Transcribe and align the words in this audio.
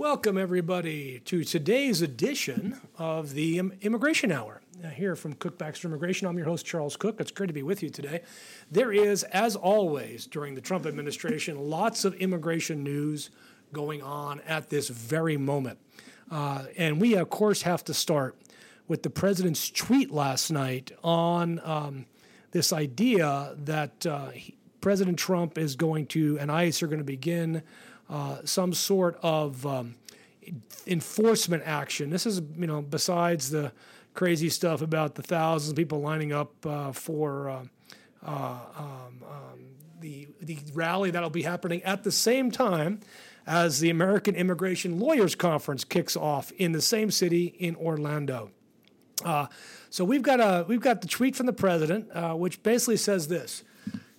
Welcome, 0.00 0.38
everybody, 0.38 1.20
to 1.26 1.44
today's 1.44 2.00
edition 2.00 2.80
of 2.96 3.34
the 3.34 3.58
Immigration 3.58 4.32
Hour. 4.32 4.62
Here 4.94 5.14
from 5.14 5.34
Kuck 5.34 5.58
Baxter 5.58 5.88
Immigration, 5.88 6.26
I'm 6.26 6.38
your 6.38 6.46
host, 6.46 6.64
Charles 6.64 6.96
Kuck. 6.96 7.20
It's 7.20 7.30
great 7.30 7.48
to 7.48 7.52
be 7.52 7.62
with 7.62 7.82
you 7.82 7.90
today. 7.90 8.22
There 8.70 8.92
is, 8.92 9.24
as 9.24 9.56
always, 9.56 10.24
during 10.24 10.54
the 10.54 10.62
Trump 10.62 10.86
administration, 10.86 11.58
lots 11.68 12.06
of 12.06 12.14
immigration 12.14 12.82
news 12.82 13.28
going 13.74 14.00
on 14.00 14.40
at 14.48 14.70
this 14.70 14.88
very 14.88 15.36
moment. 15.36 15.78
Uh, 16.30 16.64
and 16.78 16.98
we, 16.98 17.14
of 17.16 17.28
course, 17.28 17.60
have 17.60 17.84
to 17.84 17.92
start 17.92 18.38
with 18.88 19.02
the 19.02 19.10
president's 19.10 19.68
tweet 19.68 20.10
last 20.10 20.50
night 20.50 20.92
on 21.04 21.60
um, 21.62 22.06
this 22.52 22.72
idea 22.72 23.54
that 23.58 24.06
uh, 24.06 24.30
he, 24.30 24.56
President 24.80 25.18
Trump 25.18 25.58
is 25.58 25.76
going 25.76 26.06
to, 26.06 26.38
and 26.38 26.50
ICE 26.50 26.82
are 26.82 26.86
going 26.86 27.00
to 27.00 27.04
begin 27.04 27.62
uh, 28.10 28.38
some 28.44 28.74
sort 28.74 29.18
of 29.22 29.64
um, 29.64 29.94
enforcement 30.86 31.62
action. 31.64 32.10
This 32.10 32.26
is, 32.26 32.42
you 32.58 32.66
know, 32.66 32.82
besides 32.82 33.50
the 33.50 33.72
crazy 34.14 34.48
stuff 34.48 34.82
about 34.82 35.14
the 35.14 35.22
thousands 35.22 35.70
of 35.70 35.76
people 35.76 36.00
lining 36.00 36.32
up 36.32 36.66
uh, 36.66 36.92
for 36.92 37.48
uh, 37.48 37.62
uh 38.26 38.58
um, 38.76 39.22
um, 39.22 39.60
the 40.00 40.28
the 40.40 40.58
rally 40.74 41.10
that'll 41.10 41.30
be 41.30 41.42
happening 41.42 41.82
at 41.84 42.02
the 42.02 42.10
same 42.10 42.50
time 42.50 43.00
as 43.46 43.80
the 43.80 43.90
American 43.90 44.34
Immigration 44.34 44.98
Lawyers 44.98 45.34
Conference 45.34 45.84
kicks 45.84 46.16
off 46.16 46.50
in 46.52 46.72
the 46.72 46.82
same 46.82 47.10
city 47.10 47.46
in 47.58 47.76
Orlando. 47.76 48.50
Uh, 49.24 49.46
so 49.88 50.04
we've 50.04 50.22
got 50.22 50.40
a 50.40 50.64
we've 50.66 50.80
got 50.80 51.00
the 51.00 51.08
tweet 51.08 51.36
from 51.36 51.46
the 51.46 51.52
president, 51.52 52.10
uh, 52.12 52.34
which 52.34 52.62
basically 52.62 52.96
says 52.96 53.28
this: 53.28 53.62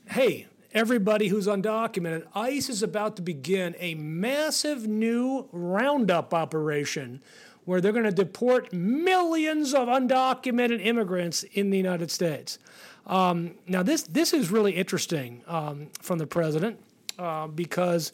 Hey, 0.08 0.48
everybody 0.73 1.27
who's 1.27 1.48
undocumented, 1.48 2.25
ICE 2.34 2.70
is 2.70 2.84
about 2.84 3.16
to 3.17 3.21
begin 3.21 3.75
a 3.79 3.95
massive 3.95 4.88
new 4.88 5.48
roundup 5.52 6.34
operation 6.34 7.21
where 7.66 7.79
they're 7.79 7.91
going 7.91 8.05
to 8.05 8.12
deport 8.12 8.73
millions 8.73 9.73
of 9.73 9.87
undocumented 9.87 10.84
immigrants 10.84 11.43
in 11.43 11.70
the 11.70 11.77
United 11.77 12.09
States. 12.09 12.57
Um, 13.05 13.55
now, 13.68 13.84
this 13.84 14.04
this 14.04 14.34
is 14.34 14.51
really 14.51 14.73
interesting 14.73 15.43
um, 15.48 15.87
from 16.01 16.18
the 16.18 16.27
president 16.27 16.79
uh, 17.20 17.48
because. 17.48 18.13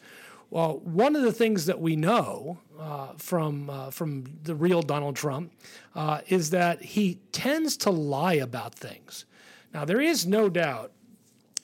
Well, 0.50 0.78
one 0.78 1.14
of 1.14 1.20
the 1.20 1.32
things 1.32 1.66
that 1.66 1.78
we 1.78 1.94
know 1.94 2.56
uh, 2.80 3.08
from 3.18 3.68
uh, 3.68 3.90
from 3.90 4.24
the 4.44 4.54
real 4.54 4.80
Donald 4.80 5.14
Trump 5.14 5.52
uh, 5.94 6.22
is 6.28 6.48
that 6.50 6.80
he 6.80 7.18
tends 7.32 7.76
to 7.78 7.90
lie 7.90 8.32
about 8.32 8.74
things. 8.74 9.26
Now, 9.74 9.84
there 9.84 10.00
is 10.00 10.26
no 10.26 10.48
doubt 10.48 10.92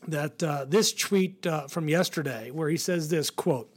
that 0.08 0.42
uh, 0.42 0.64
this 0.66 0.92
tweet 0.92 1.46
uh, 1.46 1.66
from 1.68 1.88
yesterday, 1.88 2.50
where 2.50 2.68
he 2.68 2.76
says 2.76 3.08
this 3.08 3.30
quote, 3.30 3.72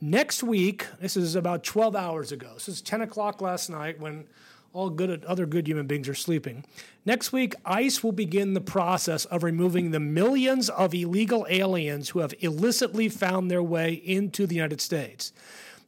next 0.00 0.42
week, 0.42 0.86
this 1.00 1.16
is 1.16 1.34
about 1.34 1.64
12 1.64 1.96
hours 1.96 2.32
ago, 2.32 2.50
this 2.54 2.68
is 2.68 2.80
10 2.80 3.02
o'clock 3.02 3.40
last 3.40 3.70
night 3.70 4.00
when 4.00 4.26
all 4.72 4.90
good 4.90 5.24
other 5.24 5.46
good 5.46 5.66
human 5.66 5.86
beings 5.86 6.08
are 6.08 6.14
sleeping. 6.14 6.64
Next 7.04 7.32
week, 7.32 7.54
ICE 7.64 8.02
will 8.02 8.12
begin 8.12 8.54
the 8.54 8.60
process 8.60 9.24
of 9.24 9.42
removing 9.42 9.90
the 9.90 10.00
millions 10.00 10.68
of 10.68 10.94
illegal 10.94 11.46
aliens 11.48 12.10
who 12.10 12.18
have 12.18 12.34
illicitly 12.40 13.08
found 13.08 13.50
their 13.50 13.62
way 13.62 13.92
into 13.92 14.46
the 14.46 14.54
United 14.54 14.80
States. 14.80 15.32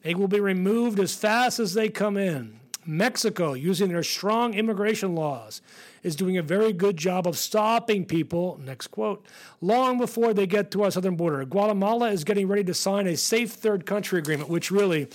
They 0.02 0.14
will 0.14 0.28
be 0.28 0.41
removed 0.41 0.98
as 0.98 1.14
fast 1.14 1.58
as 1.61 1.74
they 1.74 1.88
come 1.88 2.16
in. 2.16 2.58
Mexico, 2.86 3.52
using 3.52 3.91
their 3.91 4.02
strong 4.02 4.55
immigration 4.55 5.14
laws, 5.14 5.61
is 6.02 6.16
doing 6.16 6.38
a 6.38 6.42
very 6.42 6.72
good 6.72 6.96
job 6.96 7.26
of 7.26 7.36
stopping 7.36 8.04
people, 8.04 8.58
next 8.64 8.88
quote, 8.88 9.24
long 9.60 9.98
before 9.98 10.32
they 10.32 10.46
get 10.46 10.70
to 10.70 10.82
our 10.82 10.90
southern 10.90 11.16
border. 11.16 11.44
Guatemala 11.44 12.10
is 12.10 12.24
getting 12.24 12.48
ready 12.48 12.64
to 12.64 12.74
sign 12.74 13.06
a 13.06 13.16
safe 13.16 13.52
third 13.52 13.86
country 13.86 14.18
agreement, 14.18 14.48
which 14.48 14.70
really 14.70 15.08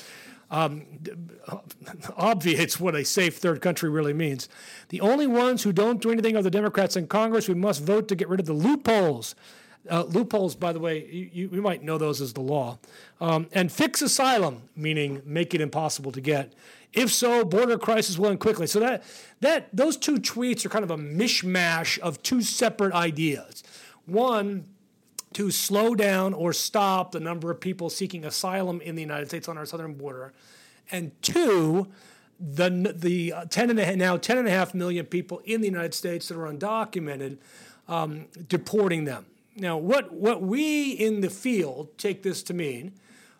um, 0.52 0.86
obviates 2.18 2.80
what 2.80 2.96
a 2.96 3.04
safe 3.04 3.38
third 3.38 3.62
country 3.62 3.90
really 3.90 4.14
means. 4.14 4.48
The 4.90 5.02
only 5.02 5.28
ones 5.28 5.64
who 5.64 5.74
don't 5.74 6.02
do 6.02 6.12
anything 6.12 6.36
are 6.38 6.44
the 6.44 6.52
Democrats 6.52 6.96
in 6.96 7.08
Congress. 7.08 7.48
We 7.48 7.56
must 7.56 7.82
vote 7.82 8.08
to 8.10 8.16
get 8.16 8.30
rid 8.30 8.40
of 8.40 8.46
the 8.46 8.54
loopholes. 8.54 9.36
Uh, 9.90 10.04
loopholes, 10.04 10.56
by 10.56 10.74
the 10.74 10.80
way, 10.80 11.06
you, 11.06 11.50
you, 11.52 11.62
might 11.62 11.84
know 11.84 11.98
those 11.98 12.20
as 12.20 12.34
the 12.34 12.42
law. 12.42 12.80
Um, 13.22 13.48
and 13.54 13.72
fix 13.72 14.02
asylum, 14.02 14.64
meaning 14.76 15.22
make 15.26 15.54
it 15.54 15.62
impossible 15.62 16.12
to 16.12 16.22
get. 16.22 16.54
If 16.92 17.12
so, 17.12 17.44
border 17.44 17.78
crisis 17.78 18.18
will 18.18 18.30
end 18.30 18.40
quickly. 18.40 18.68
So 18.68 18.80
that 18.80 19.04
that 19.42 19.68
those 19.74 19.98
two 19.98 20.16
tweets 20.16 20.66
are 20.66 20.70
kind 20.70 20.84
of 20.84 20.92
a 20.92 20.98
mishmash 20.98 22.00
of 22.00 22.24
two 22.24 22.42
separate 22.42 22.94
ideas. 22.94 23.64
One, 24.06 24.66
to 25.34 25.52
slow 25.52 25.96
down 25.96 26.34
or 26.34 26.54
stop 26.54 27.12
the 27.12 27.20
number 27.20 27.52
of 27.52 27.60
people 27.60 27.90
seeking 27.90 28.24
asylum 28.24 28.80
in 28.80 28.96
the 28.96 29.02
United 29.02 29.28
States 29.28 29.50
on 29.50 29.58
our 29.58 29.66
southern 29.66 29.94
border, 29.96 30.34
and 30.90 31.12
two, 31.22 31.88
the 32.40 32.94
the 32.96 33.34
uh, 33.34 33.46
ten 33.46 33.70
and 33.70 33.78
a, 33.78 33.96
now 33.98 34.16
ten 34.16 34.38
and 34.38 34.48
a 34.48 34.52
half 34.52 34.74
million 34.74 35.06
people 35.06 35.42
in 35.44 35.60
the 35.60 35.68
United 35.68 35.94
States 35.94 36.30
that 36.30 36.38
are 36.38 36.52
undocumented, 36.52 37.38
um, 37.90 38.28
deporting 38.48 39.04
them. 39.04 39.26
Now, 39.56 39.78
what 39.78 40.12
what 40.12 40.42
we 40.42 40.92
in 40.92 41.22
the 41.22 41.30
field 41.30 41.98
take 41.98 42.24
this 42.24 42.44
to 42.44 42.54
mean 42.54 42.94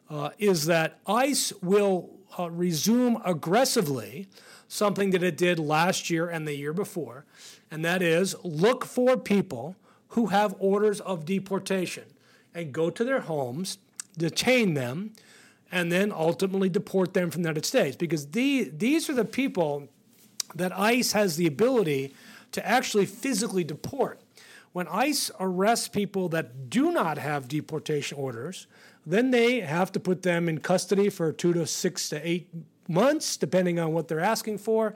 uh, 0.10 0.30
is 0.38 0.66
that 0.66 1.00
ICE 1.06 1.52
will 1.62 2.10
uh, 2.40 2.50
resume 2.50 3.22
aggressively 3.26 4.28
something 4.68 5.12
that 5.12 5.24
it 5.24 5.38
did 5.38 5.60
last 5.60 6.10
year 6.10 6.30
and 6.30 6.48
the 6.48 6.56
year 6.56 6.74
before, 6.74 7.26
and 7.70 7.84
that 7.84 8.02
is 8.02 8.36
look 8.44 8.86
for 8.86 9.18
people 9.18 9.76
who 10.10 10.28
have 10.28 10.56
orders 10.60 11.02
of 11.02 11.26
deportation 11.26 12.06
and 12.54 12.72
go 12.72 12.90
to 12.90 13.04
their 13.04 13.20
homes, 13.22 13.78
detain 14.18 14.74
them, 14.74 15.12
and 15.72 15.92
then 15.92 16.12
ultimately 16.12 16.70
deport 16.70 17.14
them 17.14 17.30
from 17.30 17.44
the 17.44 17.50
United 17.50 17.66
States. 17.66 17.98
Because 17.98 18.28
the, 18.28 18.72
these 18.74 19.10
are 19.10 19.14
the 19.14 19.26
people 19.26 19.90
that 20.56 20.78
ICE 20.78 21.12
has 21.12 21.36
the 21.36 21.48
ability 21.48 22.14
to 22.54 22.66
actually 22.66 23.06
physically 23.06 23.66
deport. 23.66 24.22
When 24.76 24.90
ICE 24.90 25.32
arrests 25.40 25.88
people 25.88 26.28
that 26.30 26.70
do 26.70 26.92
not 26.92 27.18
have 27.18 27.48
deportation 27.48 28.18
orders, 28.18 28.68
then 29.06 29.32
they 29.32 29.62
have 29.62 29.90
to 29.94 30.02
put 30.02 30.22
them 30.22 30.50
in 30.50 30.58
custody 30.58 31.10
for 31.10 31.32
two 31.32 31.54
to 31.54 31.66
six 31.66 32.10
to 32.10 32.20
eight 32.28 32.50
months, 32.90 33.38
depending 33.38 33.80
on 33.80 33.94
what 33.94 34.10
they're 34.10 34.20
asking 34.20 34.58
for. 34.58 34.94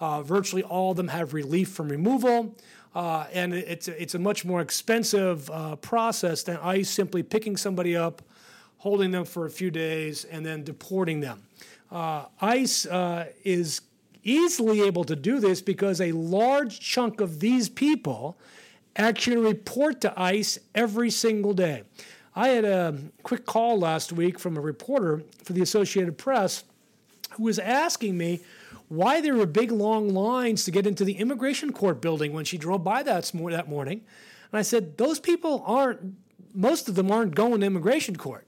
Uh, 0.00 0.22
virtually 0.22 0.64
all 0.64 0.90
of 0.90 0.96
them 0.96 1.06
have 1.06 1.32
relief 1.32 1.68
from 1.68 1.88
removal. 1.88 2.56
Uh, 2.92 3.26
and 3.32 3.54
it's, 3.54 3.86
it's 3.86 4.16
a 4.16 4.18
much 4.18 4.44
more 4.44 4.60
expensive 4.60 5.48
uh, 5.52 5.76
process 5.76 6.42
than 6.42 6.56
ICE 6.56 6.90
simply 6.90 7.22
picking 7.22 7.56
somebody 7.56 7.96
up, 7.96 8.22
holding 8.78 9.12
them 9.12 9.24
for 9.24 9.46
a 9.46 9.50
few 9.50 9.70
days, 9.70 10.24
and 10.24 10.44
then 10.44 10.64
deporting 10.64 11.20
them. 11.20 11.40
Uh, 11.92 12.24
ICE 12.40 12.84
uh, 12.86 13.26
is 13.44 13.82
easily 14.24 14.80
able 14.80 15.04
to 15.04 15.14
do 15.14 15.38
this 15.38 15.62
because 15.62 16.00
a 16.00 16.10
large 16.10 16.80
chunk 16.80 17.20
of 17.20 17.38
these 17.38 17.68
people 17.68 18.36
actually 18.96 19.36
report 19.36 20.00
to 20.02 20.20
ICE 20.20 20.58
every 20.74 21.10
single 21.10 21.54
day. 21.54 21.84
I 22.34 22.48
had 22.48 22.64
a 22.64 22.96
quick 23.22 23.44
call 23.46 23.78
last 23.78 24.12
week 24.12 24.38
from 24.38 24.56
a 24.56 24.60
reporter 24.60 25.22
for 25.42 25.52
the 25.52 25.62
Associated 25.62 26.16
Press 26.16 26.64
who 27.32 27.44
was 27.44 27.58
asking 27.58 28.16
me 28.16 28.40
why 28.88 29.20
there 29.20 29.34
were 29.34 29.46
big 29.46 29.70
long 29.70 30.08
lines 30.08 30.64
to 30.64 30.70
get 30.70 30.86
into 30.86 31.04
the 31.04 31.14
immigration 31.14 31.72
court 31.72 32.00
building 32.00 32.32
when 32.32 32.44
she 32.44 32.58
drove 32.58 32.82
by 32.82 33.02
that, 33.02 33.30
that 33.32 33.68
morning. 33.68 34.02
And 34.52 34.58
I 34.58 34.62
said, 34.62 34.98
Those 34.98 35.20
people 35.20 35.62
aren't, 35.66 36.16
most 36.54 36.88
of 36.88 36.96
them 36.96 37.10
aren't 37.10 37.34
going 37.34 37.60
to 37.60 37.66
immigration 37.66 38.16
court. 38.16 38.46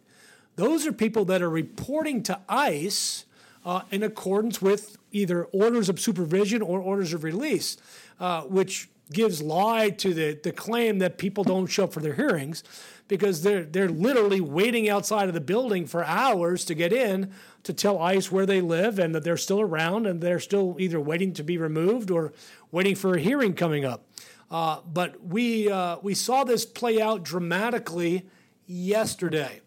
Those 0.56 0.86
are 0.86 0.92
people 0.92 1.24
that 1.26 1.42
are 1.42 1.50
reporting 1.50 2.22
to 2.24 2.40
ICE 2.48 3.24
uh, 3.64 3.82
in 3.90 4.02
accordance 4.02 4.60
with 4.60 4.96
either 5.12 5.44
orders 5.46 5.88
of 5.88 6.00
supervision 6.00 6.60
or 6.60 6.80
orders 6.80 7.12
of 7.12 7.24
release, 7.24 7.76
uh, 8.18 8.42
which 8.42 8.88
gives 9.12 9.42
lie 9.42 9.90
to 9.90 10.14
the, 10.14 10.38
the 10.42 10.52
claim 10.52 10.98
that 10.98 11.18
people 11.18 11.44
don't 11.44 11.66
show 11.66 11.84
up 11.84 11.92
for 11.92 12.00
their 12.00 12.14
hearings 12.14 12.62
because 13.08 13.42
they're 13.42 13.64
they're 13.64 13.88
literally 13.88 14.40
waiting 14.40 14.88
outside 14.88 15.28
of 15.28 15.34
the 15.34 15.40
building 15.40 15.86
for 15.86 16.04
hours 16.04 16.64
to 16.64 16.74
get 16.74 16.92
in 16.92 17.32
to 17.62 17.72
tell 17.72 18.00
ICE 18.00 18.30
where 18.30 18.46
they 18.46 18.60
live 18.60 18.98
and 18.98 19.14
that 19.14 19.22
they're 19.22 19.36
still 19.36 19.60
around 19.60 20.06
and 20.06 20.20
they're 20.20 20.40
still 20.40 20.76
either 20.78 21.00
waiting 21.00 21.32
to 21.32 21.42
be 21.42 21.58
removed 21.58 22.10
or 22.10 22.32
waiting 22.70 22.94
for 22.94 23.14
a 23.14 23.20
hearing 23.20 23.54
coming 23.54 23.84
up. 23.84 24.06
Uh, 24.50 24.80
but 24.86 25.22
we 25.24 25.70
uh, 25.70 25.96
we 26.02 26.14
saw 26.14 26.44
this 26.44 26.64
play 26.64 27.00
out 27.00 27.22
dramatically 27.22 28.26
yesterday. 28.66 29.60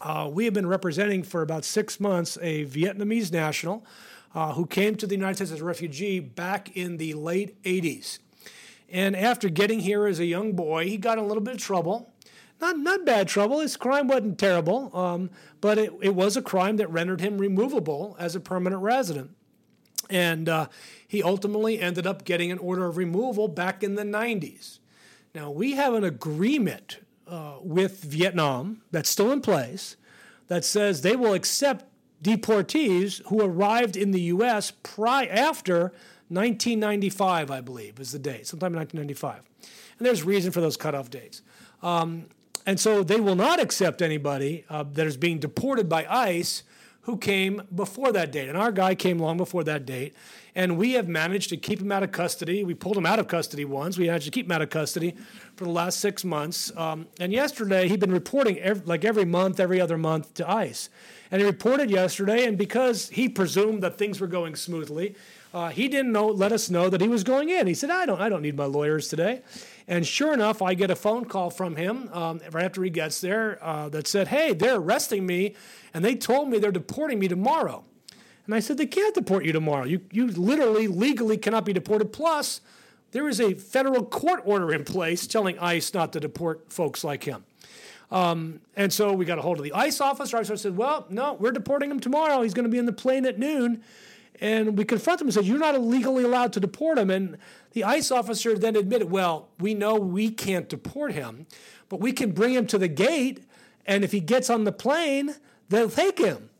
Uh, 0.00 0.28
we 0.32 0.44
have 0.44 0.54
been 0.54 0.66
representing 0.66 1.22
for 1.22 1.42
about 1.42 1.64
six 1.64 2.00
months 2.00 2.36
a 2.42 2.64
Vietnamese 2.66 3.32
national 3.32 3.86
uh, 4.34 4.52
who 4.54 4.66
came 4.66 4.96
to 4.96 5.06
the 5.06 5.14
United 5.14 5.36
States 5.36 5.52
as 5.52 5.60
a 5.60 5.64
refugee 5.64 6.20
back 6.20 6.76
in 6.76 6.96
the 6.96 7.14
late 7.14 7.62
80s. 7.62 8.18
And 8.92 9.16
after 9.16 9.48
getting 9.48 9.80
here 9.80 10.06
as 10.06 10.20
a 10.20 10.26
young 10.26 10.52
boy, 10.52 10.86
he 10.88 10.96
got 10.96 11.18
a 11.18 11.22
little 11.22 11.42
bit 11.42 11.54
of 11.54 11.60
trouble 11.60 12.12
not 12.62 12.78
not 12.78 13.04
bad 13.04 13.28
trouble. 13.28 13.60
His 13.60 13.76
crime 13.76 14.08
wasn't 14.08 14.38
terrible, 14.38 14.96
um, 14.96 15.30
but 15.60 15.76
it, 15.76 15.92
it 16.00 16.14
was 16.14 16.36
a 16.36 16.42
crime 16.42 16.76
that 16.76 16.88
rendered 16.90 17.20
him 17.20 17.36
removable 17.36 18.16
as 18.18 18.34
a 18.34 18.40
permanent 18.40 18.80
resident. 18.80 19.32
And 20.08 20.48
uh, 20.48 20.68
he 21.06 21.22
ultimately 21.22 21.80
ended 21.80 22.06
up 22.06 22.24
getting 22.24 22.50
an 22.50 22.58
order 22.58 22.86
of 22.86 22.96
removal 22.96 23.48
back 23.48 23.82
in 23.82 23.96
the 23.96 24.04
90s. 24.04 24.78
Now, 25.34 25.50
we 25.50 25.72
have 25.72 25.94
an 25.94 26.04
agreement 26.04 26.98
uh, 27.26 27.54
with 27.62 28.02
Vietnam 28.02 28.82
that's 28.90 29.10
still 29.10 29.32
in 29.32 29.40
place 29.40 29.96
that 30.48 30.64
says 30.64 31.00
they 31.00 31.16
will 31.16 31.34
accept 31.34 31.86
deportees 32.22 33.22
who 33.26 33.40
arrived 33.40 33.96
in 33.96 34.10
the 34.12 34.20
U.S. 34.22 34.72
Pri- 34.82 35.26
after 35.26 35.92
1995, 36.32 37.50
I 37.50 37.60
believe, 37.60 38.00
is 38.00 38.12
the 38.12 38.18
date, 38.18 38.46
sometime 38.46 38.72
in 38.72 38.78
1995. 38.78 39.42
And 39.98 40.06
there's 40.06 40.22
reason 40.22 40.52
for 40.52 40.60
those 40.60 40.76
cutoff 40.76 41.10
dates. 41.10 41.42
Um, 41.82 42.26
and 42.66 42.78
so 42.78 43.02
they 43.02 43.20
will 43.20 43.34
not 43.34 43.60
accept 43.60 44.02
anybody 44.02 44.64
uh, 44.68 44.84
that 44.92 45.06
is 45.06 45.16
being 45.16 45.38
deported 45.38 45.88
by 45.88 46.06
ICE 46.06 46.62
who 47.02 47.16
came 47.16 47.62
before 47.74 48.12
that 48.12 48.30
date. 48.30 48.48
And 48.48 48.56
our 48.56 48.70
guy 48.70 48.94
came 48.94 49.18
long 49.18 49.36
before 49.36 49.64
that 49.64 49.84
date. 49.84 50.14
And 50.54 50.76
we 50.76 50.92
have 50.92 51.08
managed 51.08 51.48
to 51.48 51.56
keep 51.56 51.80
him 51.80 51.90
out 51.90 52.02
of 52.02 52.12
custody. 52.12 52.62
We 52.62 52.74
pulled 52.74 52.96
him 52.96 53.06
out 53.06 53.18
of 53.18 53.26
custody 53.26 53.64
once. 53.64 53.98
We 53.98 54.06
managed 54.06 54.26
to 54.26 54.30
keep 54.30 54.46
him 54.46 54.52
out 54.52 54.62
of 54.62 54.70
custody 54.70 55.16
for 55.56 55.64
the 55.64 55.70
last 55.70 55.98
six 55.98 56.24
months. 56.24 56.70
Um, 56.76 57.08
and 57.18 57.32
yesterday, 57.32 57.88
he'd 57.88 58.00
been 58.00 58.12
reporting 58.12 58.58
every, 58.58 58.84
like 58.86 59.04
every 59.04 59.24
month, 59.24 59.58
every 59.58 59.80
other 59.80 59.98
month 59.98 60.34
to 60.34 60.48
ICE. 60.48 60.88
And 61.30 61.40
he 61.40 61.46
reported 61.46 61.90
yesterday, 61.90 62.44
and 62.44 62.56
because 62.56 63.08
he 63.08 63.28
presumed 63.28 63.82
that 63.82 63.96
things 63.96 64.20
were 64.20 64.26
going 64.26 64.54
smoothly, 64.54 65.16
uh, 65.54 65.68
he 65.68 65.88
didn't 65.88 66.12
know, 66.12 66.28
let 66.28 66.52
us 66.52 66.70
know 66.70 66.88
that 66.88 67.00
he 67.00 67.08
was 67.08 67.24
going 67.24 67.50
in. 67.50 67.66
He 67.66 67.74
said, 67.74 67.90
"I 67.90 68.06
don't, 68.06 68.20
I 68.20 68.28
don't 68.28 68.42
need 68.42 68.56
my 68.56 68.64
lawyers 68.64 69.08
today." 69.08 69.42
And 69.86 70.06
sure 70.06 70.32
enough, 70.32 70.62
I 70.62 70.74
get 70.74 70.90
a 70.90 70.96
phone 70.96 71.24
call 71.24 71.50
from 71.50 71.76
him 71.76 72.08
um, 72.12 72.40
right 72.52 72.64
after 72.64 72.82
he 72.82 72.90
gets 72.90 73.20
there 73.20 73.58
uh, 73.62 73.88
that 73.90 74.06
said, 74.06 74.28
"Hey, 74.28 74.54
they're 74.54 74.76
arresting 74.76 75.26
me, 75.26 75.54
and 75.92 76.04
they 76.04 76.14
told 76.14 76.48
me 76.48 76.58
they're 76.58 76.72
deporting 76.72 77.18
me 77.18 77.28
tomorrow." 77.28 77.84
And 78.46 78.54
I 78.54 78.60
said, 78.60 78.78
"They 78.78 78.86
can't 78.86 79.14
deport 79.14 79.44
you 79.44 79.52
tomorrow. 79.52 79.84
You, 79.84 80.00
you 80.10 80.28
literally, 80.28 80.86
legally 80.86 81.36
cannot 81.36 81.64
be 81.64 81.72
deported. 81.72 82.12
Plus, 82.12 82.60
there 83.10 83.28
is 83.28 83.40
a 83.40 83.54
federal 83.54 84.04
court 84.04 84.40
order 84.44 84.72
in 84.72 84.84
place 84.84 85.26
telling 85.26 85.58
ICE 85.58 85.92
not 85.92 86.12
to 86.14 86.20
deport 86.20 86.72
folks 86.72 87.04
like 87.04 87.24
him." 87.24 87.44
Um, 88.12 88.60
and 88.76 88.92
so 88.92 89.14
we 89.14 89.24
got 89.24 89.38
a 89.38 89.42
hold 89.42 89.56
of 89.56 89.64
the 89.64 89.72
ICE 89.72 89.98
officer. 90.02 90.36
I 90.36 90.42
said, 90.42 90.76
Well, 90.76 91.06
no, 91.08 91.32
we're 91.32 91.50
deporting 91.50 91.90
him 91.90 91.98
tomorrow. 91.98 92.42
He's 92.42 92.52
going 92.52 92.64
to 92.64 92.70
be 92.70 92.76
in 92.76 92.84
the 92.84 92.92
plane 92.92 93.24
at 93.24 93.38
noon. 93.38 93.82
And 94.40 94.76
we 94.76 94.84
confront 94.84 95.18
them 95.18 95.28
and 95.28 95.34
said, 95.34 95.44
You're 95.44 95.58
not 95.58 95.80
legally 95.80 96.24
allowed 96.24 96.52
to 96.54 96.60
deport 96.60 96.98
him. 96.98 97.10
And 97.10 97.38
the 97.72 97.84
ICE 97.84 98.10
officer 98.10 98.58
then 98.58 98.76
admitted, 98.76 99.10
Well, 99.10 99.48
we 99.58 99.74
know 99.74 99.94
we 99.94 100.30
can't 100.30 100.68
deport 100.68 101.12
him, 101.12 101.46
but 101.88 102.00
we 102.00 102.12
can 102.12 102.32
bring 102.32 102.54
him 102.54 102.66
to 102.68 102.78
the 102.78 102.88
gate. 102.88 103.44
And 103.86 104.04
if 104.04 104.12
he 104.12 104.20
gets 104.20 104.50
on 104.50 104.64
the 104.64 104.72
plane, 104.72 105.34
they'll 105.68 105.90
take 105.90 106.18
him. 106.18 106.50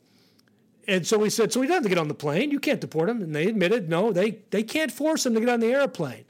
And 0.87 1.07
so 1.07 1.17
we 1.17 1.29
said, 1.29 1.51
So 1.51 1.61
he 1.61 1.67
doesn't 1.67 1.83
have 1.83 1.83
to 1.83 1.89
get 1.89 1.97
on 1.97 2.07
the 2.07 2.13
plane. 2.13 2.51
You 2.51 2.59
can't 2.59 2.81
deport 2.81 3.09
him. 3.09 3.21
And 3.21 3.35
they 3.35 3.47
admitted, 3.47 3.89
No, 3.89 4.11
they, 4.11 4.39
they 4.51 4.63
can't 4.63 4.91
force 4.91 5.25
him 5.25 5.33
to 5.33 5.39
get 5.39 5.49
on 5.49 5.59
the 5.59 5.73
airplane. 5.73 6.25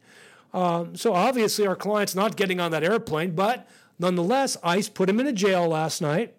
Um, 0.54 0.96
so 0.96 1.13
obviously, 1.13 1.66
our 1.68 1.75
client's 1.75 2.16
not 2.16 2.36
getting 2.36 2.60
on 2.60 2.72
that 2.72 2.84
airplane, 2.84 3.34
but 3.34 3.68
Nonetheless, 4.00 4.57
ICE 4.63 4.89
put 4.89 5.10
him 5.10 5.19
in 5.19 5.28
a 5.28 5.31
jail 5.31 5.68
last 5.68 6.01
night 6.01 6.34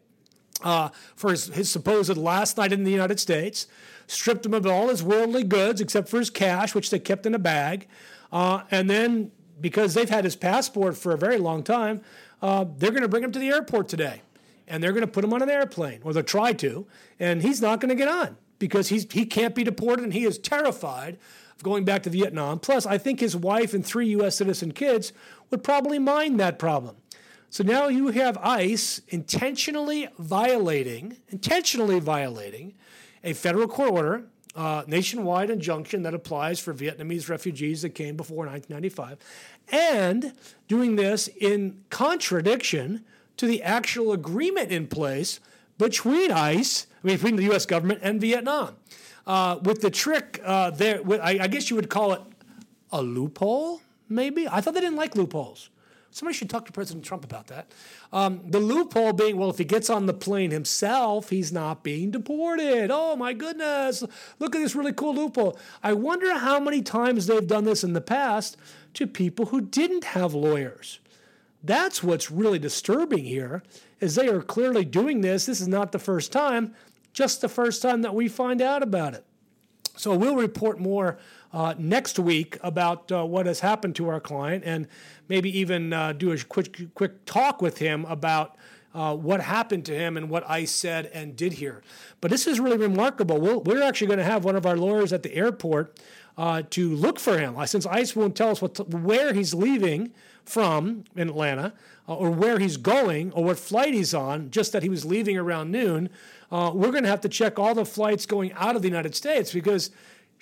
uh, 0.62 0.90
for 1.16 1.30
his, 1.30 1.46
his 1.46 1.70
supposed 1.70 2.16
last 2.16 2.56
night 2.56 2.72
in 2.72 2.84
the 2.84 2.90
United 2.90 3.20
States, 3.20 3.66
stripped 4.14 4.46
him 4.46 4.54
of 4.54 4.66
all 4.66 4.88
his 4.88 5.02
worldly 5.02 5.44
goods 5.44 5.80
except 5.80 6.08
for 6.08 6.18
his 6.18 6.30
cash, 6.30 6.74
which 6.74 6.90
they 6.90 6.98
kept 6.98 7.26
in 7.26 7.34
a 7.34 7.38
bag. 7.38 7.86
Uh, 8.32 8.62
and 8.70 8.88
then, 8.88 9.30
because 9.60 9.94
they've 9.94 10.10
had 10.10 10.24
his 10.24 10.36
passport 10.36 10.96
for 10.96 11.12
a 11.12 11.18
very 11.18 11.38
long 11.38 11.62
time, 11.62 12.00
uh, 12.42 12.64
they're 12.76 12.90
going 12.90 13.02
to 13.02 13.08
bring 13.08 13.24
him 13.24 13.32
to 13.32 13.38
the 13.38 13.48
airport 13.48 13.88
today. 13.88 14.22
And 14.66 14.82
they're 14.82 14.92
going 14.92 15.02
to 15.02 15.10
put 15.10 15.24
him 15.24 15.32
on 15.32 15.42
an 15.42 15.50
airplane, 15.50 16.00
or 16.04 16.12
they'll 16.12 16.22
try 16.22 16.52
to. 16.54 16.86
And 17.20 17.42
he's 17.42 17.60
not 17.60 17.80
going 17.80 17.90
to 17.90 17.94
get 17.94 18.08
on 18.08 18.36
because 18.58 18.88
he's, 18.88 19.10
he 19.12 19.26
can't 19.26 19.54
be 19.54 19.62
deported 19.62 20.04
and 20.04 20.12
he 20.12 20.24
is 20.24 20.38
terrified 20.38 21.18
of 21.56 21.62
going 21.62 21.84
back 21.84 22.02
to 22.04 22.10
Vietnam. 22.10 22.58
Plus, 22.58 22.86
I 22.86 22.98
think 22.98 23.20
his 23.20 23.36
wife 23.36 23.74
and 23.74 23.84
three 23.84 24.08
U.S. 24.08 24.36
citizen 24.36 24.72
kids 24.72 25.12
would 25.50 25.62
probably 25.62 25.98
mind 25.98 26.40
that 26.40 26.58
problem. 26.58 26.96
So 27.50 27.62
now 27.62 27.86
you 27.86 28.08
have 28.08 28.36
ICE 28.38 29.00
intentionally 29.10 30.08
violating, 30.18 31.18
intentionally 31.28 32.00
violating 32.00 32.74
a 33.24 33.32
federal 33.32 33.66
court 33.66 33.92
order, 33.92 34.24
uh, 34.54 34.84
nationwide 34.86 35.50
injunction 35.50 36.02
that 36.02 36.14
applies 36.14 36.60
for 36.60 36.72
Vietnamese 36.72 37.28
refugees 37.28 37.82
that 37.82 37.90
came 37.90 38.16
before 38.16 38.46
1995, 38.46 39.18
and 39.72 40.32
doing 40.68 40.96
this 40.96 41.28
in 41.28 41.82
contradiction 41.90 43.04
to 43.36 43.46
the 43.46 43.62
actual 43.62 44.12
agreement 44.12 44.70
in 44.70 44.86
place 44.86 45.40
between 45.78 46.30
ICE, 46.30 46.86
I 47.02 47.06
mean, 47.06 47.16
between 47.16 47.36
the 47.36 47.42
U.S. 47.44 47.66
government 47.66 48.00
and 48.02 48.20
Vietnam. 48.20 48.76
Uh, 49.26 49.58
with 49.62 49.80
the 49.80 49.90
trick 49.90 50.40
uh, 50.44 50.70
there, 50.70 51.00
I, 51.20 51.38
I 51.40 51.46
guess 51.48 51.70
you 51.70 51.76
would 51.76 51.88
call 51.88 52.12
it 52.12 52.20
a 52.92 53.02
loophole, 53.02 53.80
maybe? 54.08 54.46
I 54.46 54.60
thought 54.60 54.74
they 54.74 54.80
didn't 54.80 54.96
like 54.96 55.16
loopholes. 55.16 55.70
Somebody 56.14 56.38
should 56.38 56.48
talk 56.48 56.64
to 56.66 56.72
President 56.72 57.04
Trump 57.04 57.24
about 57.24 57.48
that. 57.48 57.72
Um, 58.12 58.40
the 58.46 58.60
loophole 58.60 59.12
being, 59.12 59.36
well, 59.36 59.50
if 59.50 59.58
he 59.58 59.64
gets 59.64 59.90
on 59.90 60.06
the 60.06 60.14
plane 60.14 60.52
himself, 60.52 61.30
he's 61.30 61.50
not 61.50 61.82
being 61.82 62.12
deported. 62.12 62.92
Oh 62.92 63.16
my 63.16 63.32
goodness! 63.32 64.04
Look 64.38 64.54
at 64.54 64.60
this 64.60 64.76
really 64.76 64.92
cool 64.92 65.12
loophole. 65.12 65.58
I 65.82 65.92
wonder 65.92 66.38
how 66.38 66.60
many 66.60 66.82
times 66.82 67.26
they've 67.26 67.44
done 67.44 67.64
this 67.64 67.82
in 67.82 67.94
the 67.94 68.00
past 68.00 68.56
to 68.94 69.08
people 69.08 69.46
who 69.46 69.60
didn't 69.60 70.04
have 70.04 70.34
lawyers. 70.34 71.00
That's 71.64 72.00
what's 72.00 72.30
really 72.30 72.60
disturbing 72.60 73.24
here, 73.24 73.64
is 73.98 74.14
they 74.14 74.28
are 74.28 74.40
clearly 74.40 74.84
doing 74.84 75.20
this. 75.20 75.46
This 75.46 75.60
is 75.60 75.66
not 75.66 75.90
the 75.90 75.98
first 75.98 76.30
time, 76.30 76.76
just 77.12 77.40
the 77.40 77.48
first 77.48 77.82
time 77.82 78.02
that 78.02 78.14
we 78.14 78.28
find 78.28 78.62
out 78.62 78.84
about 78.84 79.14
it. 79.14 79.24
So 79.96 80.14
we'll 80.14 80.36
report 80.36 80.78
more 80.78 81.18
uh, 81.54 81.72
next 81.78 82.18
week 82.18 82.58
about 82.62 83.10
uh, 83.12 83.24
what 83.24 83.46
has 83.46 83.60
happened 83.60 83.94
to 83.94 84.08
our 84.08 84.18
client 84.18 84.64
and 84.66 84.88
maybe 85.28 85.56
even 85.56 85.92
uh, 85.92 86.12
do 86.12 86.32
a 86.32 86.38
quick, 86.38 86.92
quick 86.94 87.24
talk 87.26 87.62
with 87.62 87.78
him 87.78 88.04
about 88.06 88.56
uh, 88.92 89.14
what 89.14 89.40
happened 89.40 89.84
to 89.84 89.94
him 89.94 90.16
and 90.16 90.28
what 90.28 90.48
ICE 90.50 90.70
said 90.70 91.06
and 91.14 91.36
did 91.36 91.54
here. 91.54 91.80
But 92.20 92.32
this 92.32 92.48
is 92.48 92.58
really 92.58 92.76
remarkable. 92.76 93.40
we 93.40 93.54
we 93.54 93.80
are 93.80 93.84
actually 93.84 94.08
going 94.08 94.18
to 94.18 94.24
have 94.24 94.44
one 94.44 94.56
of 94.56 94.66
our 94.66 94.76
lawyers 94.76 95.12
at 95.12 95.22
the 95.22 95.34
airport 95.34 95.98
uh, 96.36 96.62
to 96.70 96.94
look 96.94 97.20
for 97.20 97.38
him. 97.38 97.56
Since 97.66 97.86
ICE 97.86 98.14
won't 98.16 98.36
tell 98.36 98.50
us 98.50 98.60
what 98.60 98.88
where 98.88 99.32
he's 99.32 99.54
leaving 99.54 100.12
from 100.44 101.04
in 101.16 101.28
Atlanta, 101.28 101.72
uh, 102.08 102.16
or 102.16 102.30
where 102.30 102.58
he's 102.58 102.76
going, 102.76 103.32
or 103.32 103.44
what 103.44 103.58
flight 103.58 103.94
he's 103.94 104.12
on, 104.12 104.50
just 104.50 104.72
that 104.72 104.82
he 104.82 104.88
was 104.88 105.04
leaving 105.04 105.38
around 105.38 105.70
noon, 105.70 106.10
uh, 106.52 106.70
we're 106.74 106.90
going 106.90 107.02
to 107.02 107.08
have 107.08 107.22
to 107.22 107.28
check 107.28 107.58
all 107.58 107.74
the 107.74 107.86
flights 107.86 108.26
going 108.26 108.52
out 108.52 108.76
of 108.76 108.82
the 108.82 108.88
United 108.88 109.14
States 109.14 109.52
because 109.52 109.90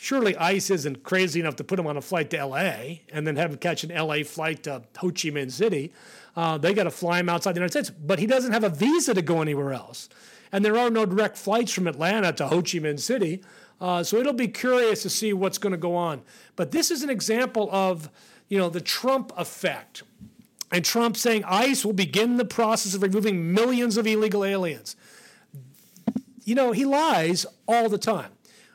surely 0.03 0.37
ICE 0.37 0.69
isn't 0.71 1.05
crazy 1.05 1.39
enough 1.39 1.55
to 1.55 1.63
put 1.63 1.79
him 1.79 1.87
on 1.87 1.97
a 1.97 2.01
flight 2.01 2.29
to 2.31 2.45
LA 2.45 2.97
and 3.13 3.25
then 3.25 3.37
have 3.37 3.53
him 3.53 3.59
catch 3.59 3.85
an 3.85 3.95
LA 3.95 4.25
flight 4.25 4.65
to 4.65 4.83
Ho 4.99 5.09
Chi 5.11 5.31
Minh 5.31 5.51
City. 5.51 5.93
Uh, 6.35 6.59
they 6.59 6.75
got 6.75 6.85
to 6.85 6.91
fly 6.91 7.21
him 7.21 7.29
outside 7.29 7.53
the 7.53 7.61
United 7.61 7.71
States, 7.71 7.91
but 7.91 8.19
he 8.19 8.27
doesn't 8.27 8.51
have 8.51 8.65
a 8.65 8.69
visa 8.69 9.15
to 9.15 9.23
go 9.23 9.41
anywhere 9.41 9.73
else. 9.73 10.09
And 10.51 10.65
there 10.65 10.77
are 10.77 10.91
no 10.91 11.07
direct 11.07 11.39
flights 11.39 11.73
from 11.73 11.87
Atlanta 11.87 12.33
to 12.33 12.49
Ho 12.49 12.57
Chi 12.57 12.79
Minh 12.79 12.99
City. 12.99 13.45
Uh, 13.81 14.03
so 14.03 14.17
it'll 14.17 14.33
be 14.33 14.49
curious 14.49 15.03
to 15.03 15.11
see 15.11 15.33
what's 15.33 15.59
going 15.59 15.71
to 15.71 15.79
go 15.79 15.95
on. 15.95 16.23
But 16.57 16.73
this 16.73 16.91
is 16.91 17.05
an 17.05 17.11
example 17.11 17.69
of, 17.71 18.11
you 18.49 18.59
know, 18.59 18.69
the 18.69 18.81
Trump 18.81 19.33
effect. 19.37 20.03
And 20.73 20.85
Trump 20.85 21.17
saying 21.17 21.45
ICE 21.45 21.85
will 21.85 21.93
begin 21.93 22.39
the 22.39 22.45
process 22.45 22.95
of 22.95 23.03
removing 23.03 23.55
millions 23.55 23.97
of 23.97 24.07
illegal 24.09 24.45
aliens. 24.45 24.97
You 26.45 26.57
know, 26.57 26.73
he 26.73 26.85
lies 26.85 27.47
all 27.69 27.89
the 27.89 27.99
time. 27.99 28.33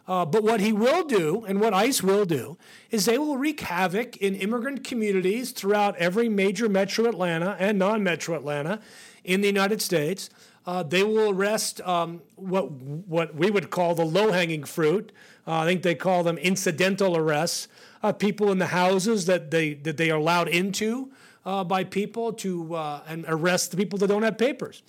Uh, 0.08 0.26
but 0.26 0.42
what 0.42 0.62
he 0.62 0.72
will 0.72 1.04
do, 1.04 1.44
and 1.48 1.60
what 1.60 1.74
ICE 1.74 2.02
will 2.02 2.26
do, 2.26 2.58
is 2.92 3.06
they 3.06 3.18
will 3.18 3.38
wreak 3.38 3.60
havoc 3.60 4.16
in 4.18 4.36
immigrant 4.36 4.84
communities 4.84 5.52
throughout 5.52 5.98
every 5.98 6.30
major 6.30 6.70
metro 6.70 7.06
Atlanta 7.06 7.58
and 7.60 7.78
non 7.78 8.04
metro 8.04 8.36
Atlanta 8.36 8.80
in 9.26 9.42
the 9.42 9.48
United 9.48 9.82
States. 9.82 10.30
Uh, 10.66 10.84
they 10.84 11.04
will 11.04 11.30
arrest 11.30 11.80
um, 11.82 12.22
what, 12.36 12.72
what 12.72 13.36
we 13.36 13.50
would 13.50 13.70
call 13.70 13.96
the 13.96 14.06
low 14.06 14.32
hanging 14.32 14.64
fruit. 14.64 15.12
Uh, 15.46 15.60
I 15.60 15.66
think 15.66 15.82
they 15.82 15.96
call 15.96 16.24
them 16.24 16.38
incidental 16.38 17.16
arrests. 17.16 17.68
Uh, 18.04 18.12
people 18.12 18.52
in 18.52 18.58
the 18.58 18.68
houses 18.68 19.26
that 19.26 19.50
they, 19.52 19.74
that 19.76 19.98
they 19.98 20.12
are 20.12 20.20
allowed 20.20 20.50
into 20.50 21.12
uh, 21.46 21.64
by 21.64 21.86
people 21.86 22.34
to 22.34 22.76
uh, 22.76 23.02
and 23.08 23.26
arrest 23.28 23.72
the 23.72 23.78
people 23.78 23.98
that 24.00 24.08
don't 24.08 24.24
have 24.24 24.38
papers. 24.38 24.84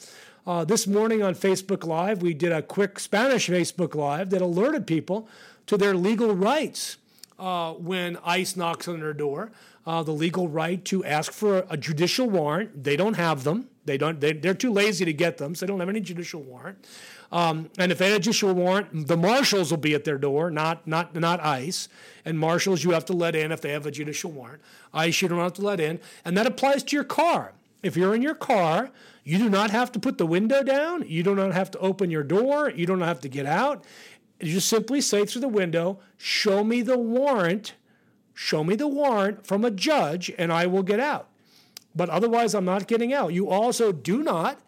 Uh, 0.49 0.65
this 0.65 0.87
morning 0.87 1.23
on 1.23 1.35
Facebook 1.35 1.85
Live, 1.85 2.23
we 2.23 2.33
did 2.33 2.53
a 2.53 2.63
quick 2.63 2.99
Spanish 2.99 3.51
Facebook 3.51 3.95
Live 3.95 4.31
that 4.31 4.41
alerted 4.41 4.87
people 4.87 5.29
to 5.67 5.77
their 5.77 5.95
legal 5.95 6.35
rights 6.35 6.97
uh, 7.39 7.75
when 7.75 8.17
ICE 8.25 8.57
knocks 8.57 8.89
on 8.89 9.01
their 9.01 9.13
door. 9.13 9.53
Uh, 9.87 10.03
the 10.03 10.11
legal 10.11 10.49
right 10.49 10.83
to 10.87 11.05
ask 11.05 11.33
for 11.33 11.67
a, 11.69 11.77
judicial 11.77 12.31
warrant. 12.31 12.83
They 12.83 12.97
don't 12.97 13.13
have 13.19 13.45
them. 13.45 13.69
They 13.85 13.99
don't. 13.99 14.23
They, 14.23 14.31
are 14.49 14.55
too 14.55 14.73
lazy 14.73 15.05
to 15.05 15.13
get 15.13 15.37
them, 15.37 15.55
so 15.55 15.67
they 15.67 15.71
don't 15.71 15.81
have 15.81 15.89
any 15.91 16.01
judicial 16.01 16.41
warrant. 16.41 16.83
Um, 17.31 17.69
and 17.77 17.93
if 17.93 17.99
they 17.99 18.07
had 18.11 18.17
a 18.17 18.19
judicial 18.19 18.55
warrant, 18.55 19.07
the 19.07 19.19
marshals 19.19 19.71
will 19.71 19.77
be 19.77 19.93
at 19.93 20.05
their 20.05 20.17
door, 20.17 20.51
not 20.51 20.87
not 20.87 21.15
not 21.15 21.41
ICE. 21.41 21.91
And 22.25 22.39
marshals 22.39 22.85
you 22.85 22.93
have 22.93 23.05
to 23.07 23.13
let 23.13 23.37
in 23.37 23.53
if 23.53 23.61
they 23.61 23.73
have 23.73 23.85
a 23.85 23.91
judicial 23.91 24.31
warrant. 24.31 24.63
ICE 24.95 25.21
you 25.21 25.29
don't 25.29 25.41
have 25.41 25.53
to 25.55 25.63
let 25.63 25.79
in, 25.79 26.01
and 26.25 26.39
that 26.39 26.47
applies 26.47 26.83
to 26.85 26.97
your 26.97 27.05
car. 27.05 27.53
If 27.83 27.97
you're 27.97 28.15
in 28.15 28.23
your 28.23 28.35
car, 28.35 28.91
you 29.29 29.37
do 29.37 29.51
not 29.51 29.71
have 29.73 29.93
to 29.93 29.99
put 29.99 30.17
the 30.17 30.25
window 30.25 30.63
down. 30.63 31.05
You 31.07 31.23
do 31.23 31.35
not 31.35 31.53
have 31.53 31.71
to 31.73 31.79
open 31.81 32.11
your 32.11 32.23
door. 32.23 32.71
You 32.71 32.87
don't 32.87 33.03
have 33.03 33.21
to 33.21 33.29
get 33.29 33.45
out. 33.45 33.85
You 34.41 34.55
just 34.55 34.71
simply 34.71 35.03
say 35.03 35.27
through 35.27 35.43
the 35.43 35.49
window, 35.49 36.01
Show 36.17 36.65
me 36.65 36.81
the 36.81 36.97
warrant. 36.97 37.75
Show 38.33 38.65
me 38.65 38.75
the 38.75 38.89
warrant 38.89 39.47
from 39.47 39.67
a 39.67 39.71
judge, 39.71 40.33
and 40.39 40.51
I 40.51 40.65
will 40.67 40.83
get 40.83 40.99
out. 40.99 41.29
But 41.95 42.09
otherwise, 42.09 42.55
I'm 42.55 42.65
not 42.65 42.89
getting 42.89 43.13
out. 43.13 43.35
You 43.35 43.51
also 43.51 43.93
do 43.93 44.23
not 44.23 44.61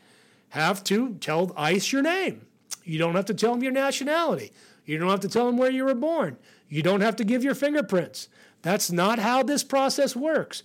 have 0.50 0.84
to 0.84 1.14
tell 1.14 1.54
ICE 1.56 1.90
your 1.90 2.02
name. 2.02 2.44
You 2.84 2.98
don't 2.98 3.14
have 3.14 3.24
to 3.26 3.34
tell 3.34 3.52
them 3.52 3.62
your 3.62 3.72
nationality. 3.72 4.52
You 4.84 4.98
don't 4.98 5.08
have 5.08 5.20
to 5.20 5.28
tell 5.30 5.46
them 5.46 5.56
where 5.56 5.70
you 5.70 5.86
were 5.86 5.94
born. 5.94 6.36
You 6.68 6.82
don't 6.82 7.00
have 7.00 7.16
to 7.16 7.24
give 7.24 7.42
your 7.42 7.54
fingerprints. 7.54 8.28
That's 8.60 8.92
not 8.92 9.20
how 9.20 9.42
this 9.42 9.64
process 9.64 10.14
works. 10.14 10.62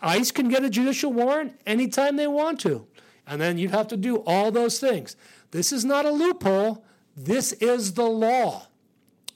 ICE 0.00 0.30
can 0.30 0.48
get 0.48 0.62
a 0.62 0.70
judicial 0.70 1.12
warrant 1.12 1.58
anytime 1.66 2.14
they 2.14 2.28
want 2.28 2.60
to. 2.60 2.86
And 3.32 3.40
then 3.40 3.56
you'd 3.56 3.70
have 3.70 3.88
to 3.88 3.96
do 3.96 4.16
all 4.26 4.50
those 4.50 4.78
things. 4.78 5.16
This 5.52 5.72
is 5.72 5.86
not 5.86 6.04
a 6.04 6.10
loophole. 6.10 6.84
This 7.16 7.52
is 7.54 7.94
the 7.94 8.04
law. 8.04 8.66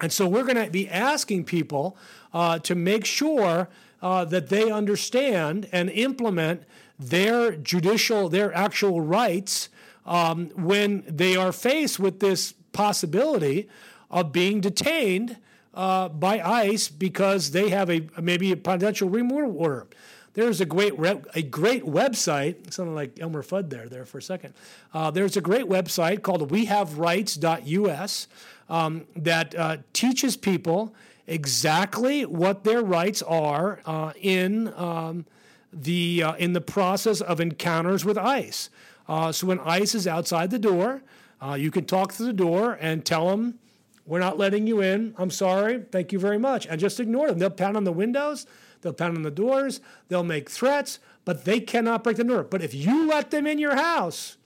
And 0.02 0.12
so 0.12 0.28
we're 0.28 0.44
going 0.44 0.62
to 0.62 0.70
be 0.70 0.86
asking 0.86 1.44
people 1.44 1.96
uh, 2.34 2.58
to 2.58 2.74
make 2.74 3.06
sure 3.06 3.70
uh, 4.02 4.26
that 4.26 4.50
they 4.50 4.70
understand 4.70 5.66
and 5.72 5.88
implement 5.88 6.64
their 6.98 7.56
judicial, 7.56 8.28
their 8.28 8.54
actual 8.54 9.00
rights 9.00 9.70
um, 10.04 10.50
when 10.50 11.02
they 11.08 11.34
are 11.34 11.50
faced 11.50 11.98
with 11.98 12.20
this 12.20 12.52
possibility 12.72 13.66
of 14.10 14.30
being 14.30 14.60
detained 14.60 15.38
uh, 15.72 16.10
by 16.10 16.38
ICE 16.38 16.88
because 16.88 17.52
they 17.52 17.70
have 17.70 17.88
a 17.88 18.06
maybe 18.20 18.52
a 18.52 18.58
potential 18.58 19.08
removal 19.08 19.56
order. 19.56 19.86
There's 20.36 20.60
a 20.60 20.66
great 20.66 20.92
a 21.34 21.40
great 21.40 21.84
website, 21.84 22.70
something 22.70 22.94
like 22.94 23.18
Elmer 23.18 23.42
Fudd 23.42 23.70
there 23.70 23.88
there 23.88 24.04
for 24.04 24.18
a 24.18 24.22
second. 24.22 24.52
Uh, 24.92 25.10
there's 25.10 25.38
a 25.38 25.40
great 25.40 25.64
website 25.64 26.20
called 26.20 26.50
WeHaveRights.us 26.50 28.28
um, 28.68 29.06
that 29.16 29.54
uh, 29.54 29.78
teaches 29.94 30.36
people 30.36 30.94
exactly 31.26 32.26
what 32.26 32.64
their 32.64 32.82
rights 32.82 33.22
are 33.22 33.80
uh, 33.86 34.12
in 34.20 34.74
um, 34.74 35.24
the 35.72 36.22
uh, 36.22 36.34
in 36.34 36.52
the 36.52 36.60
process 36.60 37.22
of 37.22 37.40
encounters 37.40 38.04
with 38.04 38.18
ICE. 38.18 38.68
Uh, 39.08 39.32
so 39.32 39.46
when 39.46 39.58
ICE 39.60 39.94
is 39.94 40.06
outside 40.06 40.50
the 40.50 40.58
door, 40.58 41.00
uh, 41.40 41.54
you 41.54 41.70
can 41.70 41.86
talk 41.86 42.12
to 42.12 42.22
the 42.22 42.34
door 42.34 42.76
and 42.78 43.06
tell 43.06 43.30
them, 43.30 43.58
"We're 44.04 44.20
not 44.20 44.36
letting 44.36 44.66
you 44.66 44.82
in. 44.82 45.14
I'm 45.16 45.30
sorry. 45.30 45.82
Thank 45.90 46.12
you 46.12 46.18
very 46.18 46.38
much," 46.38 46.66
and 46.66 46.78
just 46.78 47.00
ignore 47.00 47.28
them. 47.28 47.38
They'll 47.38 47.48
pound 47.48 47.78
on 47.78 47.84
the 47.84 47.92
windows, 47.92 48.46
they'll 48.86 48.92
pound 48.92 49.16
on 49.16 49.24
the 49.24 49.30
doors, 49.32 49.80
they'll 50.08 50.22
make 50.22 50.48
threats, 50.48 51.00
but 51.24 51.44
they 51.44 51.58
cannot 51.58 52.04
break 52.04 52.16
the 52.16 52.24
door. 52.24 52.44
But 52.44 52.62
if 52.62 52.72
you 52.72 53.08
let 53.08 53.32
them 53.32 53.44
in 53.44 53.58
your 53.58 53.74
house, 53.74 54.36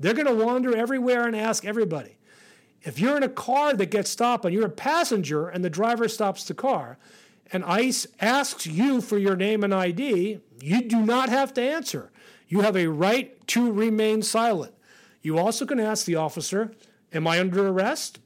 they're 0.00 0.14
going 0.14 0.26
to 0.26 0.44
wander 0.44 0.74
everywhere 0.74 1.26
and 1.26 1.36
ask 1.36 1.66
everybody. 1.66 2.16
If 2.80 2.98
you're 2.98 3.16
in 3.18 3.22
a 3.22 3.28
car 3.28 3.74
that 3.74 3.90
gets 3.90 4.08
stopped 4.08 4.46
and 4.46 4.54
you're 4.54 4.66
a 4.66 4.70
passenger 4.70 5.48
and 5.48 5.62
the 5.62 5.68
driver 5.68 6.08
stops 6.08 6.44
the 6.44 6.54
car, 6.54 6.96
and 7.52 7.62
ICE 7.64 8.06
asks 8.20 8.66
you 8.66 9.02
for 9.02 9.18
your 9.18 9.36
name 9.36 9.62
and 9.62 9.74
ID, 9.74 10.40
you 10.60 10.82
do 10.82 11.02
not 11.02 11.28
have 11.28 11.52
to 11.54 11.62
answer. 11.62 12.10
You 12.48 12.62
have 12.62 12.76
a 12.76 12.86
right 12.86 13.46
to 13.48 13.70
remain 13.70 14.22
silent. 14.22 14.72
You 15.20 15.38
also 15.38 15.66
can 15.66 15.78
ask 15.78 16.06
the 16.06 16.16
officer, 16.16 16.72
Am 17.12 17.26
I 17.26 17.38
under 17.38 17.68
arrest? 17.68 18.18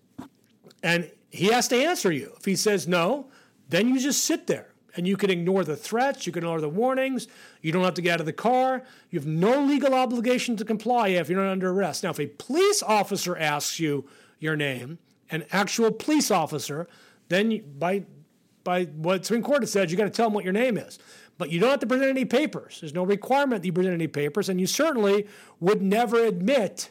And 0.83 1.11
he 1.31 1.49
has 1.49 1.69
to 1.69 1.77
answer 1.77 2.11
you. 2.11 2.33
If 2.39 2.45
he 2.45 2.57
says 2.57 2.89
no, 2.89 3.27
then 3.69 3.89
you 3.89 4.01
just 4.01 4.25
sit 4.25 4.47
there 4.47 4.68
and 4.97 5.07
you 5.07 5.17
can 5.17 5.31
ignore 5.31 5.65
the 5.65 5.77
threats, 5.77 6.27
you 6.27 6.33
can 6.33 6.43
ignore 6.43 6.61
the 6.61 6.69
warnings, 6.69 7.29
you 7.63 7.73
don't 7.73 7.85
have 7.85 7.95
to 7.95 8.03
get 8.03 8.15
out 8.15 8.21
of 8.21 8.27
the 8.27 8.33
car. 8.33 8.83
You 9.11 9.19
have 9.19 9.27
no 9.27 9.63
legal 9.63 9.95
obligation 9.95 10.57
to 10.57 10.65
comply 10.65 11.09
if 11.09 11.29
you're 11.29 11.43
not 11.43 11.51
under 11.51 11.71
arrest. 11.71 12.05
Now, 12.05 12.11
if 12.11 12.21
a 12.21 12.27
police 12.27 12.83
officer 12.83 13.37
asks 13.37 13.79
you 13.79 14.09
your 14.39 14.57
name, 14.57 14.99
an 15.31 15.45
actual 15.53 15.91
police 15.91 16.31
officer, 16.31 16.89
then 17.29 17.51
you, 17.51 17.63
by 17.63 18.05
by 18.65 18.85
what 18.85 19.25
Supreme 19.25 19.43
Court 19.43 19.63
has 19.63 19.73
said, 19.73 19.91
you 19.91 19.97
got 19.97 20.05
to 20.05 20.11
tell 20.11 20.27
them 20.27 20.35
what 20.35 20.45
your 20.45 20.53
name 20.53 20.77
is. 20.77 20.99
But 21.39 21.51
you 21.51 21.59
don't 21.59 21.71
have 21.71 21.81
to 21.81 21.87
present 21.87 22.11
any 22.11 22.27
papers. 22.27 22.81
There's 22.81 22.93
no 22.93 23.05
requirement 23.05 23.63
that 23.63 23.67
you 23.67 23.73
present 23.73 23.95
any 23.95 24.09
papers, 24.09 24.49
and 24.49 24.61
you 24.61 24.67
certainly 24.67 25.27
would 25.61 25.81
never 25.81 26.25
admit 26.25 26.91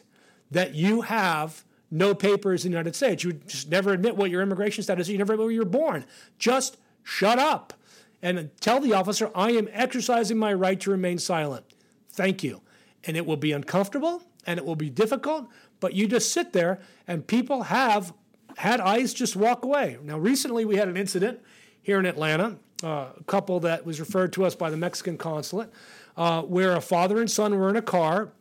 that 0.50 0.74
you 0.74 1.02
have 1.02 1.64
no 1.90 2.14
papers 2.14 2.64
in 2.64 2.72
the 2.72 2.76
United 2.76 2.96
States. 2.96 3.22
You 3.22 3.30
would 3.30 3.46
just 3.46 3.68
never 3.68 3.92
admit 3.92 4.16
what 4.16 4.30
your 4.30 4.42
immigration 4.42 4.82
status 4.82 5.06
is. 5.06 5.12
You 5.12 5.18
never 5.18 5.34
admit 5.34 5.44
where 5.44 5.52
you 5.52 5.60
were 5.60 5.66
born. 5.66 6.04
Just 6.38 6.78
shut 7.04 7.38
up 7.38 7.74
and 8.22 8.50
tell 8.60 8.80
the 8.80 8.92
officer, 8.92 9.30
I 9.34 9.52
am 9.52 9.68
exercising 9.72 10.38
my 10.38 10.52
right 10.52 10.78
to 10.80 10.90
remain 10.90 11.18
silent. 11.18 11.64
Thank 12.10 12.42
you. 12.42 12.62
And 13.04 13.16
it 13.16 13.24
will 13.26 13.36
be 13.36 13.52
uncomfortable 13.52 14.22
and 14.46 14.58
it 14.58 14.64
will 14.64 14.76
be 14.76 14.90
difficult, 14.90 15.48
but 15.78 15.94
you 15.94 16.06
just 16.08 16.32
sit 16.32 16.52
there 16.52 16.80
and 17.06 17.26
people 17.26 17.64
have 17.64 18.12
had 18.56 18.80
ICE 18.80 19.12
just 19.14 19.36
walk 19.36 19.64
away. 19.64 19.98
Now, 20.02 20.18
recently 20.18 20.64
we 20.64 20.76
had 20.76 20.88
an 20.88 20.96
incident 20.96 21.40
here 21.80 22.00
in 22.00 22.06
Atlanta, 22.06 22.56
uh, 22.82 23.10
a 23.16 23.24
couple 23.26 23.60
that 23.60 23.86
was 23.86 24.00
referred 24.00 24.32
to 24.32 24.44
us 24.44 24.54
by 24.54 24.70
the 24.70 24.76
Mexican 24.76 25.16
consulate, 25.16 25.70
uh, 26.16 26.42
where 26.42 26.74
a 26.74 26.80
father 26.80 27.20
and 27.20 27.30
son 27.30 27.56
were 27.56 27.70
in 27.70 27.76
a 27.76 27.82
car. 27.82 28.32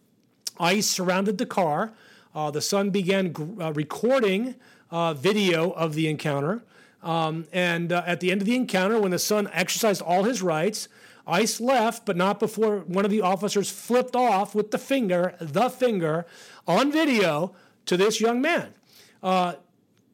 ICE 0.59 0.85
surrounded 0.85 1.37
the 1.37 1.45
car. 1.45 1.93
Uh, 2.33 2.49
the 2.49 2.61
son 2.61 2.89
began 2.89 3.33
uh, 3.61 3.71
recording 3.73 4.55
uh, 4.89 5.13
video 5.13 5.71
of 5.71 5.93
the 5.93 6.07
encounter. 6.07 6.63
Um, 7.03 7.45
and 7.53 7.91
uh, 7.91 8.03
at 8.05 8.19
the 8.19 8.31
end 8.31 8.41
of 8.41 8.47
the 8.47 8.55
encounter, 8.55 8.99
when 8.99 9.11
the 9.11 9.19
son 9.19 9.49
exercised 9.53 10.01
all 10.01 10.23
his 10.23 10.41
rights, 10.41 10.87
ICE 11.27 11.59
left, 11.59 12.05
but 12.05 12.15
not 12.15 12.39
before 12.39 12.79
one 12.79 13.05
of 13.05 13.11
the 13.11 13.21
officers 13.21 13.69
flipped 13.69 14.15
off 14.15 14.55
with 14.55 14.71
the 14.71 14.77
finger, 14.77 15.35
the 15.39 15.69
finger, 15.69 16.25
on 16.67 16.91
video 16.91 17.53
to 17.85 17.97
this 17.97 18.21
young 18.21 18.41
man. 18.41 18.73
Uh, 19.21 19.55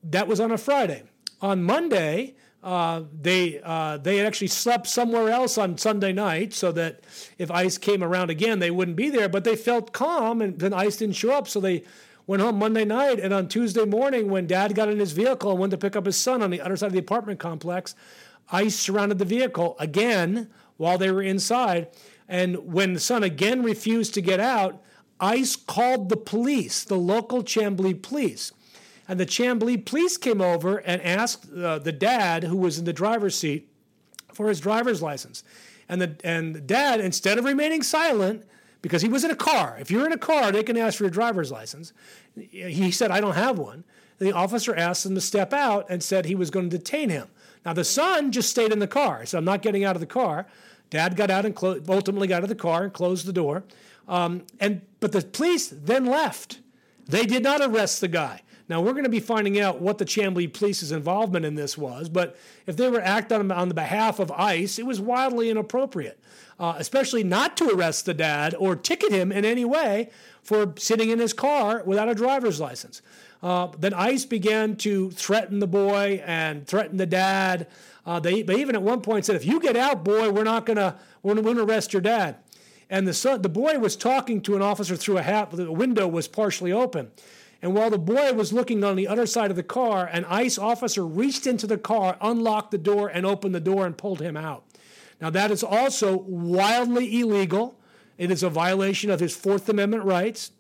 that 0.04 0.28
was 0.28 0.40
on 0.40 0.52
a 0.52 0.58
Friday. 0.58 1.04
On 1.42 1.64
Monday, 1.64 2.36
uh, 2.64 3.04
they 3.22 3.60
uh, 3.64 3.98
they 3.98 4.18
had 4.18 4.26
actually 4.26 4.48
slept 4.48 4.88
somewhere 4.88 5.30
else 5.30 5.58
on 5.58 5.78
Sunday 5.78 6.14
night, 6.14 6.54
so 6.54 6.72
that 6.72 7.02
if 7.38 7.52
ICE 7.52 7.78
came 7.78 8.04
around 8.04 8.30
again, 8.30 8.60
they 8.60 8.72
wouldn't 8.72 8.98
be 8.98 9.10
there. 9.10 9.30
But 9.30 9.44
they 9.44 9.56
felt 9.56 9.92
calm, 9.92 10.42
and 10.42 10.58
then 10.60 10.74
ICE 10.74 10.96
didn't 10.96 11.16
show 11.16 11.32
up, 11.32 11.48
so 11.48 11.60
they 11.60 11.84
went 12.28 12.42
home 12.42 12.58
Monday 12.58 12.86
night. 12.86 13.20
And 13.20 13.34
on 13.34 13.48
Tuesday 13.48 13.86
morning, 13.86 14.30
when 14.30 14.48
Dad 14.48 14.76
got 14.76 14.90
in 14.90 15.00
his 15.00 15.12
vehicle 15.12 15.52
and 15.52 15.60
went 15.60 15.72
to 15.72 15.78
pick 15.78 15.96
up 15.96 16.06
his 16.06 16.18
son 16.18 16.42
on 16.42 16.50
the 16.50 16.62
other 16.62 16.76
side 16.76 16.88
of 16.88 16.94
the 16.94 17.00
apartment 17.00 17.40
complex, 17.40 17.96
ICE 18.52 18.76
surrounded 18.76 19.20
the 19.20 19.26
vehicle 19.26 19.76
again 19.80 20.50
while 20.78 20.98
they 20.98 21.12
were 21.12 21.22
inside. 21.22 21.88
And 22.28 22.74
when 22.74 22.94
the 22.94 23.00
son 23.00 23.24
again 23.24 23.64
refused 23.64 24.14
to 24.16 24.22
get 24.22 24.40
out, 24.40 24.82
ICE 25.20 25.56
called 25.56 26.10
the 26.10 26.18
police, 26.18 26.84
the 26.84 26.98
local 26.98 27.44
Chamblee 27.44 28.02
police. 28.02 28.52
And 29.08 29.20
the 29.20 29.26
Chamblee 29.26 29.86
police 29.86 30.18
came 30.18 30.42
over 30.42 30.78
and 30.78 31.02
asked 31.02 31.52
uh, 31.52 31.80
the 31.80 31.92
dad, 31.92 32.46
who 32.46 32.58
was 32.58 32.80
in 32.80 32.86
the 32.86 32.94
driver's 32.94 33.36
seat, 33.36 33.70
for 34.34 34.50
his 34.50 34.60
driver's 34.60 35.02
license. 35.02 35.44
And 35.90 36.02
the, 36.02 36.16
and 36.24 36.56
the 36.56 36.62
dad, 36.62 37.00
instead 37.00 37.38
of 37.38 37.46
remaining 37.46 37.84
silent, 37.84 38.46
because 38.84 39.02
he 39.02 39.08
was 39.08 39.24
in 39.24 39.32
a 39.32 39.36
car, 39.36 39.78
if 39.80 39.90
you're 39.90 40.06
in 40.06 40.12
a 40.12 40.18
car, 40.18 40.52
they 40.52 40.62
can 40.62 40.78
ask 40.78 40.98
for 40.98 41.06
your 41.06 41.10
driver's 41.10 41.52
license. 41.52 41.94
He 42.36 42.92
said, 42.92 43.12
I 43.12 43.22
don't 43.22 43.34
have 43.34 43.58
one. 43.58 43.86
The 44.20 44.34
officer 44.34 44.76
asked 44.76 45.06
him 45.06 45.16
to 45.16 45.22
step 45.22 45.54
out 45.54 45.90
and 45.90 46.04
said 46.04 46.26
he 46.26 46.36
was 46.36 46.52
going 46.52 46.70
to 46.70 46.78
detain 46.78 47.10
him. 47.10 47.30
Now, 47.66 47.72
the 47.72 47.86
son 47.86 48.34
just 48.34 48.50
stayed 48.50 48.74
in 48.74 48.80
the 48.80 48.88
car. 48.88 49.26
So 49.26 49.38
I'm 49.38 49.46
not 49.46 49.62
getting 49.62 49.86
out 49.86 49.96
of 49.96 50.02
the 50.02 50.06
car. 50.06 50.46
Dad 50.90 51.16
got 51.16 51.32
out 51.32 51.46
and 51.46 51.56
clo- 51.56 51.80
ultimately 51.88 52.28
got 52.28 52.38
out 52.38 52.44
of 52.44 52.50
the 52.50 52.56
car 52.56 52.84
and 52.84 52.94
closed 52.94 53.26
the 53.26 53.34
door. 53.34 53.64
Um, 54.08 54.44
and 54.60 54.82
but 55.00 55.14
the 55.14 55.22
police 55.22 55.70
then 55.70 56.06
left. 56.06 56.60
They 57.08 57.26
did 57.26 57.42
not 57.42 57.62
arrest 57.62 58.02
the 58.02 58.10
guy. 58.10 58.42
Now, 58.70 58.82
we're 58.82 58.94
going 58.94 59.04
to 59.04 59.10
be 59.10 59.20
finding 59.20 59.60
out 59.60 59.82
what 59.82 59.98
the 59.98 60.06
Chamblee 60.06 60.54
police's 60.54 60.92
involvement 60.92 61.46
in 61.46 61.56
this 61.56 61.78
was, 61.78 62.08
but 62.08 62.38
if 62.66 62.78
they 62.78 62.90
were 62.90 63.02
acting 63.02 63.52
on, 63.52 63.68
the 63.68 63.76
behalf 63.76 64.20
of 64.20 64.32
ICE, 64.32 64.80
it 64.80 64.86
was 64.86 65.02
wildly 65.02 65.50
inappropriate, 65.50 66.20
uh, 66.60 66.76
especially 66.78 67.24
not 67.24 67.58
to 67.58 67.70
arrest 67.70 68.06
the 68.06 68.14
dad 68.14 68.56
or 68.58 68.76
ticket 68.76 69.12
him 69.12 69.32
in 69.32 69.44
any 69.44 69.66
way 69.66 70.10
for 70.42 70.74
sitting 70.78 71.10
in 71.10 71.20
his 71.20 71.34
car 71.34 71.84
without 71.86 72.08
a 72.08 72.16
driver's 72.16 72.60
license. 72.60 73.02
Uh, 73.42 73.68
then 73.78 73.94
ICE 73.94 74.24
began 74.26 74.78
to 74.78 75.12
threaten 75.12 75.60
the 75.60 75.68
boy 75.68 76.24
and 76.26 76.66
threaten 76.66 76.96
the 76.96 77.06
dad. 77.06 77.68
Uh, 78.06 78.20
they, 78.20 78.42
they 78.42 78.56
even 78.56 78.76
at 78.76 78.82
one 78.82 79.02
point 79.02 79.26
said, 79.26 79.36
"If 79.36 79.46
you 79.46 79.60
get 79.60 79.76
out, 79.76 80.06
boy, 80.06 80.32
we're 80.32 80.46
not 80.46 80.66
gonna 80.66 80.98
we're 81.24 81.36
gonna 81.36 81.66
arrest 81.66 81.92
your 81.92 82.02
dad." 82.02 82.38
And 82.90 83.06
the 83.06 83.14
son, 83.14 83.42
the 83.42 83.50
boy 83.50 83.80
was 83.80 83.96
talking 83.98 84.40
to 84.42 84.56
an 84.56 84.62
officer 84.62 84.96
through 84.96 85.18
a 85.18 85.24
hat. 85.24 85.52
The 85.52 85.72
window 85.72 86.08
was 86.08 86.28
partially 86.28 86.72
open, 86.72 87.12
and 87.64 87.74
while 87.74 87.90
the 87.90 87.98
boy 87.98 88.34
was 88.34 88.52
looking 88.52 88.84
on 88.84 88.98
the 88.98 89.08
other 89.08 89.26
side 89.26 89.50
of 89.50 89.56
the 89.56 89.64
car, 89.64 90.06
an 90.12 90.26
ICE 90.26 90.58
officer 90.58 91.08
reached 91.08 91.48
into 91.48 91.66
the 91.66 91.78
car, 91.78 92.18
unlocked 92.20 92.72
the 92.72 92.78
door, 92.78 93.08
and 93.08 93.26
opened 93.26 93.56
the 93.56 93.62
door 93.62 93.86
and 93.86 93.98
pulled 93.98 94.20
him 94.22 94.36
out. 94.36 94.66
Now, 95.22 95.30
that 95.30 95.50
is 95.50 95.64
also 95.64 96.18
wildly 96.18 97.22
illegal. 97.22 97.80
It 98.18 98.32
is 98.32 98.44
a 98.44 98.50
violation 98.50 99.10
of 99.10 99.22
his 99.22 99.34
Fourth 99.34 99.70
Amendment 99.70 100.04
rights. 100.04 100.52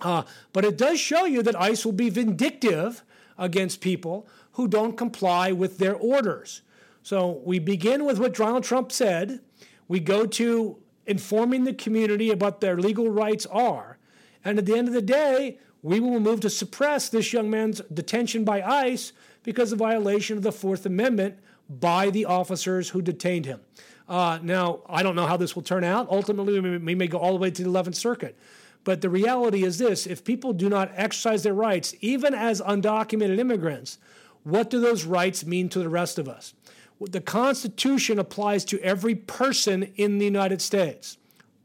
Uh, 0.00 0.22
but 0.52 0.64
it 0.64 0.78
does 0.78 1.00
show 1.00 1.24
you 1.24 1.42
that 1.42 1.60
ICE 1.60 1.84
will 1.84 1.92
be 1.92 2.10
vindictive 2.10 3.02
against 3.36 3.80
people 3.80 4.28
who 4.52 4.68
don't 4.68 4.96
comply 4.96 5.50
with 5.50 5.78
their 5.78 5.96
orders. 5.96 6.62
So 7.02 7.42
we 7.44 7.58
begin 7.58 8.04
with 8.04 8.20
what 8.20 8.34
Donald 8.34 8.62
Trump 8.62 8.92
said. 8.92 9.40
We 9.88 9.98
go 9.98 10.26
to 10.26 10.78
informing 11.06 11.64
the 11.64 11.74
community 11.74 12.30
about 12.30 12.60
their 12.60 12.76
legal 12.76 13.10
rights 13.10 13.46
are. 13.46 13.98
And 14.44 14.58
at 14.58 14.66
the 14.66 14.76
end 14.76 14.86
of 14.86 14.94
the 14.94 15.02
day, 15.02 15.58
we 15.86 16.00
will 16.00 16.18
move 16.18 16.40
to 16.40 16.50
suppress 16.50 17.08
this 17.08 17.32
young 17.32 17.48
man's 17.48 17.80
detention 17.94 18.42
by 18.42 18.60
ICE 18.60 19.12
because 19.44 19.70
of 19.70 19.78
violation 19.78 20.36
of 20.36 20.42
the 20.42 20.50
Fourth 20.50 20.84
Amendment 20.84 21.38
by 21.70 22.10
the 22.10 22.24
officers 22.24 22.88
who 22.88 23.00
detained 23.00 23.46
him. 23.46 23.60
Uh, 24.08 24.40
now, 24.42 24.80
I 24.88 25.04
don't 25.04 25.14
know 25.14 25.26
how 25.26 25.36
this 25.36 25.54
will 25.54 25.62
turn 25.62 25.84
out. 25.84 26.08
Ultimately, 26.10 26.58
we 26.58 26.96
may 26.96 27.06
go 27.06 27.18
all 27.18 27.32
the 27.32 27.38
way 27.38 27.52
to 27.52 27.62
the 27.62 27.70
11th 27.70 27.94
Circuit. 27.94 28.36
But 28.82 29.00
the 29.00 29.08
reality 29.08 29.62
is 29.62 29.78
this 29.78 30.08
if 30.08 30.24
people 30.24 30.52
do 30.52 30.68
not 30.68 30.90
exercise 30.96 31.44
their 31.44 31.54
rights, 31.54 31.94
even 32.00 32.34
as 32.34 32.60
undocumented 32.60 33.38
immigrants, 33.38 33.98
what 34.42 34.70
do 34.70 34.80
those 34.80 35.04
rights 35.04 35.46
mean 35.46 35.68
to 35.68 35.78
the 35.78 35.88
rest 35.88 36.18
of 36.18 36.28
us? 36.28 36.52
The 37.00 37.20
Constitution 37.20 38.18
applies 38.18 38.64
to 38.64 38.80
every 38.80 39.14
person 39.14 39.84
in 39.94 40.18
the 40.18 40.24
United 40.24 40.60
States. 40.60 41.16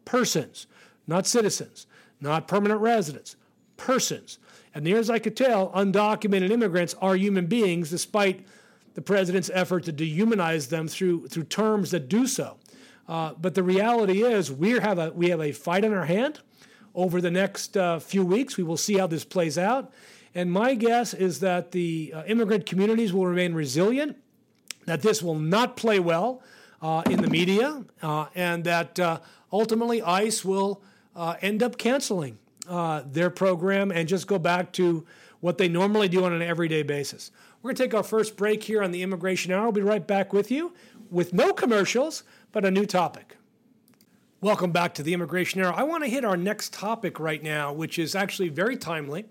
Persons, 0.06 0.68
not 1.08 1.26
citizens, 1.26 1.88
not 2.20 2.48
permanent 2.48 2.82
residents, 2.82 3.36
persons. 3.82 4.38
And 4.74 4.86
near 4.86 4.98
as 4.98 5.10
I 5.10 5.20
could 5.20 5.36
tell, 5.36 5.70
undocumented 5.72 6.52
immigrants 6.52 6.96
are 7.02 7.16
human 7.16 7.48
beings, 7.48 7.90
despite 7.90 8.46
the 8.94 9.02
president's 9.02 9.50
effort 9.54 9.84
to 9.86 9.94
dehumanize 9.94 10.70
them 10.70 10.88
through, 10.88 11.28
through 11.28 11.44
terms 11.44 11.92
that 11.92 12.08
do 12.08 12.28
so. 12.28 12.58
Uh, 13.08 13.34
but 13.40 13.56
the 13.56 13.64
reality 13.64 14.24
is, 14.24 14.52
we 14.52 14.72
have 14.72 14.98
a 14.98 15.12
we 15.12 15.30
have 15.30 15.42
a 15.42 15.52
fight 15.52 15.84
in 15.84 15.94
our 15.94 16.06
hand. 16.06 16.40
Over 16.94 17.22
the 17.22 17.32
next 17.32 17.76
uh, 17.76 18.00
few 18.00 18.24
weeks, 18.24 18.58
we 18.58 18.64
will 18.64 18.78
see 18.78 18.98
how 18.98 19.08
this 19.08 19.26
plays 19.26 19.58
out. 19.58 19.92
And 20.36 20.52
my 20.52 20.76
guess 20.76 21.14
is 21.14 21.40
that 21.40 21.72
the 21.72 22.14
uh, 22.16 22.24
immigrant 22.26 22.66
communities 22.66 23.12
will 23.12 23.26
remain 23.26 23.54
resilient, 23.54 24.18
that 24.86 25.02
this 25.02 25.22
will 25.22 25.40
not 25.40 25.76
play 25.76 26.00
well 26.00 26.42
uh, 26.82 27.04
in 27.10 27.22
the 27.22 27.30
media, 27.30 27.84
uh, 28.02 28.28
and 28.36 28.64
that 28.64 29.00
uh, 29.00 29.20
ultimately 29.52 30.02
ICE 30.02 30.46
will 30.46 30.82
end 31.42 31.62
up 31.62 31.78
canceling 31.78 32.38
Uh, 32.72 33.04
their 33.06 33.30
program 33.30 33.92
and 33.92 34.08
just 34.08 34.28
go 34.28 34.40
back 34.40 34.72
to 34.72 35.06
what 35.42 35.58
they 35.58 35.68
normally 35.68 36.08
do 36.08 36.24
on 36.24 36.32
an 36.32 36.42
everyday 36.42 36.84
basis. 36.84 37.30
We're 37.62 37.72
going 37.72 37.76
to 37.76 37.84
take 37.84 37.94
our 37.94 38.02
first 38.02 38.38
break 38.38 38.64
here 38.64 38.82
on 38.82 38.92
the 38.92 39.02
Immigration 39.04 39.52
Hour. 39.52 39.66
I'll 39.66 39.72
be 39.74 39.82
right 39.82 40.08
back 40.08 40.32
with 40.32 40.50
you 40.50 40.72
with 41.10 41.34
no 41.34 41.52
commercials, 41.52 42.24
but 42.54 42.64
a 42.64 42.72
new 42.72 42.86
topic. 42.86 43.36
Welcome 44.40 44.72
back 44.72 44.94
to 44.94 45.04
the 45.04 45.14
Immigration 45.14 45.62
Hour. 45.62 45.74
I 45.74 45.84
want 45.84 46.06
to 46.06 46.10
hit 46.10 46.24
our 46.24 46.38
next 46.38 46.72
topic 46.72 47.20
right 47.20 47.44
now, 47.44 47.74
which 47.74 48.00
is 48.00 48.16
actually 48.16 48.48
very 48.48 48.78
timely. 48.78 49.26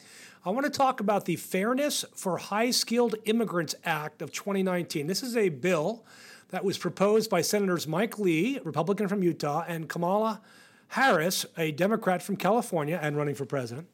I 0.45 0.51
want 0.51 0.67
to 0.67 0.71
talk 0.71 1.01
about 1.01 1.25
the 1.25 1.37
Fairness 1.37 2.05
for 2.15 2.37
High 2.37 2.73
Skilled 2.73 3.15
Immigrants 3.25 3.75
Act 3.87 4.21
of 4.21 4.33
2019. 4.33 5.07
This 5.07 5.23
is 5.23 5.35
a 5.35 5.49
bill 5.49 6.05
that 6.51 6.63
was 6.63 6.77
proposed 6.77 7.31
by 7.31 7.41
Senators 7.41 7.89
Mike 7.89 8.19
Lee, 8.19 8.59
Republican 8.65 9.09
from 9.09 9.23
Utah, 9.23 9.65
and 9.67 9.89
Kamala 9.89 10.43
Harris, 10.91 11.47
a 11.57 11.71
Democrat 11.71 12.21
from 12.21 12.37
California 12.37 12.99
and 13.01 13.17
running 13.17 13.37
for 13.37 13.45
president. 13.45 13.87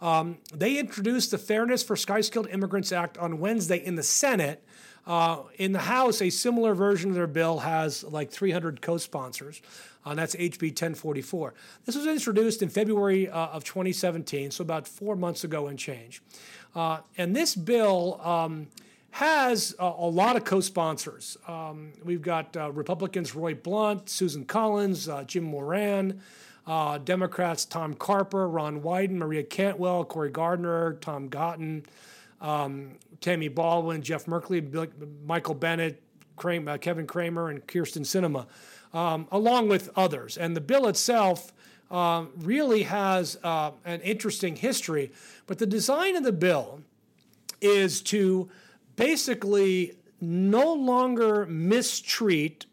Um, 0.00 0.38
they 0.54 0.78
introduced 0.78 1.32
the 1.32 1.38
Fairness 1.38 1.82
for 1.82 1.96
Skilled 1.96 2.48
Immigrants 2.48 2.92
Act 2.92 3.18
on 3.18 3.40
Wednesday 3.40 3.84
in 3.84 3.96
the 3.96 4.04
Senate. 4.04 4.62
Uh, 5.04 5.42
in 5.58 5.72
the 5.72 5.80
House, 5.80 6.22
a 6.22 6.30
similar 6.30 6.72
version 6.74 7.10
of 7.10 7.16
their 7.16 7.26
bill 7.26 7.58
has 7.58 8.04
like 8.04 8.30
300 8.30 8.80
co 8.80 8.98
sponsors. 8.98 9.60
Uh, 10.06 10.14
that's 10.14 10.36
HB 10.36 10.68
1044. 10.68 11.54
This 11.86 11.96
was 11.96 12.06
introduced 12.06 12.62
in 12.62 12.68
February 12.68 13.28
uh, 13.28 13.46
of 13.48 13.64
2017, 13.64 14.52
so 14.52 14.62
about 14.62 14.86
four 14.86 15.16
months 15.16 15.42
ago 15.42 15.66
and 15.66 15.76
change. 15.76 16.22
Uh, 16.74 17.00
and 17.18 17.34
this 17.34 17.56
bill 17.56 18.20
um, 18.22 18.68
has 19.14 19.76
a, 19.78 19.84
a, 19.84 20.10
lot 20.10 20.34
of 20.34 20.42
co 20.42 20.58
sponsors. 20.58 21.36
Um, 21.46 21.92
we've 22.02 22.20
got 22.20 22.56
uh, 22.56 22.72
Republicans 22.72 23.32
Roy 23.32 23.54
Blunt, 23.54 24.08
Susan 24.08 24.44
Collins, 24.44 25.08
uh, 25.08 25.22
Jim 25.22 25.44
Moran. 25.44 26.20
Uh, 26.66 26.96
Democrats 26.96 27.66
Tom 27.66 27.92
Carper, 27.92 28.48
Ron 28.48 28.80
Wyden, 28.80 29.16
Maria 29.16 29.42
Cantwell, 29.42 30.02
Cory 30.02 30.30
Gardner, 30.30 30.94
Tom 30.94 31.28
Cotton, 31.28 31.84
um, 32.40 32.92
Tammy 33.20 33.48
Baldwin, 33.48 34.00
Jeff 34.00 34.24
Merkley, 34.24 34.70
Bill, 34.70 34.86
Michael 35.26 35.54
Bennet, 35.54 36.02
Cramer, 36.36 36.72
uh, 36.72 36.78
Kevin 36.78 37.06
Cramer, 37.06 37.50
and 37.50 37.66
Kyrsten 37.66 38.00
Sinema, 38.00 38.46
um, 38.98 39.28
along 39.30 39.68
with 39.68 39.90
others. 39.94 40.38
And 40.38 40.56
the 40.56 40.62
bill 40.62 40.88
itself 40.88 41.52
uh, 41.90 42.24
really 42.38 42.84
has 42.84 43.36
uh, 43.44 43.72
an 43.84 44.00
interesting 44.00 44.56
history. 44.56 45.12
But 45.46 45.58
the 45.58 45.66
design 45.66 46.16
of 46.16 46.24
the 46.24 46.32
bill 46.32 46.80
is 47.60 48.00
to 48.04 48.48
basically 48.96 49.94
no 50.20 50.72
longer 50.72 51.46
mistreat 51.46 52.66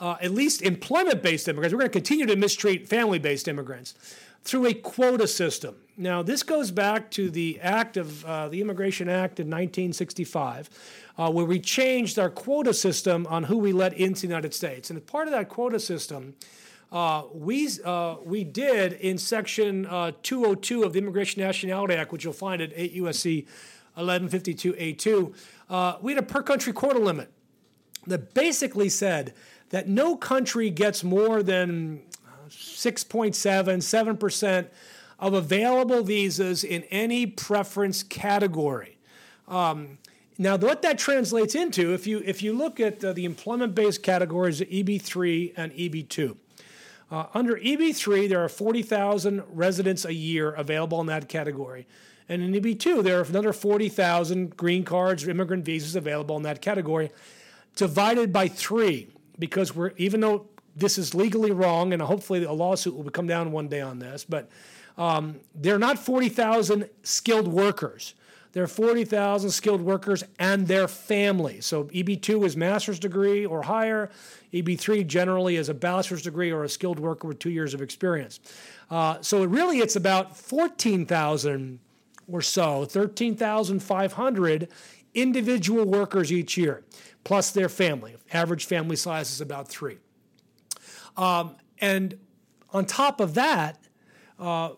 uh, 0.00 0.16
at 0.20 0.30
least 0.30 0.62
employment 0.62 1.22
based 1.22 1.48
immigrants, 1.48 1.72
we're 1.72 1.80
going 1.80 1.90
to 1.90 1.92
continue 1.92 2.26
to 2.26 2.36
mistreat 2.36 2.88
family 2.88 3.18
based 3.18 3.48
immigrants 3.48 3.94
through 4.42 4.66
a 4.66 4.74
quota 4.74 5.26
system. 5.26 5.76
Now, 5.96 6.22
this 6.22 6.42
goes 6.42 6.70
back 6.70 7.10
to 7.12 7.28
the 7.28 7.58
act 7.60 7.96
of 7.96 8.24
uh, 8.24 8.48
the 8.48 8.60
Immigration 8.60 9.08
Act 9.08 9.40
in 9.40 9.48
1965, 9.48 10.70
uh, 11.18 11.30
where 11.30 11.44
we 11.44 11.58
changed 11.58 12.18
our 12.18 12.30
quota 12.30 12.72
system 12.72 13.26
on 13.26 13.44
who 13.44 13.58
we 13.58 13.72
let 13.72 13.92
into 13.94 14.22
the 14.22 14.28
United 14.28 14.54
States. 14.54 14.90
And 14.90 14.96
as 14.96 15.02
part 15.02 15.26
of 15.26 15.32
that 15.32 15.48
quota 15.48 15.80
system, 15.80 16.34
uh, 16.92 17.24
we, 17.34 17.68
uh, 17.84 18.16
we 18.24 18.44
did 18.44 18.94
in 18.94 19.18
Section 19.18 19.86
uh, 19.86 20.12
202 20.22 20.84
of 20.84 20.92
the 20.92 21.00
Immigration 21.00 21.42
Nationality 21.42 21.94
Act, 21.94 22.12
which 22.12 22.24
you'll 22.24 22.32
find 22.32 22.62
at 22.62 22.70
8 22.74 22.96
USC 22.96 23.46
1152A2, 23.98 25.34
uh, 25.68 25.96
we 26.00 26.12
had 26.12 26.22
a 26.22 26.26
per 26.26 26.42
country 26.42 26.72
quota 26.72 26.98
limit 26.98 27.30
that 28.06 28.34
basically 28.34 28.88
said 28.88 29.34
that 29.70 29.88
no 29.88 30.16
country 30.16 30.70
gets 30.70 31.04
more 31.04 31.42
than 31.42 32.00
6.7, 32.48 33.34
7% 33.36 34.66
of 35.18 35.34
available 35.34 36.02
visas 36.02 36.64
in 36.64 36.84
any 36.84 37.26
preference 37.26 38.02
category. 38.02 38.98
Um, 39.46 39.98
now, 40.38 40.56
what 40.56 40.82
that 40.82 40.98
translates 40.98 41.56
into, 41.56 41.92
if 41.92 42.06
you, 42.06 42.22
if 42.24 42.42
you 42.42 42.52
look 42.52 42.78
at 42.78 43.04
uh, 43.04 43.12
the 43.12 43.24
employment 43.24 43.74
based 43.74 44.02
categories 44.04 44.60
EB3 44.60 45.54
and 45.56 45.72
EB2, 45.72 46.36
uh, 47.10 47.24
under 47.34 47.56
EB3, 47.56 48.28
there 48.28 48.44
are 48.44 48.48
40,000 48.48 49.42
residents 49.48 50.04
a 50.04 50.14
year 50.14 50.50
available 50.52 51.00
in 51.00 51.06
that 51.08 51.28
category. 51.28 51.86
And 52.28 52.42
in 52.42 52.52
EB2, 52.52 53.02
there 53.02 53.20
are 53.20 53.24
another 53.24 53.52
40,000 53.52 54.56
green 54.56 54.84
cards 54.84 55.26
immigrant 55.26 55.64
visas 55.64 55.96
available 55.96 56.36
in 56.36 56.42
that 56.42 56.60
category, 56.60 57.10
divided 57.74 58.32
by 58.32 58.48
three 58.48 59.08
because 59.38 59.74
we're 59.74 59.92
even 59.96 60.20
though 60.20 60.46
this 60.76 60.98
is 60.98 61.14
legally 61.14 61.50
wrong, 61.50 61.92
and 61.92 62.00
hopefully 62.00 62.44
a 62.44 62.52
lawsuit 62.52 62.94
will 62.94 63.10
come 63.10 63.26
down 63.26 63.50
one 63.50 63.68
day 63.68 63.80
on 63.80 63.98
this, 63.98 64.24
but 64.24 64.48
um, 64.96 65.40
they're 65.54 65.78
not 65.78 65.98
40,000 65.98 66.88
skilled 67.02 67.48
workers. 67.48 68.14
There 68.52 68.62
are 68.62 68.68
40,000 68.68 69.50
skilled 69.50 69.80
workers 69.80 70.24
and 70.38 70.66
their 70.66 70.88
families. 70.88 71.66
So 71.66 71.84
EB2 71.84 72.44
is 72.44 72.56
master's 72.56 72.98
degree 72.98 73.44
or 73.44 73.62
higher. 73.62 74.10
EB3 74.52 75.06
generally 75.06 75.56
is 75.56 75.68
a 75.68 75.74
bachelor's 75.74 76.22
degree 76.22 76.50
or 76.50 76.64
a 76.64 76.68
skilled 76.68 76.98
worker 76.98 77.28
with 77.28 77.38
two 77.38 77.50
years 77.50 77.74
of 77.74 77.82
experience. 77.82 78.40
Uh, 78.90 79.18
so 79.20 79.44
really, 79.44 79.78
it's 79.78 79.96
about 79.96 80.36
14,000 80.36 81.78
or 82.30 82.42
so, 82.42 82.84
13,500 82.84 84.68
individual 85.14 85.84
workers 85.84 86.30
each 86.30 86.56
year 86.56 86.84
plus 87.24 87.50
their 87.50 87.68
family. 87.68 88.16
Average 88.32 88.66
family 88.66 88.96
size 88.96 89.30
is 89.30 89.40
about 89.40 89.68
three. 89.68 89.98
Um, 91.16 91.56
and 91.80 92.18
on 92.72 92.86
top 92.86 93.20
of 93.20 93.34
that, 93.34 93.78
uh, 94.38 94.70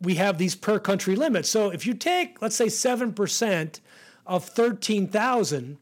we 0.00 0.16
have 0.16 0.38
these 0.38 0.54
per 0.54 0.78
country 0.78 1.14
limits. 1.14 1.48
So 1.48 1.70
if 1.70 1.86
you 1.86 1.94
take, 1.94 2.40
let's 2.42 2.56
say, 2.56 2.66
7% 2.66 3.80
of 4.26 4.44
13,000, 4.44 5.78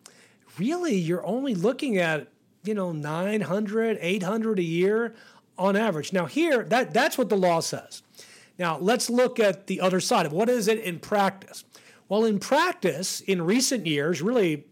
really 0.59 0.94
you're 0.94 1.24
only 1.24 1.54
looking 1.54 1.96
at, 1.96 2.28
you 2.64 2.74
know, 2.74 2.92
900, 2.92 3.98
800 4.00 4.59
a 4.59 4.62
year 4.62 5.14
on 5.56 5.76
average. 5.76 6.12
Now, 6.12 6.26
here, 6.26 6.64
that, 6.64 6.92
that's 6.92 7.16
what 7.16 7.28
the 7.28 7.37
law 7.37 7.61
says. 7.61 8.02
Now, 8.61 8.77
let's 8.79 9.09
look 9.09 9.40
at 9.40 9.68
the 9.68 9.81
other 9.81 10.01
side 10.01 10.27
of 10.27 10.33
what 10.33 10.51
is 10.51 10.68
it 10.68 10.81
in 10.81 10.99
practice? 10.99 11.64
Well, 12.11 12.27
in 12.27 12.38
practice, 12.38 13.23
in 13.23 13.40
recent 13.40 13.87
years, 13.87 14.20
really 14.20 14.66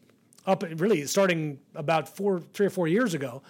up 0.45 0.63
really 0.77 1.07
starting 1.07 1.59
about 1.75 2.07
four, 2.07 2.41
three 2.53 2.67
or 2.67 2.71
four 2.71 2.87
years 2.87 3.15
ago, 3.15 3.43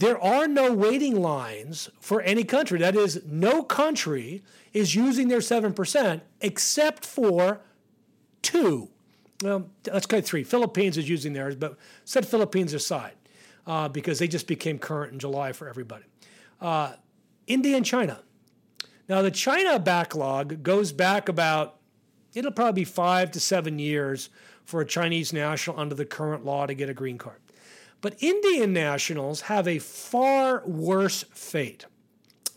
there 0.00 0.20
are 0.20 0.46
no 0.46 0.74
waiting 0.74 1.16
lines 1.16 1.88
for 1.98 2.20
any 2.20 2.44
country. 2.44 2.78
That 2.78 2.94
is, 2.94 3.22
no 3.24 3.62
country 3.62 4.42
is 4.74 4.94
using 4.94 5.28
their 5.28 5.38
7% 5.38 6.20
except 6.42 7.06
for 7.06 7.62
two. 8.42 8.90
Well, 9.42 9.70
let's 9.90 10.06
go 10.06 10.20
three. 10.20 10.44
Philippines 10.44 10.98
is 10.98 11.08
using 11.08 11.32
theirs, 11.32 11.56
but 11.56 11.78
set 12.04 12.26
Philippines 12.26 12.74
aside 12.74 13.14
uh, 13.66 13.88
because 13.88 14.18
they 14.18 14.28
just 14.28 14.46
became 14.46 14.78
current 14.78 15.14
in 15.14 15.18
July 15.18 15.52
for 15.52 15.70
everybody. 15.70 16.04
Uh, 16.60 16.92
India 17.46 17.76
and 17.78 17.86
China. 17.86 18.20
Now, 19.08 19.22
the 19.22 19.30
China 19.30 19.78
backlog 19.78 20.62
goes 20.62 20.92
back 20.92 21.28
about, 21.28 21.76
it'll 22.34 22.52
probably 22.52 22.82
be 22.82 22.84
five 22.84 23.30
to 23.32 23.40
seven 23.40 23.78
years 23.78 24.30
for 24.64 24.80
a 24.80 24.86
Chinese 24.86 25.32
national 25.32 25.78
under 25.78 25.94
the 25.94 26.06
current 26.06 26.44
law 26.44 26.66
to 26.66 26.74
get 26.74 26.88
a 26.88 26.94
green 26.94 27.18
card. 27.18 27.40
But 28.00 28.22
Indian 28.22 28.72
nationals 28.72 29.42
have 29.42 29.68
a 29.68 29.78
far 29.78 30.62
worse 30.66 31.24
fate. 31.30 31.86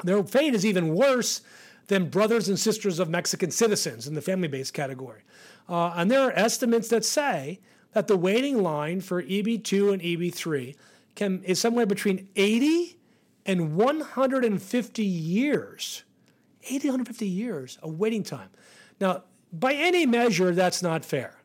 Their 0.03 0.23
fate 0.23 0.53
is 0.53 0.65
even 0.65 0.93
worse 0.93 1.41
than 1.87 2.09
brothers 2.09 2.49
and 2.49 2.59
sisters 2.59 2.99
of 2.99 3.09
Mexican 3.09 3.51
citizens 3.51 4.07
in 4.07 4.13
the 4.13 4.21
family 4.21 4.47
based 4.47 4.73
category. 4.73 5.21
Uh, 5.69 5.93
and 5.95 6.11
there 6.11 6.21
are 6.21 6.31
estimates 6.33 6.89
that 6.89 7.03
say 7.03 7.59
that 7.93 8.07
the 8.07 8.17
waiting 8.17 8.61
line 8.61 9.01
for 9.01 9.23
EB2 9.23 9.93
and 9.93 10.01
EB3 10.01 10.75
can, 11.15 11.43
is 11.43 11.59
somewhere 11.59 11.85
between 11.85 12.27
80 12.35 12.97
and 13.45 13.75
150 13.75 15.03
years. 15.03 16.03
80, 16.69 16.89
150 16.89 17.27
years 17.27 17.77
of 17.81 17.99
waiting 17.99 18.23
time. 18.23 18.49
Now, 18.99 19.23
by 19.53 19.73
any 19.73 20.05
measure, 20.05 20.53
that's 20.53 20.81
not 20.81 21.05
fair. 21.05 21.35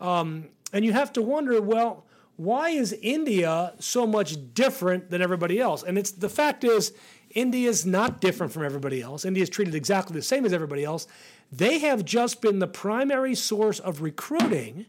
Um, 0.00 0.48
and 0.72 0.84
you 0.84 0.92
have 0.92 1.12
to 1.14 1.22
wonder, 1.22 1.60
well, 1.60 2.06
why 2.36 2.70
is 2.70 2.94
India 3.02 3.74
so 3.80 4.06
much 4.06 4.54
different 4.54 5.10
than 5.10 5.20
everybody 5.20 5.60
else? 5.60 5.82
And 5.82 5.98
it's 5.98 6.10
the 6.10 6.28
fact 6.28 6.64
is, 6.64 6.94
India 7.30 7.68
is 7.68 7.84
not 7.84 8.20
different 8.20 8.52
from 8.52 8.64
everybody 8.64 9.02
else. 9.02 9.24
India 9.24 9.42
is 9.42 9.50
treated 9.50 9.74
exactly 9.74 10.14
the 10.14 10.22
same 10.22 10.44
as 10.44 10.52
everybody 10.52 10.84
else. 10.84 11.06
They 11.52 11.78
have 11.80 12.04
just 12.04 12.40
been 12.40 12.58
the 12.58 12.66
primary 12.66 13.34
source 13.34 13.78
of 13.78 14.00
recruiting 14.00 14.86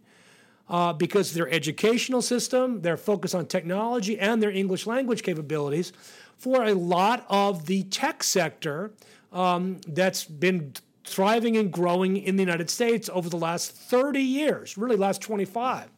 uh, 0.69 0.93
because 0.93 1.33
their 1.33 1.49
educational 1.49 2.21
system, 2.21 2.81
their 2.81 2.97
focus 2.97 3.35
on 3.35 3.45
technology, 3.45 4.17
and 4.17 4.41
their 4.41 4.49
English 4.49 4.87
language 4.87 5.21
capabilities 5.21 5.91
for 6.37 6.63
a 6.63 6.73
lot 6.73 7.25
of 7.29 7.65
the 7.65 7.83
tech 7.83 8.23
sector 8.23 8.91
um, 9.31 9.79
that's 9.87 10.25
been 10.25 10.73
thriving 11.03 11.57
and 11.57 11.71
growing 11.71 12.17
in 12.17 12.35
the 12.35 12.43
United 12.43 12.69
States 12.69 13.09
over 13.11 13.29
the 13.29 13.37
last 13.37 13.71
30 13.71 14.21
years, 14.21 14.77
really 14.77 14.95
last 14.95 15.21
25. 15.21 15.89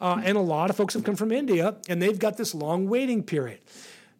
Uh, 0.00 0.20
and 0.24 0.36
a 0.36 0.40
lot 0.40 0.68
of 0.68 0.76
folks 0.76 0.94
have 0.94 1.04
come 1.04 1.16
from 1.16 1.30
India, 1.30 1.76
and 1.88 2.02
they've 2.02 2.18
got 2.18 2.36
this 2.36 2.54
long 2.54 2.88
waiting 2.88 3.22
period. 3.22 3.60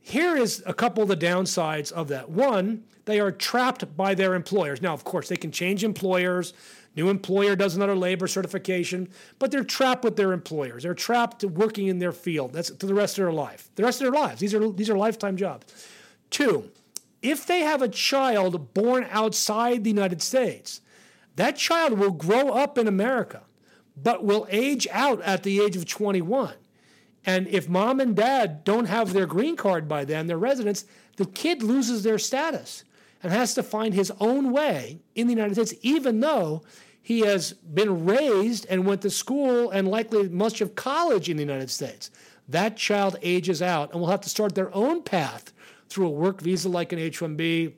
Here 0.01 0.37
is 0.37 0.62
a 0.66 0.75
couple 0.75 1.03
of 1.03 1.09
the 1.09 1.16
downsides 1.16 1.92
of 1.92 2.09
that. 2.09 2.29
One, 2.29 2.85
they 3.05 3.20
are 3.20 3.33
trapped 3.33 3.96
by 3.96 4.14
their 4.14 4.35
employers. 4.35 4.81
Now, 4.81 4.94
of 4.94 5.05
course, 5.05 5.29
they 5.29 5.37
can 5.37 5.51
change 5.51 5.83
employers. 5.85 6.55
New 6.94 7.09
employer 7.09 7.57
does 7.57 7.75
another 7.75 7.96
labor 7.96 8.27
certification, 8.27 9.09
but 9.38 9.51
they're 9.51 9.64
trapped 9.64 10.05
with 10.05 10.16
their 10.16 10.33
employers. 10.33 10.83
They're 10.83 10.94
trapped 10.94 11.42
working 11.44 11.87
in 11.87 11.98
their 11.98 12.12
field. 12.12 12.53
That's 12.53 12.70
for 12.70 12.87
the 12.87 12.94
rest 12.94 13.18
of 13.18 13.25
their 13.25 13.33
life. 13.33 13.70
The 13.77 13.83
rest 13.83 14.01
of 14.01 14.12
their 14.12 14.20
lives. 14.20 14.40
These 14.40 14.55
are 14.55 14.70
these 14.70 14.90
are 14.90 14.96
lifetime 14.96 15.37
jobs. 15.37 15.88
Two, 16.31 16.70
if 17.23 17.47
they 17.47 17.61
have 17.61 17.81
a 17.81 17.89
child 17.89 18.75
born 18.75 19.07
outside 19.11 19.85
the 19.85 19.91
United 19.91 20.21
States, 20.21 20.81
that 21.37 21.57
child 21.57 21.99
will 21.99 22.11
grow 22.11 22.51
up 22.51 22.77
in 22.77 22.87
America, 22.87 23.43
but 23.97 24.25
will 24.25 24.47
age 24.51 24.87
out 24.91 25.23
at 25.23 25.45
the 25.45 25.61
age 25.61 25.77
of 25.77 25.87
21. 25.87 26.55
And 27.25 27.47
if 27.47 27.69
mom 27.69 28.01
and 28.01 28.17
dad 28.17 28.65
don't 28.65 28.87
have 28.87 29.13
their 29.13 29.27
green 29.27 29.57
card 29.57 29.89
by 29.89 30.05
then, 30.05 30.27
their 30.27 30.39
residence, 30.39 30.85
the 31.17 31.27
kid 31.27 31.63
loses 31.63 32.03
their 32.03 32.19
status 32.19 32.85
and 33.23 33.33
has 33.33 33.55
to 33.55 33.63
find 33.63 33.95
his 33.95 34.13
own 34.19 34.51
way 34.51 34.99
in 35.15 35.29
the 35.29 35.33
United 35.33 35.55
States, 35.55 35.75
even 35.83 36.21
though 36.21 36.63
he 37.01 37.21
has 37.21 37.53
been 37.53 38.05
raised 38.05 38.67
and 38.69 38.85
went 38.85 39.03
to 39.03 39.11
school 39.11 39.71
and 39.71 39.89
likely 39.89 40.29
much 40.29 40.61
of 40.61 40.75
college 40.75 41.29
in 41.29 41.37
the 41.37 41.43
United 41.43 41.71
States. 41.71 42.11
That 42.49 42.77
child 42.77 43.17
ages 43.23 43.63
out 43.63 43.93
and 43.93 44.01
will 44.01 44.09
have 44.09 44.21
to 44.23 44.31
start 44.31 44.55
their 44.55 44.75
own 44.75 45.03
path 45.03 45.53
through 45.93 46.07
a 46.07 46.11
work 46.11 46.41
visa 46.41 46.69
like 46.69 46.93
an 46.93 46.99
H 46.99 47.21
1B 47.21 47.73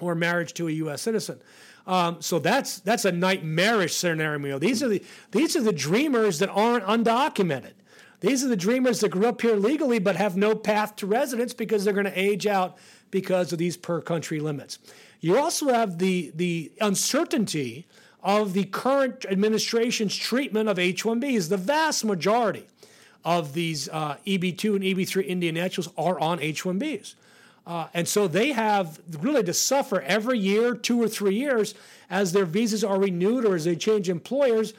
or 0.00 0.14
marriage 0.14 0.54
to 0.54 0.68
a 0.68 0.70
U.S. 0.72 1.02
citizen. 1.02 1.40
Um, 1.86 2.20
so 2.20 2.38
that's 2.38 2.80
that's 2.80 3.04
a 3.04 3.12
nightmarish 3.12 3.94
scenario. 3.94 4.58
These 4.58 4.82
are 4.82 4.88
the 4.88 5.04
these 5.32 5.54
are 5.54 5.60
the 5.60 5.72
dreamers 5.72 6.38
that 6.38 6.48
aren't 6.48 6.84
undocumented. 6.84 7.72
These 8.20 8.42
are 8.42 8.48
the 8.48 8.56
dreamers 8.56 9.00
that 9.00 9.10
grew 9.10 9.26
up 9.26 9.42
here 9.42 9.56
legally 9.56 9.98
but 9.98 10.16
have 10.16 10.36
no 10.36 10.54
path 10.54 10.96
to 10.96 11.06
residence 11.06 11.52
because 11.52 11.84
they're 11.84 11.92
going 11.92 12.06
to 12.06 12.18
age 12.18 12.46
out 12.46 12.78
because 13.10 13.52
of 13.52 13.58
these 13.58 13.76
per 13.76 14.00
country 14.00 14.40
limits. 14.40 14.78
You 15.20 15.38
also 15.38 15.68
have 15.68 15.98
the 15.98 16.32
the 16.34 16.72
uncertainty 16.80 17.86
of 18.22 18.54
the 18.54 18.64
current 18.64 19.26
administration's 19.26 20.16
treatment 20.16 20.66
of 20.70 20.78
H-1Bs. 20.78 21.50
The 21.50 21.58
vast 21.58 22.06
majority 22.06 22.66
of 23.22 23.52
these 23.52 23.88
uh, 23.90 24.16
EB2 24.26 24.76
and 24.76 24.82
EB3 24.82 25.26
Indian 25.26 25.54
nationals 25.54 25.92
are 25.98 26.18
on 26.18 26.40
H-1Bs. 26.40 27.14
Uh, 27.66 27.86
and 27.94 28.06
so 28.06 28.28
they 28.28 28.52
have 28.52 29.00
really 29.20 29.42
to 29.42 29.54
suffer 29.54 30.00
every 30.02 30.38
year, 30.38 30.74
two 30.74 31.00
or 31.02 31.08
three 31.08 31.34
years, 31.34 31.74
as 32.10 32.32
their 32.32 32.44
visas 32.44 32.84
are 32.84 32.98
renewed 32.98 33.44
or 33.44 33.54
as 33.54 33.64
they 33.64 33.74
change 33.76 34.08
employers. 34.08 34.74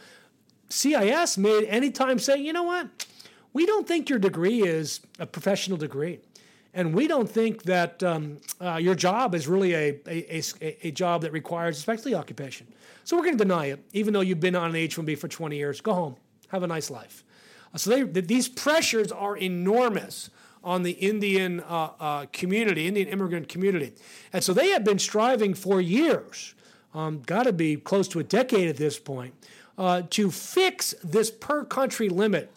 CIS 0.69 1.38
made 1.38 1.65
any 1.65 1.89
time 1.89 2.19
say, 2.19 2.38
you 2.38 2.54
know 2.54 2.63
what, 2.63 3.06
we 3.54 3.65
don't 3.65 3.88
think 3.88 4.10
your 4.10 4.19
degree 4.19 4.62
is 4.62 5.02
a 5.19 5.26
professional 5.26 5.78
degree. 5.78 6.19
And 6.74 6.93
we 6.93 7.08
don't 7.08 7.30
think 7.30 7.63
that 7.63 8.04
um, 8.04 8.38
uh, 8.60 8.76
your 8.76 8.95
job 8.95 9.34
is 9.34 9.48
really 9.48 9.74
a, 9.74 10.00
a, 10.06 10.41
a, 10.62 10.88
a, 10.88 10.91
job 10.91 11.21
that 11.21 11.32
requires 11.32 11.78
a 11.78 11.82
specialty 11.82 12.13
occupation. 12.13 12.67
So 13.06 13.15
we're 13.15 13.24
going 13.24 13.38
to 13.38 13.43
deny 13.45 13.67
it, 13.67 13.80
even 13.93 14.13
though 14.13 14.19
you've 14.19 14.41
been 14.41 14.58
on 14.58 14.71
an 14.71 14.76
H 14.76 14.98
1B 14.98 15.17
for 15.17 15.30
20 15.30 15.56
years. 15.56 15.80
Go 15.80 15.93
home, 15.93 16.17
have 16.50 16.63
a 16.63 16.67
nice 16.67 16.91
life. 16.91 17.24
Uh, 17.74 17.78
so 17.78 17.91
they, 17.91 18.04
these 18.21 18.50
pressures 18.50 19.10
are 19.13 19.38
enormous 19.38 20.30
on 20.65 20.82
the 20.82 20.91
Indian 20.91 21.62
uh, 21.62 21.91
uh, 21.99 22.25
community, 22.34 22.88
Indian 22.88 23.08
immigrant 23.08 23.47
community. 23.47 23.93
And 24.34 24.43
so 24.43 24.51
they 24.51 24.69
have 24.69 24.84
been 24.84 24.97
striving 24.97 25.54
for 25.54 25.80
years, 25.80 26.56
um, 26.95 27.21
got 27.21 27.43
to 27.43 27.54
be 27.54 27.75
close 27.75 28.08
to 28.10 28.19
a 28.19 28.23
decade 28.23 28.67
at 28.67 28.75
this 28.75 28.97
point, 28.97 29.36
uh, 29.78 30.01
to 30.10 30.32
fix 30.32 30.95
this 31.04 31.30
per 31.30 31.63
country 31.63 32.10
limit. 32.10 32.51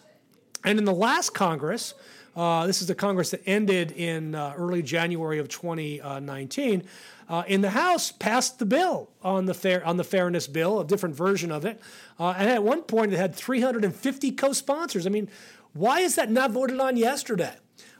And 0.65 0.79
in 0.79 0.85
the 0.85 0.93
last 0.93 1.35
Congress, 1.35 1.93
uh, 2.35 2.65
this 2.65 2.81
is 2.81 2.87
the 2.87 2.95
Congress 2.95 3.29
that 3.29 3.41
ended 3.45 3.91
in 3.91 4.33
uh, 4.33 4.53
early 4.57 4.81
January 4.81 5.37
of 5.37 5.47
2019. 5.47 6.83
Uh, 7.27 7.43
in 7.47 7.61
the 7.61 7.69
House, 7.69 8.11
passed 8.11 8.57
the 8.57 8.65
bill 8.65 9.09
on 9.21 9.45
the 9.45 9.53
fair 9.53 9.85
on 9.85 9.97
the 9.97 10.03
fairness 10.03 10.47
bill, 10.47 10.79
a 10.79 10.85
different 10.85 11.15
version 11.15 11.51
of 11.51 11.63
it, 11.63 11.79
and 12.17 12.49
at 12.49 12.63
one 12.63 12.81
point 12.81 13.13
it 13.13 13.17
had 13.17 13.35
350 13.35 14.31
co-sponsors. 14.31 15.05
I 15.05 15.11
mean, 15.11 15.29
why 15.73 15.99
is 15.99 16.15
that 16.15 16.31
not 16.31 16.49
voted 16.49 16.79
on 16.79 16.97
yesterday? 16.97 17.53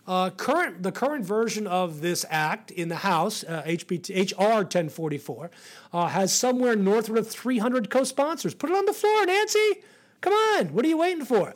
Uh, 0.09 0.31
current, 0.31 0.81
the 0.81 0.91
current 0.91 1.23
version 1.23 1.67
of 1.67 2.01
this 2.01 2.25
act 2.31 2.71
in 2.71 2.89
the 2.89 2.95
House, 2.95 3.43
uh, 3.43 3.61
HR 3.67 4.63
1044, 4.63 5.51
uh, 5.93 6.07
has 6.07 6.33
somewhere 6.33 6.75
northward 6.75 7.19
of 7.19 7.27
300 7.27 7.91
co 7.91 8.03
sponsors. 8.03 8.55
Put 8.55 8.71
it 8.71 8.75
on 8.75 8.85
the 8.85 8.93
floor, 8.93 9.27
Nancy. 9.27 9.83
Come 10.21 10.33
on. 10.33 10.73
What 10.73 10.83
are 10.83 10.87
you 10.87 10.97
waiting 10.97 11.25
for? 11.25 11.53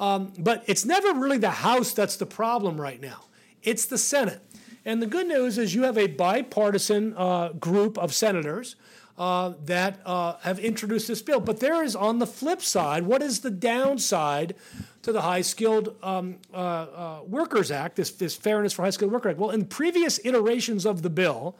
Um, 0.00 0.32
but 0.36 0.64
it's 0.66 0.84
never 0.84 1.12
really 1.12 1.38
the 1.38 1.50
House 1.50 1.92
that's 1.92 2.16
the 2.16 2.26
problem 2.26 2.80
right 2.80 3.00
now, 3.00 3.20
it's 3.62 3.86
the 3.86 3.98
Senate. 3.98 4.40
And 4.84 5.00
the 5.00 5.06
good 5.06 5.28
news 5.28 5.56
is 5.56 5.72
you 5.72 5.84
have 5.84 5.96
a 5.96 6.08
bipartisan 6.08 7.14
uh, 7.16 7.50
group 7.50 7.98
of 7.98 8.12
senators 8.12 8.74
uh, 9.22 9.54
that 9.66 10.00
uh, 10.04 10.34
have 10.40 10.58
introduced 10.58 11.06
this 11.06 11.22
bill. 11.22 11.38
But 11.38 11.60
there 11.60 11.84
is, 11.84 11.94
on 11.94 12.18
the 12.18 12.26
flip 12.26 12.60
side, 12.60 13.04
what 13.04 13.22
is 13.22 13.38
the 13.38 13.52
downside 13.52 14.56
to 15.02 15.12
the 15.12 15.20
High 15.20 15.42
Skilled 15.42 15.94
um, 16.02 16.38
uh, 16.52 16.56
uh, 16.56 17.20
Workers 17.24 17.70
Act, 17.70 17.94
this, 17.94 18.10
this 18.10 18.34
Fairness 18.34 18.72
for 18.72 18.82
High 18.82 18.90
Skilled 18.90 19.12
Worker 19.12 19.28
Act? 19.28 19.38
Well, 19.38 19.50
in 19.50 19.66
previous 19.66 20.18
iterations 20.24 20.84
of 20.84 21.02
the 21.02 21.08
bill, 21.08 21.56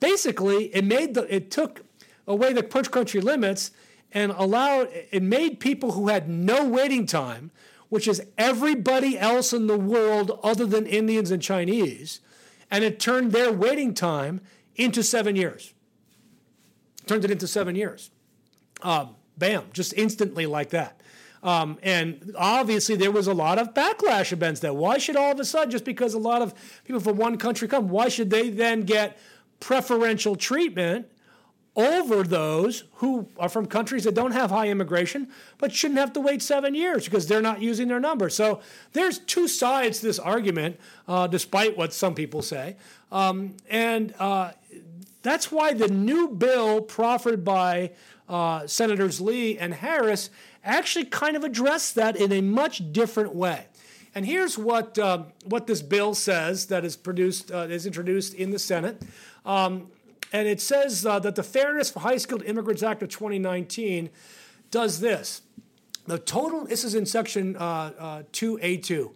basically 0.00 0.64
it 0.74 0.84
made 0.84 1.14
the 1.14 1.32
it 1.32 1.52
took 1.52 1.84
away 2.26 2.52
the 2.52 2.64
per 2.64 2.82
country 2.82 3.20
limits 3.20 3.70
and 4.10 4.32
allowed 4.32 4.88
it 5.12 5.22
made 5.22 5.60
people 5.60 5.92
who 5.92 6.08
had 6.08 6.28
no 6.28 6.66
waiting 6.66 7.06
time, 7.06 7.52
which 7.88 8.08
is 8.08 8.20
everybody 8.36 9.16
else 9.16 9.52
in 9.52 9.68
the 9.68 9.78
world 9.78 10.40
other 10.42 10.66
than 10.66 10.84
Indians 10.86 11.30
and 11.30 11.40
Chinese, 11.40 12.18
and 12.68 12.82
it 12.82 12.98
turned 12.98 13.30
their 13.30 13.52
waiting 13.52 13.94
time 13.94 14.40
into 14.74 15.04
seven 15.04 15.36
years 15.36 15.72
turned 17.06 17.24
it 17.24 17.30
into 17.30 17.46
seven 17.46 17.74
years. 17.74 18.10
Um, 18.82 19.16
bam, 19.38 19.64
just 19.72 19.94
instantly 19.94 20.46
like 20.46 20.70
that. 20.70 21.00
Um, 21.42 21.78
and 21.82 22.34
obviously, 22.36 22.96
there 22.96 23.12
was 23.12 23.28
a 23.28 23.34
lot 23.34 23.58
of 23.58 23.72
backlash 23.72 24.32
against 24.32 24.62
that. 24.62 24.74
Why 24.74 24.98
should 24.98 25.16
all 25.16 25.32
of 25.32 25.40
a 25.40 25.44
sudden, 25.44 25.70
just 25.70 25.84
because 25.84 26.14
a 26.14 26.18
lot 26.18 26.42
of 26.42 26.54
people 26.84 27.00
from 27.00 27.16
one 27.16 27.38
country 27.38 27.68
come, 27.68 27.88
why 27.88 28.08
should 28.08 28.30
they 28.30 28.50
then 28.50 28.82
get 28.82 29.18
preferential 29.60 30.34
treatment 30.34 31.06
over 31.76 32.22
those 32.22 32.84
who 32.94 33.28
are 33.38 33.50
from 33.50 33.66
countries 33.66 34.04
that 34.04 34.14
don't 34.14 34.32
have 34.32 34.50
high 34.50 34.68
immigration 34.68 35.28
but 35.58 35.70
shouldn't 35.70 36.00
have 36.00 36.12
to 36.14 36.20
wait 36.20 36.40
seven 36.40 36.74
years 36.74 37.04
because 37.04 37.26
they're 37.26 37.42
not 37.42 37.60
using 37.60 37.86
their 37.86 38.00
number? 38.00 38.30
So 38.30 38.60
there's 38.92 39.18
two 39.18 39.46
sides 39.46 40.00
to 40.00 40.06
this 40.06 40.18
argument, 40.18 40.80
uh, 41.06 41.26
despite 41.26 41.76
what 41.76 41.92
some 41.92 42.14
people 42.14 42.40
say. 42.42 42.76
Um, 43.12 43.56
and 43.68 44.14
uh, 44.18 44.52
that's 45.26 45.50
why 45.50 45.72
the 45.72 45.88
new 45.88 46.28
bill 46.28 46.80
proffered 46.80 47.44
by 47.44 47.92
uh, 48.28 48.66
Senators 48.66 49.20
Lee 49.20 49.58
and 49.58 49.74
Harris 49.74 50.30
actually 50.64 51.04
kind 51.04 51.36
of 51.36 51.44
addressed 51.44 51.94
that 51.94 52.16
in 52.16 52.32
a 52.32 52.40
much 52.40 52.92
different 52.92 53.34
way. 53.34 53.66
And 54.14 54.24
here's 54.24 54.56
what, 54.56 54.98
uh, 54.98 55.24
what 55.44 55.66
this 55.66 55.82
bill 55.82 56.14
says 56.14 56.66
that 56.66 56.84
is 56.84 56.96
produced 56.96 57.52
uh, 57.52 57.66
is 57.68 57.86
introduced 57.86 58.34
in 58.34 58.50
the 58.50 58.58
Senate. 58.58 59.02
Um, 59.44 59.88
and 60.32 60.48
it 60.48 60.60
says 60.60 61.06
uh, 61.06 61.18
that 61.20 61.36
the 61.36 61.42
Fairness 61.42 61.90
for 61.90 62.00
High 62.00 62.16
Skilled 62.16 62.42
Immigrants 62.42 62.82
Act 62.82 63.02
of 63.02 63.10
2019 63.10 64.10
does 64.70 65.00
this. 65.00 65.42
The 66.06 66.18
total, 66.18 66.64
this 66.64 66.84
is 66.84 66.94
in 66.94 67.04
section 67.06 67.54
2A2. 67.54 69.12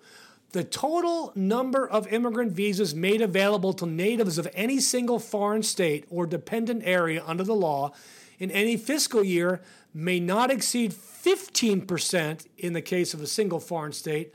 The 0.52 0.64
total 0.64 1.32
number 1.36 1.88
of 1.88 2.12
immigrant 2.12 2.52
visas 2.52 2.94
made 2.94 3.22
available 3.22 3.72
to 3.74 3.86
natives 3.86 4.36
of 4.36 4.48
any 4.52 4.80
single 4.80 5.18
foreign 5.18 5.62
state 5.62 6.06
or 6.10 6.26
dependent 6.26 6.82
area 6.84 7.22
under 7.24 7.44
the 7.44 7.54
law 7.54 7.92
in 8.38 8.50
any 8.50 8.76
fiscal 8.76 9.22
year 9.22 9.60
may 9.94 10.18
not 10.18 10.50
exceed 10.50 10.92
15% 10.92 12.46
in 12.58 12.72
the 12.72 12.82
case 12.82 13.14
of 13.14 13.20
a 13.20 13.26
single 13.26 13.60
foreign 13.60 13.92
state 13.92 14.32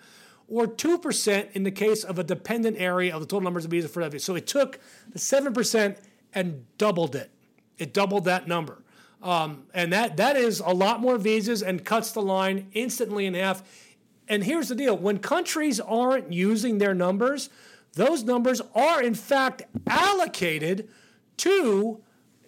or 0.47 0.67
2% 0.67 1.51
in 1.53 1.63
the 1.63 1.71
case 1.71 2.03
of 2.03 2.19
a 2.19 2.23
dependent 2.23 2.77
area 2.79 3.13
of 3.13 3.19
the 3.19 3.25
total 3.25 3.41
numbers 3.41 3.65
of 3.65 3.71
visas 3.71 3.91
for 3.91 4.07
that. 4.07 4.21
So 4.21 4.35
it 4.35 4.47
took 4.47 4.79
the 5.11 5.19
7% 5.19 5.97
and 6.33 6.65
doubled 6.77 7.15
it. 7.15 7.31
It 7.77 7.93
doubled 7.93 8.25
that 8.25 8.47
number. 8.47 8.83
Um, 9.23 9.63
and 9.73 9.91
that, 9.91 10.17
that 10.17 10.35
is 10.35 10.59
a 10.59 10.69
lot 10.69 11.01
more 11.01 11.17
visas 11.17 11.63
and 11.63 11.83
cuts 11.83 12.11
the 12.11 12.21
line 12.21 12.67
instantly 12.73 13.25
in 13.25 13.33
half. 13.33 13.63
And 14.27 14.43
here's 14.43 14.69
the 14.69 14.75
deal 14.75 14.97
when 14.97 15.19
countries 15.19 15.79
aren't 15.79 16.33
using 16.33 16.77
their 16.77 16.93
numbers, 16.93 17.49
those 17.93 18.23
numbers 18.23 18.61
are 18.73 19.01
in 19.01 19.13
fact 19.13 19.63
allocated 19.87 20.89
to 21.37 22.01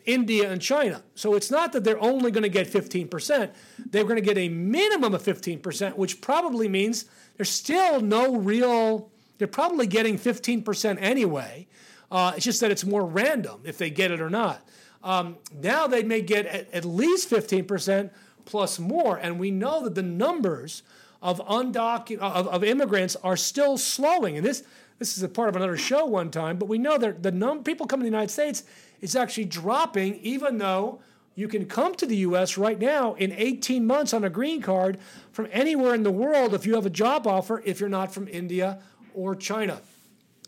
India 0.06 0.50
and 0.50 0.62
China. 0.62 1.04
So 1.16 1.36
it's 1.36 1.52
not 1.52 1.74
that 1.74 1.84
they're 1.84 2.02
only 2.02 2.32
going 2.32 2.44
to 2.44 2.50
get 2.50 2.68
15%, 2.68 3.52
they're 3.90 4.04
going 4.04 4.16
to 4.16 4.22
get 4.22 4.38
a 4.38 4.50
minimum 4.50 5.13
of 5.13 5.22
15%, 5.22 5.96
which 5.96 6.22
probably 6.22 6.68
means 6.68 7.06
there's 7.36 7.50
still 7.50 8.02
no 8.02 8.38
real, 8.38 9.12
they're 9.38 9.48
probably 9.48 9.86
getting 9.86 10.18
15% 10.18 10.98
anyway. 11.02 11.68
Uh, 12.10 12.34
it's 12.36 12.46
just 12.46 12.62
that 12.62 12.72
it's 12.72 12.86
more 12.86 13.06
random 13.06 13.60
if 13.66 13.78
they 13.78 13.90
get 13.90 14.12
it 14.12 14.22
or 14.22 14.30
not. 14.30 14.66
Um, 15.04 15.38
now 15.62 15.88
they 15.88 16.04
may 16.04 16.22
get 16.22 16.46
at, 16.46 16.74
at 16.74 16.86
least 16.86 17.30
15% 17.30 18.10
plus 18.46 18.80
more. 18.80 19.18
And 19.18 19.38
we 19.38 19.52
know 19.52 19.84
that 19.84 19.94
the 19.94 20.04
numbers 20.04 20.84
of, 21.21 21.39
undocumented 21.47 22.19
of, 22.19 22.47
of 22.47 22.63
immigrants 22.63 23.15
are 23.17 23.38
still 23.38 23.77
slowing. 23.77 24.38
And 24.38 24.45
this, 24.45 24.63
this 24.99 25.17
is 25.17 25.23
a 25.23 25.30
part 25.30 25.49
of 25.49 25.56
another 25.56 25.77
show 25.77 26.06
one 26.06 26.32
time, 26.32 26.58
but 26.58 26.67
we 26.67 26.77
know 26.77 26.97
that 26.97 27.23
the 27.23 27.32
number 27.32 27.63
people 27.63 27.86
coming 27.86 28.06
to 28.06 28.10
the 28.10 28.15
United 28.15 28.32
States 28.32 28.63
is 29.01 29.15
actually 29.15 29.45
dropping, 29.45 30.15
even 30.15 30.58
though 30.58 31.01
you 31.36 31.47
can 31.47 31.65
come 31.65 31.93
to 31.95 32.06
the 32.08 32.17
US 32.17 32.58
right 32.58 32.80
now 32.80 33.13
in 33.13 33.32
18 33.32 33.86
months 33.86 34.13
on 34.13 34.23
a 34.23 34.30
green 34.30 34.62
card 34.62 34.97
from 35.32 35.47
anywhere 35.51 35.93
in 35.93 36.01
the 36.01 36.12
world 36.12 36.56
if 36.56 36.65
you 36.65 36.73
have 36.75 36.88
a 36.88 36.91
job 36.91 37.27
offer, 37.27 37.62
if 37.63 37.80
you're 37.80 37.89
not 37.89 38.12
from 38.12 38.27
India 38.27 38.80
or 39.13 39.36
China. 39.36 39.82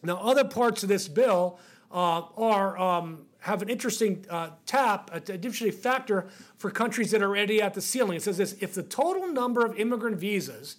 Now, 0.01 0.17
other 0.17 0.45
parts 0.45 0.81
of 0.81 0.89
this 0.89 1.07
bill 1.07 1.59
uh, 1.91 2.21
are 2.37 2.77
um, 2.77 3.25
have 3.39 3.61
an 3.61 3.69
interesting 3.69 4.25
uh, 4.29 4.49
tap, 4.65 5.09
an 5.13 5.23
interesting 5.27 5.71
factor 5.71 6.27
for 6.57 6.69
countries 6.69 7.11
that 7.11 7.21
are 7.21 7.27
already 7.27 7.61
at 7.61 7.73
the 7.73 7.81
ceiling. 7.81 8.17
It 8.17 8.23
says 8.23 8.37
this 8.37 8.55
if 8.59 8.73
the 8.73 8.83
total 8.83 9.27
number 9.31 9.65
of 9.65 9.77
immigrant 9.79 10.17
visas 10.17 10.75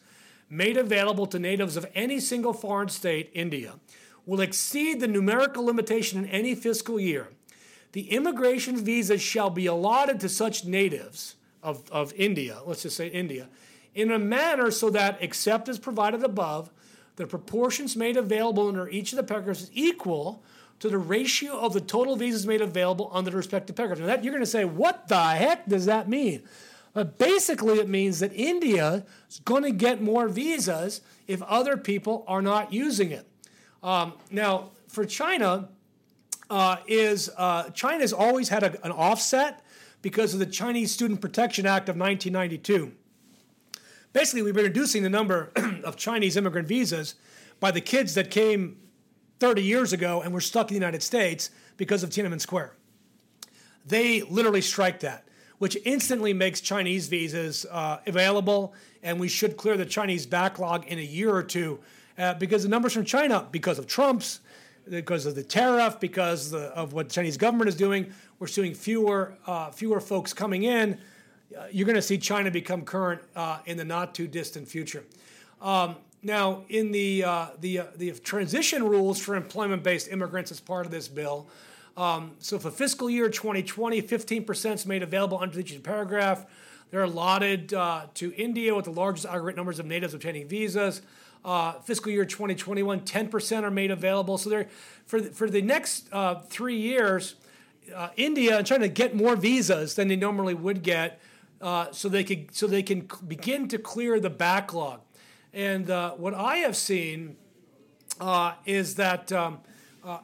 made 0.50 0.76
available 0.76 1.26
to 1.26 1.38
natives 1.38 1.76
of 1.76 1.86
any 1.94 2.20
single 2.20 2.52
foreign 2.52 2.88
state, 2.88 3.30
India, 3.32 3.74
will 4.26 4.40
exceed 4.40 5.00
the 5.00 5.08
numerical 5.08 5.64
limitation 5.64 6.22
in 6.24 6.30
any 6.30 6.54
fiscal 6.54 7.00
year, 7.00 7.28
the 7.92 8.10
immigration 8.10 8.76
visas 8.76 9.22
shall 9.22 9.50
be 9.50 9.66
allotted 9.66 10.20
to 10.20 10.28
such 10.28 10.64
natives 10.64 11.36
of, 11.62 11.90
of 11.90 12.12
India, 12.14 12.58
let's 12.66 12.82
just 12.82 12.96
say 12.96 13.08
India, 13.08 13.48
in 13.94 14.10
a 14.10 14.18
manner 14.18 14.70
so 14.70 14.90
that, 14.90 15.18
except 15.20 15.68
as 15.68 15.78
provided 15.78 16.22
above, 16.22 16.70
the 17.16 17.26
proportions 17.26 17.96
made 17.96 18.16
available 18.16 18.68
under 18.68 18.88
each 18.88 19.12
of 19.12 19.16
the 19.16 19.22
paragraphs 19.22 19.62
is 19.62 19.70
equal 19.72 20.42
to 20.80 20.88
the 20.88 20.98
ratio 20.98 21.58
of 21.58 21.72
the 21.72 21.80
total 21.80 22.16
visas 22.16 22.46
made 22.46 22.60
available 22.60 23.10
under 23.12 23.30
the 23.30 23.36
respective 23.36 23.76
paragraphs. 23.76 24.00
Now 24.00 24.06
that 24.06 24.24
you're 24.24 24.32
going 24.32 24.42
to 24.42 24.50
say, 24.50 24.64
what 24.64 25.08
the 25.08 25.20
heck 25.20 25.66
does 25.66 25.86
that 25.86 26.08
mean? 26.08 26.42
But 26.92 27.18
basically, 27.18 27.78
it 27.78 27.88
means 27.88 28.18
that 28.18 28.32
India 28.32 29.04
is 29.28 29.40
going 29.40 29.62
to 29.62 29.70
get 29.70 30.02
more 30.02 30.26
visas 30.26 31.02
if 31.28 31.40
other 31.42 31.76
people 31.76 32.24
are 32.26 32.42
not 32.42 32.72
using 32.72 33.12
it. 33.12 33.26
Um, 33.82 34.14
now, 34.30 34.70
for 34.88 35.04
China, 35.04 35.68
uh, 36.48 36.78
is 36.88 37.30
uh, 37.36 37.70
China's 37.70 38.12
always 38.12 38.48
had 38.48 38.64
a, 38.64 38.84
an 38.84 38.90
offset 38.90 39.62
because 40.02 40.34
of 40.34 40.40
the 40.40 40.46
Chinese 40.46 40.90
Student 40.90 41.20
Protection 41.20 41.64
Act 41.64 41.88
of 41.88 41.96
1992. 41.96 42.92
Basically, 44.12 44.42
we've 44.42 44.54
been 44.54 44.64
reducing 44.64 45.04
the 45.04 45.10
number 45.10 45.52
of 45.84 45.96
Chinese 45.96 46.36
immigrant 46.36 46.66
visas 46.66 47.14
by 47.60 47.70
the 47.70 47.80
kids 47.80 48.14
that 48.14 48.30
came 48.32 48.78
30 49.40 49.62
years 49.62 49.92
ago 49.92 50.22
and 50.22 50.32
were 50.32 50.40
stuck 50.40 50.68
in 50.68 50.74
the 50.74 50.80
United 50.80 51.02
States 51.02 51.50
because 51.76 52.02
of 52.02 52.10
Tiananmen 52.10 52.40
Square. 52.40 52.74
They 53.86 54.22
literally 54.22 54.60
strike 54.60 55.00
that, 55.00 55.26
which 55.58 55.76
instantly 55.84 56.32
makes 56.32 56.60
Chinese 56.60 57.08
visas 57.08 57.66
uh, 57.70 57.98
available, 58.06 58.74
and 59.02 59.18
we 59.18 59.28
should 59.28 59.56
clear 59.56 59.76
the 59.76 59.86
Chinese 59.86 60.26
backlog 60.26 60.86
in 60.86 60.98
a 60.98 61.02
year 61.02 61.34
or 61.34 61.42
two 61.42 61.80
uh, 62.18 62.34
because 62.34 62.62
the 62.62 62.68
numbers 62.68 62.92
from 62.92 63.04
China, 63.04 63.48
because 63.50 63.78
of 63.78 63.86
Trump's 63.86 64.40
because 64.88 65.26
of 65.26 65.34
the 65.34 65.42
tariff, 65.42 66.00
because 66.00 66.50
the, 66.50 66.64
of 66.74 66.92
what 66.92 67.08
the 67.08 67.14
Chinese 67.14 67.36
government 67.36 67.68
is 67.68 67.76
doing, 67.76 68.12
we're 68.38 68.46
seeing 68.46 68.74
fewer 68.74 69.36
uh, 69.46 69.70
fewer 69.70 70.00
folks 70.00 70.32
coming 70.32 70.64
in. 70.64 70.98
Uh, 71.56 71.64
you're 71.70 71.86
going 71.86 71.96
to 71.96 72.02
see 72.02 72.18
China 72.18 72.50
become 72.50 72.82
current 72.82 73.20
uh, 73.36 73.58
in 73.66 73.76
the 73.76 73.84
not 73.84 74.14
too 74.14 74.26
distant 74.26 74.68
future. 74.68 75.04
Um, 75.60 75.96
now, 76.22 76.64
in 76.68 76.92
the 76.92 77.24
uh, 77.24 77.46
the 77.60 77.80
uh, 77.80 77.84
the 77.96 78.12
transition 78.12 78.84
rules 78.84 79.18
for 79.18 79.36
employment-based 79.36 80.08
immigrants 80.08 80.50
as 80.50 80.60
part 80.60 80.84
of 80.84 80.92
this 80.92 81.08
bill. 81.08 81.48
Um, 81.96 82.32
so 82.38 82.58
for 82.58 82.70
fiscal 82.70 83.10
year 83.10 83.28
2020, 83.28 84.00
15% 84.02 84.74
is 84.74 84.86
made 84.86 85.02
available 85.02 85.38
under 85.40 85.58
each 85.58 85.82
paragraph. 85.82 86.46
They're 86.90 87.02
allotted 87.02 87.74
uh, 87.74 88.06
to 88.14 88.32
India 88.34 88.74
with 88.74 88.86
the 88.86 88.90
largest 88.90 89.26
aggregate 89.26 89.56
numbers 89.56 89.78
of 89.78 89.86
natives 89.86 90.14
obtaining 90.14 90.48
visas. 90.48 91.02
Uh, 91.44 91.72
fiscal 91.80 92.12
year 92.12 92.24
2021, 92.24 93.00
10% 93.00 93.62
are 93.62 93.70
made 93.70 93.90
available. 93.90 94.36
So 94.38 94.50
they're 94.50 94.68
for 95.06 95.20
the, 95.20 95.30
for 95.30 95.48
the 95.48 95.62
next 95.62 96.08
uh, 96.12 96.40
three 96.40 96.76
years, 96.76 97.36
uh, 97.94 98.10
India 98.16 98.62
trying 98.62 98.80
to 98.80 98.88
get 98.88 99.14
more 99.14 99.36
visas 99.36 99.94
than 99.94 100.08
they 100.08 100.16
normally 100.16 100.54
would 100.54 100.82
get, 100.82 101.20
uh, 101.60 101.92
so 101.92 102.08
they 102.08 102.24
could 102.24 102.54
so 102.54 102.66
they 102.66 102.82
can 102.82 103.08
begin 103.26 103.68
to 103.68 103.78
clear 103.78 104.20
the 104.20 104.30
backlog. 104.30 105.00
And 105.52 105.90
uh, 105.90 106.12
what 106.12 106.34
I 106.34 106.58
have 106.58 106.76
seen 106.76 107.36
uh, 108.20 108.54
is 108.66 108.96
that. 108.96 109.32
Um, 109.32 109.60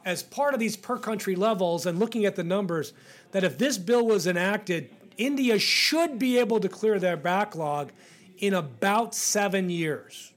as 0.03 0.23
part 0.23 0.55
of 0.55 0.59
these 0.59 0.75
per 0.75 0.97
country 0.97 1.35
levels 1.35 1.85
and 1.85 1.99
looking 1.99 2.25
at 2.25 2.35
the 2.35 2.43
numbers, 2.43 2.93
that 3.31 3.43
if 3.43 3.59
this 3.59 3.77
bill 3.77 4.07
was 4.07 4.25
enacted, 4.25 4.89
India 5.17 5.59
should 5.59 6.17
be 6.17 6.39
able 6.39 6.59
to 6.59 6.67
clear 6.67 6.97
their 6.97 7.15
backlog 7.15 7.91
in 8.39 8.55
about 8.55 9.13
seven 9.13 9.69
years 9.69 10.33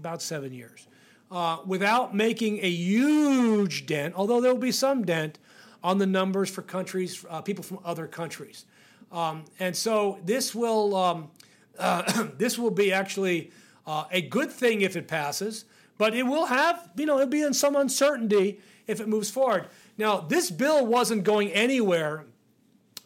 about 0.00 0.22
seven 0.22 0.52
years, 0.52 0.86
uh, 1.30 1.58
without 1.66 2.14
making 2.14 2.58
a 2.64 2.70
huge 2.70 3.86
dent, 3.86 4.14
although 4.14 4.40
there 4.40 4.52
will 4.52 4.60
be 4.60 4.72
some 4.72 5.04
dent 5.04 5.38
on 5.82 5.98
the 5.98 6.06
numbers 6.06 6.50
for 6.50 6.62
countries, 6.62 7.24
uh, 7.28 7.40
people 7.40 7.62
from 7.62 7.78
other 7.84 8.06
countries. 8.06 8.64
Um, 9.12 9.44
and 9.58 9.76
so 9.76 10.18
this 10.24 10.54
will, 10.54 10.96
um, 10.96 11.30
uh, 11.78 12.26
this 12.38 12.58
will 12.58 12.70
be 12.70 12.92
actually 12.92 13.50
uh, 13.86 14.04
a 14.10 14.22
good 14.22 14.50
thing 14.50 14.80
if 14.80 14.96
it 14.96 15.08
passes, 15.08 15.64
but 15.98 16.14
it 16.14 16.24
will 16.24 16.46
have, 16.46 16.90
you 16.96 17.06
know, 17.06 17.16
it'll 17.16 17.28
be 17.28 17.42
in 17.42 17.54
some 17.54 17.76
uncertainty 17.76 18.60
if 18.86 19.00
it 19.00 19.08
moves 19.08 19.30
forward. 19.30 19.66
Now, 19.98 20.20
this 20.20 20.50
bill 20.50 20.86
wasn't 20.86 21.24
going 21.24 21.50
anywhere, 21.52 22.24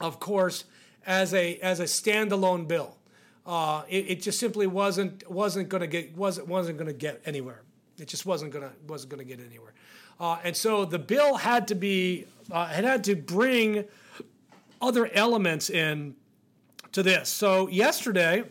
of 0.01 0.21
course, 0.21 0.65
as 1.07 1.35
a, 1.35 1.57
as 1.59 1.81
a 1.81 1.85
standalone 1.85 2.69
bill 2.69 2.97
uh, 3.47 3.83
it, 3.89 4.11
it, 4.11 4.23
just 4.23 4.39
simply 4.39 4.67
wasn't 4.67 5.29
wasn't 5.31 5.69
going 5.69 5.83
to 5.83 5.87
get 5.87 6.17
wasn't 6.17 6.49
wasn't 6.49 6.79
going 6.79 6.89
to 6.89 6.95
get 6.95 7.21
anywhere. 7.27 7.63
It 7.99 8.09
just 8.09 8.25
wasn't 8.25 8.53
going 8.53 8.65
to 8.65 8.73
wasn't 8.87 9.11
going 9.11 9.27
to 9.27 9.37
get 9.37 9.45
anywhere. 9.45 9.75
Uh, 10.19 10.39
and 10.45 10.57
so 10.57 10.85
the 10.85 10.99
bill 10.99 11.37
had 11.37 11.69
to 11.69 11.75
be 11.75 12.27
uh, 12.51 12.73
it 12.77 12.85
had 12.85 13.05
to 13.05 13.15
bring 13.15 13.85
other 14.81 15.11
elements 15.13 15.69
in 15.69 16.15
to 16.93 17.03
this. 17.03 17.29
So 17.29 17.69
yesterday, 17.69 18.45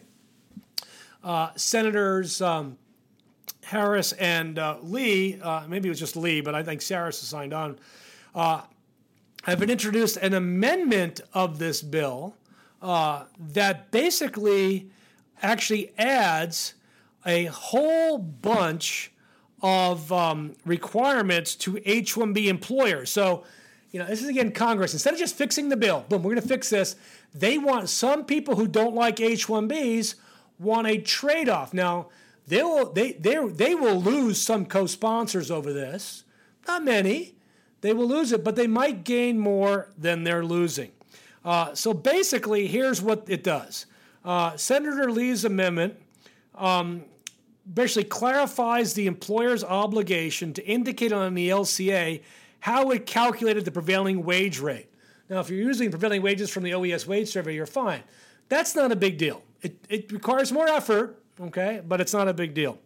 uh, 1.23 1.49
Senators 1.55 2.41
um, 2.41 2.77
Harris 3.63 4.12
and 4.13 4.59
uh, 4.59 4.77
Lee, 4.81 5.39
uh, 5.41 5.63
maybe 5.67 5.88
it 5.88 5.91
was 5.91 5.99
just 5.99 6.15
Lee, 6.15 6.41
but 6.41 6.53
I 6.53 6.63
think 6.63 6.86
Harris 6.86 7.19
has 7.21 7.29
signed 7.29 7.53
on, 7.53 7.77
have 8.36 9.59
been 9.59 9.69
introduced 9.69 10.17
an 10.17 10.33
amendment 10.33 11.21
of 11.33 11.59
this 11.59 11.81
bill 11.81 12.36
uh, 12.81 13.23
that 13.39 13.91
basically 13.91 14.89
actually 15.41 15.93
adds 15.97 16.73
a 17.25 17.45
whole 17.45 18.17
bunch 18.17 19.12
of 19.62 20.12
um, 20.12 20.53
requirements 20.65 21.55
to 21.55 21.81
H 21.86 22.15
1B 22.15 22.47
employers. 22.47 23.09
So, 23.09 23.45
you 23.91 23.99
know, 23.99 24.05
this 24.05 24.21
is 24.21 24.27
again 24.27 24.51
Congress. 24.51 24.93
Instead 24.93 25.13
of 25.13 25.19
just 25.19 25.36
fixing 25.36 25.69
the 25.69 25.77
bill, 25.77 26.05
boom, 26.09 26.23
we're 26.23 26.31
going 26.31 26.41
to 26.41 26.47
fix 26.47 26.69
this. 26.69 26.95
They 27.33 27.57
want 27.57 27.89
some 27.89 28.25
people 28.25 28.55
who 28.55 28.67
don't 28.67 28.93
like 28.93 29.21
H 29.21 29.47
1Bs 29.47 30.15
want 30.60 30.88
a 30.88 30.98
trade 30.98 31.50
off. 31.50 31.74
Now, 31.74 32.08
they 32.48 32.63
will, 32.63 32.92
they, 32.92 33.13
they, 33.13 33.46
they 33.48 33.76
will 33.76 34.02
lose 34.02 34.39
some 34.42 34.66
co 34.66 34.86
sponsors 34.86 35.50
over 35.50 35.72
this. 35.72 36.24
Not 36.68 36.84
many. 36.84 37.36
They 37.82 37.94
will 37.94 38.08
lose 38.08 38.32
it, 38.32 38.44
but 38.44 38.56
they 38.56 38.68
might 38.68 39.04
gain 39.04 39.38
more 39.39 39.89
than 39.98 40.24
they're 40.24 40.46
losing. 40.46 40.92
Uh, 41.44 41.76
so 41.76 41.94
basically, 41.94 42.68
here's 42.68 43.02
what 43.02 43.26
it 43.28 43.44
does 43.44 43.86
uh, 44.24 44.56
Senator 44.56 45.12
Lee's 45.12 45.44
amendment 45.44 45.98
um, 46.56 47.04
basically 47.72 48.06
clarifies 48.06 48.94
the 48.94 49.08
employer's 49.08 49.63
obligation 49.63 50.54
to 50.54 50.66
indicate 50.66 51.12
on 51.12 51.34
the 51.34 51.50
LCA 51.50 52.22
how 52.60 52.92
it 52.92 53.06
calculated 53.06 53.66
the 53.66 53.72
prevailing 53.72 54.24
wage 54.24 54.60
rate. 54.60 54.88
Now, 55.30 55.39
if 55.39 55.50
you're 55.50 55.60
using 55.60 55.89
prevailing 55.89 56.22
wages 56.22 56.50
from 56.50 56.63
the 56.63 56.74
OES 56.74 57.08
wage 57.08 57.30
survey, 57.30 57.56
you're 57.56 57.66
fine. 57.66 58.04
That's 58.50 58.76
not 58.76 58.92
a 58.92 58.96
big 58.96 59.18
deal. 59.18 59.44
It, 59.63 59.78
it 59.89 60.12
requires 60.12 60.52
more 60.52 60.67
effort, 60.67 61.23
okay, 61.39 61.82
but 61.86 61.99
it's 61.99 62.13
not 62.13 62.28
a 62.28 62.34
big 62.34 62.54
deal. 62.54 62.78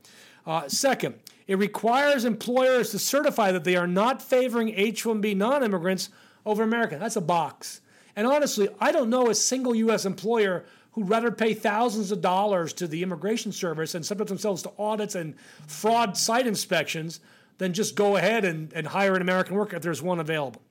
Uh, 0.46 0.70
second, 0.70 1.16
it 1.48 1.58
requires 1.58 2.24
employers 2.24 2.92
to 2.92 3.00
certify 3.00 3.52
that 3.52 3.64
they 3.64 3.76
are 3.76 3.88
not 3.88 4.22
favoring 4.22 4.70
H 4.70 5.04
1B 5.04 5.36
non 5.36 5.64
immigrants 5.64 6.10
over 6.46 6.64
Americans. 6.64 7.02
That's 7.02 7.16
a 7.16 7.22
box. 7.22 7.82
And 8.16 8.26
honestly, 8.26 8.70
I 8.80 8.92
don't 8.92 9.10
know 9.10 9.30
a 9.30 9.36
single 9.36 9.76
U.S. 9.76 10.06
employer 10.06 10.66
who'd 10.94 11.10
rather 11.10 11.32
pay 11.32 11.54
thousands 11.54 12.12
of 12.12 12.22
dollars 12.22 12.74
to 12.74 12.88
the 12.88 13.04
Immigration 13.04 13.52
Service 13.52 13.94
and 13.94 14.06
subject 14.06 14.30
themselves 14.30 14.64
to 14.64 14.72
audits 14.80 15.16
and 15.16 15.36
fraud 15.68 16.18
site 16.18 16.48
inspections 16.48 17.20
than 17.60 17.74
just 17.74 17.96
go 17.96 18.16
ahead 18.16 18.46
and, 18.46 18.72
and 18.74 18.88
hire 18.88 19.16
an 19.16 19.22
American 19.22 19.56
worker 19.56 19.76
if 19.76 19.82
there's 19.82 20.02
one 20.02 20.20
available. 20.20 20.62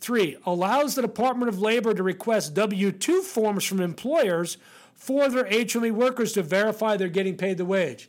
Three, 0.00 0.36
allows 0.44 0.94
the 0.94 1.02
Department 1.02 1.48
of 1.48 1.60
Labor 1.60 1.94
to 1.94 2.02
request 2.02 2.54
W 2.54 2.92
2 2.92 3.22
forms 3.22 3.64
from 3.64 3.80
employers 3.80 4.58
for 4.94 5.28
their 5.28 5.46
H 5.46 5.74
1B 5.74 5.92
workers 5.92 6.32
to 6.32 6.42
verify 6.42 6.96
they're 6.96 7.08
getting 7.08 7.36
paid 7.36 7.58
the 7.58 7.64
wage. 7.64 8.08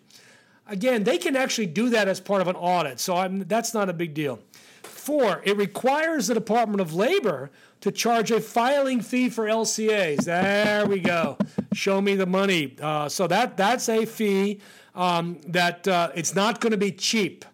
Again, 0.68 1.04
they 1.04 1.18
can 1.18 1.36
actually 1.36 1.68
do 1.68 1.90
that 1.90 2.08
as 2.08 2.20
part 2.20 2.42
of 2.42 2.48
an 2.48 2.56
audit, 2.56 3.00
so 3.00 3.16
I'm, 3.16 3.40
that's 3.42 3.74
not 3.74 3.90
a 3.90 3.94
big 3.94 4.14
deal. 4.14 4.40
Four, 4.82 5.42
it 5.44 5.56
requires 5.58 6.28
the 6.28 6.34
Department 6.34 6.82
of 6.82 6.94
Labor 6.94 7.52
to 7.82 7.92
charge 7.92 8.32
a 8.32 8.42
filing 8.42 9.02
fee 9.02 9.30
for 9.30 9.46
LCAs. 9.46 10.26
There 10.26 10.88
we 10.88 11.00
go. 11.00 11.38
Show 11.74 12.02
me 12.02 12.16
the 12.16 12.26
money. 12.26 12.76
Uh, 12.82 13.08
so 13.10 13.28
that 13.28 13.58
that's 13.58 13.88
a 13.90 14.06
fee 14.06 14.60
um, 14.96 15.40
that 15.48 15.88
uh, 15.88 16.10
it's 16.16 16.34
not 16.34 16.62
going 16.62 16.72
to 16.72 16.78
be 16.78 16.92
cheap, 16.92 17.46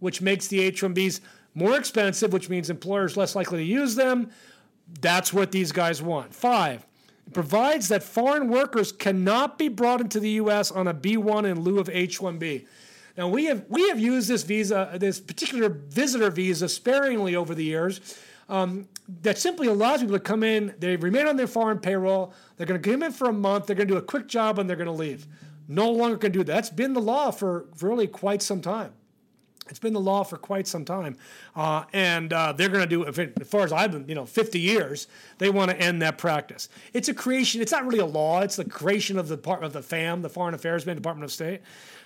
which 0.00 0.20
makes 0.20 0.48
the 0.48 0.60
H-1Bs 0.60 1.20
more 1.56 1.76
expensive, 1.76 2.32
which 2.32 2.48
means 2.48 2.70
employers 2.70 3.16
less 3.16 3.34
likely 3.34 3.58
to 3.58 3.64
use 3.64 3.96
them. 3.96 4.30
That's 5.00 5.32
what 5.32 5.50
these 5.50 5.72
guys 5.72 6.00
want. 6.00 6.32
Five, 6.34 6.86
it 7.26 7.32
provides 7.32 7.88
that 7.88 8.02
foreign 8.02 8.48
workers 8.48 8.92
cannot 8.92 9.58
be 9.58 9.68
brought 9.68 10.00
into 10.00 10.20
the 10.20 10.30
U.S. 10.30 10.70
on 10.70 10.86
a 10.86 10.94
B1 10.94 11.44
in 11.50 11.60
lieu 11.60 11.80
of 11.80 11.88
H-1B. 11.88 12.66
Now 13.16 13.28
we 13.28 13.46
have 13.46 13.64
we 13.68 13.88
have 13.88 13.98
used 13.98 14.28
this 14.28 14.42
visa, 14.42 14.90
this 14.96 15.18
particular 15.18 15.70
visitor 15.70 16.30
visa, 16.30 16.68
sparingly 16.68 17.34
over 17.34 17.54
the 17.54 17.64
years. 17.64 18.00
Um, 18.48 18.86
that 19.22 19.38
simply 19.38 19.66
allows 19.66 20.00
people 20.00 20.16
to 20.16 20.22
come 20.22 20.42
in. 20.44 20.74
They 20.78 20.96
remain 20.96 21.26
on 21.26 21.36
their 21.36 21.46
foreign 21.46 21.78
payroll. 21.78 22.32
They're 22.56 22.66
going 22.66 22.80
to 22.80 22.90
come 22.90 23.02
in 23.02 23.12
for 23.12 23.28
a 23.28 23.32
month. 23.32 23.66
They're 23.66 23.74
going 23.74 23.88
to 23.88 23.94
do 23.94 23.98
a 23.98 24.02
quick 24.02 24.28
job 24.28 24.58
and 24.58 24.68
they're 24.68 24.76
going 24.76 24.86
to 24.86 24.92
leave. 24.92 25.26
No 25.68 25.90
longer 25.90 26.16
can 26.16 26.30
do 26.30 26.44
that. 26.44 26.46
That's 26.46 26.70
been 26.70 26.92
the 26.92 27.00
law 27.00 27.30
for, 27.32 27.66
for 27.74 27.88
really 27.88 28.06
quite 28.06 28.42
some 28.42 28.60
time. 28.60 28.92
It's 29.68 29.78
been 29.78 29.92
the 29.92 30.00
law 30.00 30.22
for 30.22 30.36
quite 30.36 30.66
some 30.66 30.84
time, 30.84 31.16
uh, 31.54 31.84
and 31.92 32.32
uh, 32.32 32.52
they're 32.52 32.68
going 32.68 32.88
to 32.88 32.88
do. 32.88 33.04
As 33.06 33.48
far 33.48 33.62
as 33.62 33.72
I've 33.72 33.92
been, 33.92 34.08
you 34.08 34.14
know, 34.14 34.24
50 34.24 34.60
years, 34.60 35.08
they 35.38 35.50
want 35.50 35.70
to 35.70 35.76
end 35.76 36.02
that 36.02 36.18
practice. 36.18 36.68
It's 36.92 37.08
a 37.08 37.14
creation. 37.14 37.60
It's 37.60 37.72
not 37.72 37.84
really 37.84 37.98
a 37.98 38.06
law. 38.06 38.42
It's 38.42 38.56
the 38.56 38.64
creation 38.64 39.18
of 39.18 39.28
the 39.28 39.36
part 39.36 39.64
of 39.64 39.72
the 39.72 39.82
FAM, 39.82 40.22
the 40.22 40.28
Foreign 40.28 40.54
Affairs 40.54 40.86
Man, 40.86 40.96
Department 40.96 41.24
of 41.24 41.32
State. 41.32 41.62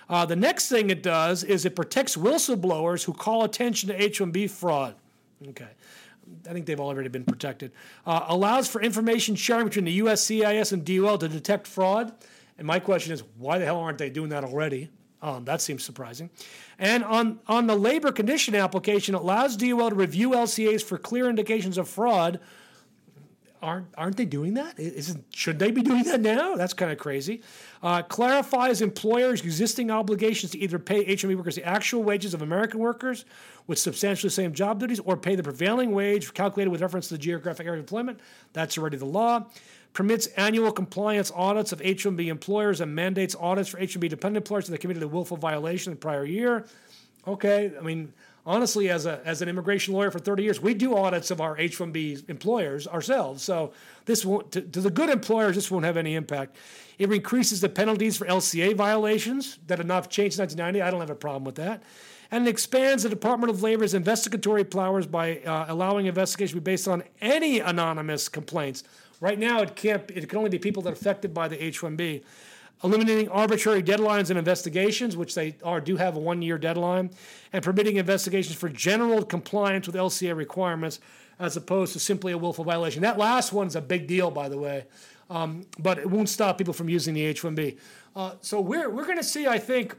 Uh, 0.09 0.25
the 0.25 0.35
next 0.35 0.69
thing 0.69 0.89
it 0.89 1.03
does 1.03 1.43
is 1.43 1.65
it 1.65 1.75
protects 1.75 2.17
whistleblowers 2.17 3.03
who 3.03 3.13
call 3.13 3.43
attention 3.43 3.89
to 3.89 4.01
H-1B 4.01 4.49
fraud. 4.49 4.95
Okay. 5.49 5.69
I 6.49 6.53
think 6.53 6.65
they've 6.65 6.79
already 6.79 7.09
been 7.09 7.23
protected. 7.23 7.71
Uh, 8.05 8.25
allows 8.27 8.67
for 8.67 8.81
information 8.81 9.35
sharing 9.35 9.65
between 9.65 9.85
the 9.85 9.99
USCIS 9.99 10.73
and 10.73 10.85
DOL 10.85 11.17
to 11.17 11.27
detect 11.27 11.67
fraud. 11.67 12.13
And 12.57 12.67
my 12.67 12.79
question 12.79 13.13
is, 13.13 13.23
why 13.37 13.57
the 13.57 13.65
hell 13.65 13.79
aren't 13.79 13.97
they 13.97 14.09
doing 14.09 14.29
that 14.29 14.43
already? 14.43 14.89
Um, 15.21 15.45
that 15.45 15.61
seems 15.61 15.83
surprising. 15.83 16.31
And 16.79 17.03
on, 17.03 17.39
on 17.47 17.67
the 17.67 17.75
labor 17.75 18.11
condition 18.11 18.55
application, 18.55 19.13
it 19.13 19.21
allows 19.21 19.55
DOL 19.55 19.89
to 19.89 19.95
review 19.95 20.31
LCAs 20.31 20.83
for 20.83 20.97
clear 20.97 21.29
indications 21.29 21.77
of 21.77 21.87
fraud. 21.87 22.39
Aren't, 23.61 23.89
aren't 23.95 24.17
they 24.17 24.25
doing 24.25 24.55
that? 24.55 24.79
Isn't, 24.79 25.23
should 25.29 25.59
they 25.59 25.69
be 25.69 25.83
doing 25.83 26.03
that 26.05 26.21
now? 26.21 26.55
That's 26.55 26.73
kind 26.73 26.91
of 26.91 26.97
crazy. 26.97 27.43
Uh, 27.83 28.01
clarifies 28.01 28.81
employers' 28.81 29.41
existing 29.41 29.91
obligations 29.91 30.53
to 30.53 30.57
either 30.57 30.79
pay 30.79 31.01
H-1B 31.01 31.35
workers 31.35 31.55
the 31.55 31.63
actual 31.63 32.01
wages 32.01 32.33
of 32.33 32.41
American 32.41 32.79
workers 32.79 33.23
with 33.67 33.77
substantially 33.77 34.29
the 34.29 34.33
same 34.33 34.53
job 34.53 34.79
duties 34.79 34.99
or 35.01 35.15
pay 35.15 35.35
the 35.35 35.43
prevailing 35.43 35.91
wage 35.91 36.33
calculated 36.33 36.71
with 36.71 36.81
reference 36.81 37.09
to 37.09 37.13
the 37.13 37.19
geographic 37.19 37.67
area 37.67 37.79
of 37.79 37.83
employment. 37.83 38.19
That's 38.53 38.79
already 38.79 38.97
the 38.97 39.05
law 39.05 39.45
permits 39.93 40.27
annual 40.37 40.71
compliance 40.71 41.31
audits 41.35 41.71
of 41.71 41.81
H-1B 41.81 42.27
employers 42.27 42.81
and 42.81 42.95
mandates 42.95 43.35
audits 43.39 43.69
for 43.69 43.79
H-1B 43.79 44.09
dependent 44.09 44.45
employers 44.45 44.67
that 44.67 44.77
committed 44.79 45.03
a 45.03 45.07
willful 45.07 45.37
violation 45.37 45.91
in 45.91 45.97
the 45.97 46.01
prior 46.01 46.25
year. 46.25 46.65
Okay, 47.27 47.71
I 47.77 47.81
mean, 47.81 48.13
honestly, 48.45 48.89
as 48.89 49.05
a 49.05 49.21
as 49.25 49.41
an 49.41 49.49
immigration 49.49 49.93
lawyer 49.93 50.09
for 50.09 50.19
30 50.19 50.43
years, 50.43 50.61
we 50.61 50.73
do 50.73 50.95
audits 50.95 51.29
of 51.29 51.41
our 51.41 51.57
H-1B 51.57 52.29
employers 52.29 52.87
ourselves. 52.87 53.43
So 53.43 53.73
this 54.05 54.25
won't 54.25 54.51
to, 54.53 54.61
to 54.61 54.81
the 54.81 54.89
good 54.89 55.09
employers, 55.09 55.55
this 55.55 55.69
won't 55.69 55.85
have 55.85 55.97
any 55.97 56.15
impact. 56.15 56.55
It 56.97 57.11
increases 57.11 57.61
the 57.61 57.69
penalties 57.69 58.17
for 58.17 58.25
LCA 58.25 58.75
violations 58.75 59.59
that 59.67 59.79
have 59.79 59.87
not 59.87 60.09
changed 60.09 60.39
in 60.39 60.43
1990. 60.43 60.81
I 60.81 60.91
don't 60.91 60.99
have 60.99 61.09
a 61.09 61.15
problem 61.15 61.43
with 61.43 61.55
that 61.55 61.83
and 62.31 62.47
it 62.47 62.49
expands 62.49 63.03
the 63.03 63.09
Department 63.09 63.51
of 63.51 63.61
Labor's 63.61 63.93
investigatory 63.93 64.63
powers 64.63 65.05
by 65.05 65.39
uh, 65.39 65.65
allowing 65.67 66.05
investigation 66.05 66.55
to 66.55 66.61
be 66.61 66.71
based 66.71 66.87
on 66.87 67.03
any 67.19 67.59
anonymous 67.59 68.29
complaints 68.29 68.83
Right 69.21 69.37
now, 69.37 69.61
it 69.61 69.75
can't. 69.75 70.09
It 70.09 70.27
can 70.27 70.39
only 70.39 70.49
be 70.49 70.57
people 70.57 70.81
that 70.83 70.89
are 70.89 70.93
affected 70.93 71.33
by 71.33 71.47
the 71.47 71.63
H-1B. 71.63 72.23
Eliminating 72.83 73.29
arbitrary 73.29 73.83
deadlines 73.83 74.31
and 74.31 74.39
investigations, 74.39 75.15
which 75.15 75.35
they 75.35 75.55
are 75.63 75.79
do 75.79 75.95
have 75.97 76.15
a 76.15 76.19
one-year 76.19 76.57
deadline, 76.57 77.11
and 77.53 77.63
permitting 77.63 77.97
investigations 77.97 78.57
for 78.57 78.67
general 78.67 79.23
compliance 79.23 79.85
with 79.85 79.95
LCA 79.95 80.35
requirements, 80.35 80.99
as 81.37 81.55
opposed 81.55 81.93
to 81.93 81.99
simply 81.99 82.31
a 82.31 82.37
willful 82.39 82.65
violation. 82.65 83.03
That 83.03 83.19
last 83.19 83.53
one 83.53 83.67
is 83.67 83.75
a 83.75 83.81
big 83.81 84.07
deal, 84.07 84.31
by 84.31 84.49
the 84.49 84.57
way, 84.57 84.85
um, 85.29 85.67
but 85.77 85.99
it 85.99 86.09
won't 86.09 86.27
stop 86.27 86.57
people 86.57 86.73
from 86.73 86.89
using 86.89 87.13
the 87.13 87.23
H-1B. 87.23 87.77
Uh, 88.15 88.33
so 88.41 88.59
we're 88.59 88.89
we're 88.89 89.05
going 89.05 89.17
to 89.17 89.23
see, 89.23 89.45
I 89.45 89.59
think, 89.59 89.95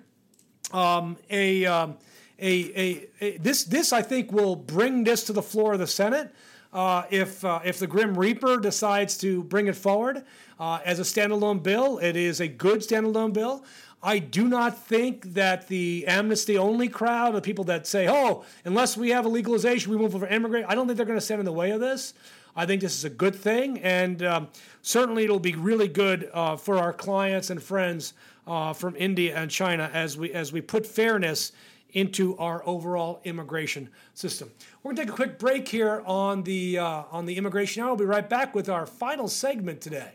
um, 0.72 1.16
a, 1.30 1.64
um, 1.66 1.96
a, 2.40 2.80
a, 2.80 3.08
a 3.20 3.36
this 3.38 3.62
this 3.62 3.92
I 3.92 4.02
think 4.02 4.32
will 4.32 4.56
bring 4.56 5.04
this 5.04 5.22
to 5.24 5.32
the 5.32 5.42
floor 5.42 5.74
of 5.74 5.78
the 5.78 5.86
Senate 5.86 6.34
uh, 6.72 7.04
if 7.10 7.44
uh, 7.44 7.60
if 7.64 7.78
the 7.78 7.86
Grim 7.86 8.16
Reaper 8.16 8.58
decides 8.58 9.16
to 9.18 9.42
bring 9.44 9.66
it 9.66 9.76
forward 9.76 10.24
uh, 10.58 10.80
as 10.84 10.98
a 10.98 11.02
standalone 11.02 11.62
bill. 11.62 11.98
It 11.98 12.16
is 12.16 12.40
a 12.40 12.48
good 12.48 12.80
standalone 12.80 13.32
bill. 13.32 13.64
I 14.02 14.18
do 14.18 14.48
not 14.48 14.76
think 14.76 15.34
that 15.34 15.68
the 15.68 16.04
amnesty 16.08 16.58
only 16.58 16.88
crowd, 16.88 17.34
the 17.34 17.40
people 17.40 17.64
that 17.64 17.86
say, 17.86 18.08
"Oh, 18.08 18.44
unless 18.64 18.96
we 18.96 19.10
have 19.10 19.26
a 19.26 19.28
legalization, 19.28 19.90
we 19.90 19.96
won't 19.96 20.12
vote 20.12 20.20
for 20.20 20.26
immigrant," 20.26 20.66
I 20.68 20.74
don't 20.74 20.86
think 20.86 20.96
they're 20.96 21.06
going 21.06 21.18
to 21.18 21.24
stand 21.24 21.40
in 21.40 21.44
the 21.44 21.52
way 21.52 21.70
of 21.70 21.80
this. 21.80 22.14
I 22.54 22.66
think 22.66 22.82
this 22.82 22.94
is 22.94 23.04
a 23.04 23.10
good 23.10 23.34
thing, 23.34 23.78
and 23.78 24.22
um, 24.22 24.48
certainly 24.82 25.24
it'll 25.24 25.38
be 25.38 25.54
really 25.54 25.88
good 25.88 26.30
uh, 26.34 26.56
for 26.56 26.78
our 26.78 26.92
clients 26.92 27.48
and 27.50 27.62
friends 27.62 28.12
uh, 28.46 28.72
from 28.72 28.94
India 28.96 29.36
and 29.36 29.50
China 29.50 29.90
as 29.92 30.16
we 30.16 30.32
as 30.32 30.52
we 30.52 30.60
put 30.60 30.86
fairness 30.86 31.52
into 31.92 32.36
our 32.38 32.62
overall 32.66 33.20
immigration 33.24 33.88
system. 34.14 34.50
We're 34.82 34.94
going 34.94 34.96
to 34.96 35.02
take 35.02 35.12
a 35.12 35.16
quick 35.16 35.38
break 35.38 35.68
here 35.68 36.02
on 36.06 36.42
the 36.42 36.78
uh, 36.78 37.04
on 37.10 37.26
the 37.26 37.36
immigration 37.36 37.82
hour. 37.82 37.88
We'll 37.88 37.96
be 37.96 38.04
right 38.04 38.28
back 38.28 38.54
with 38.54 38.68
our 38.68 38.86
final 38.86 39.28
segment 39.28 39.80
today. 39.80 40.12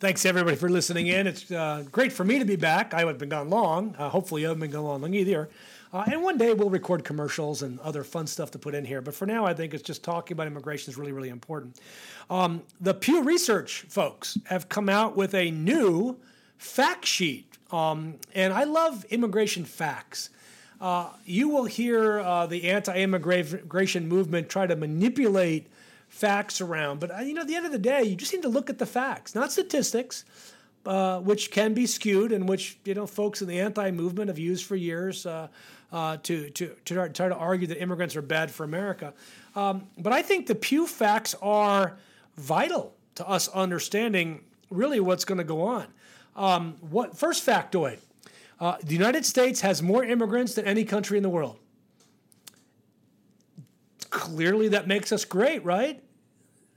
Thanks 0.00 0.24
everybody 0.24 0.56
for 0.56 0.70
listening 0.70 1.08
in. 1.08 1.26
It's 1.26 1.50
uh, 1.50 1.84
great 1.92 2.10
for 2.10 2.24
me 2.24 2.38
to 2.38 2.46
be 2.46 2.56
back. 2.56 2.94
I 2.94 3.00
haven't 3.00 3.18
been 3.18 3.28
gone 3.28 3.50
long. 3.50 3.94
Uh, 3.98 4.08
hopefully, 4.08 4.40
you 4.40 4.48
haven't 4.48 4.62
been 4.62 4.70
gone 4.70 5.02
long 5.02 5.12
either. 5.12 5.50
Uh, 5.92 6.04
and 6.10 6.22
one 6.22 6.38
day 6.38 6.54
we'll 6.54 6.70
record 6.70 7.04
commercials 7.04 7.62
and 7.62 7.78
other 7.80 8.04
fun 8.04 8.26
stuff 8.26 8.50
to 8.52 8.58
put 8.58 8.74
in 8.74 8.84
here. 8.84 9.00
But 9.00 9.14
for 9.14 9.26
now, 9.26 9.44
I 9.44 9.52
think 9.52 9.74
it's 9.74 9.82
just 9.82 10.04
talking 10.04 10.34
about 10.34 10.46
immigration 10.46 10.90
is 10.90 10.96
really, 10.96 11.12
really 11.12 11.28
important. 11.28 11.78
Um, 12.30 12.62
the 12.80 12.94
Pew 12.94 13.22
Research 13.22 13.82
folks 13.88 14.38
have 14.46 14.68
come 14.68 14.88
out 14.88 15.16
with 15.16 15.34
a 15.34 15.50
new 15.50 16.16
fact 16.58 17.04
sheet. 17.04 17.58
Um, 17.72 18.14
and 18.34 18.52
I 18.52 18.64
love 18.64 19.04
immigration 19.06 19.64
facts. 19.64 20.30
Uh, 20.80 21.10
you 21.24 21.48
will 21.48 21.64
hear 21.64 22.20
uh, 22.20 22.46
the 22.46 22.70
anti-immigration 22.70 24.08
movement 24.08 24.48
try 24.48 24.66
to 24.66 24.76
manipulate 24.76 25.66
facts 26.08 26.60
around, 26.60 26.98
but 26.98 27.10
uh, 27.10 27.20
you 27.20 27.34
know, 27.34 27.42
at 27.42 27.48
the 27.48 27.54
end 27.54 27.66
of 27.66 27.72
the 27.72 27.78
day, 27.78 28.02
you 28.02 28.16
just 28.16 28.32
need 28.32 28.42
to 28.42 28.48
look 28.48 28.70
at 28.70 28.78
the 28.78 28.86
facts, 28.86 29.34
not 29.34 29.52
statistics, 29.52 30.24
uh, 30.86 31.20
which 31.20 31.50
can 31.50 31.74
be 31.74 31.86
skewed 31.86 32.32
and 32.32 32.48
which 32.48 32.78
you 32.84 32.94
know 32.94 33.06
folks 33.06 33.42
in 33.42 33.48
the 33.48 33.60
anti-movement 33.60 34.28
have 34.28 34.38
used 34.38 34.64
for 34.64 34.74
years 34.76 35.26
uh, 35.26 35.48
uh, 35.92 36.16
to 36.22 36.48
to 36.50 36.74
to 36.84 36.94
try, 36.94 37.08
try, 37.08 37.28
to 37.28 37.36
argue 37.36 37.66
that 37.66 37.80
immigrants 37.80 38.16
are 38.16 38.22
bad 38.22 38.50
for 38.50 38.64
America. 38.64 39.12
Um, 39.54 39.86
but 39.98 40.12
I 40.12 40.22
think 40.22 40.46
the 40.46 40.54
Pew 40.54 40.86
facts 40.86 41.34
are 41.42 41.98
vital 42.36 42.94
to 43.16 43.28
us 43.28 43.48
understanding 43.48 44.40
really 44.70 45.00
what's 45.00 45.24
going 45.24 45.38
to 45.38 45.44
go 45.44 45.62
on. 45.62 45.86
Um, 46.36 46.76
what 46.80 47.16
first 47.16 47.46
factoid? 47.46 47.98
Uh, 48.60 48.76
the 48.82 48.92
United 48.92 49.24
States 49.24 49.62
has 49.62 49.82
more 49.82 50.04
immigrants 50.04 50.54
than 50.54 50.66
any 50.66 50.84
country 50.84 51.16
in 51.16 51.22
the 51.22 51.30
world. 51.30 51.58
Clearly, 54.10 54.68
that 54.68 54.86
makes 54.86 55.12
us 55.12 55.24
great, 55.24 55.64
right? 55.64 56.02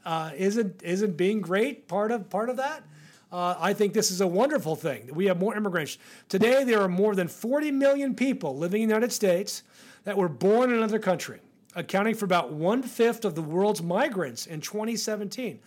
Uh, 0.05 0.31
isn't 0.37 0.81
isn't 0.83 1.17
being 1.17 1.41
great 1.41 1.87
part 1.87 2.11
of 2.11 2.29
part 2.29 2.49
of 2.49 2.57
that? 2.57 2.83
Uh, 3.31 3.55
I 3.59 3.73
think 3.73 3.93
this 3.93 4.11
is 4.11 4.21
a 4.21 4.27
wonderful 4.27 4.75
thing. 4.75 5.09
We 5.11 5.25
have 5.25 5.39
more 5.39 5.55
immigrants 5.55 5.97
today. 6.29 6.63
There 6.63 6.81
are 6.81 6.87
more 6.87 7.15
than 7.15 7.27
40 7.27 7.71
million 7.71 8.13
people 8.13 8.55
living 8.55 8.83
in 8.83 8.87
the 8.87 8.93
United 8.93 9.11
States 9.11 9.63
that 10.03 10.15
were 10.15 10.29
born 10.29 10.69
in 10.69 10.77
another 10.77 10.99
country, 10.99 11.39
accounting 11.75 12.13
for 12.13 12.25
about 12.25 12.53
one 12.53 12.83
fifth 12.83 13.25
of 13.25 13.33
the 13.33 13.41
world's 13.41 13.81
migrants 13.81 14.45
in 14.45 14.61
2017. 14.61 15.59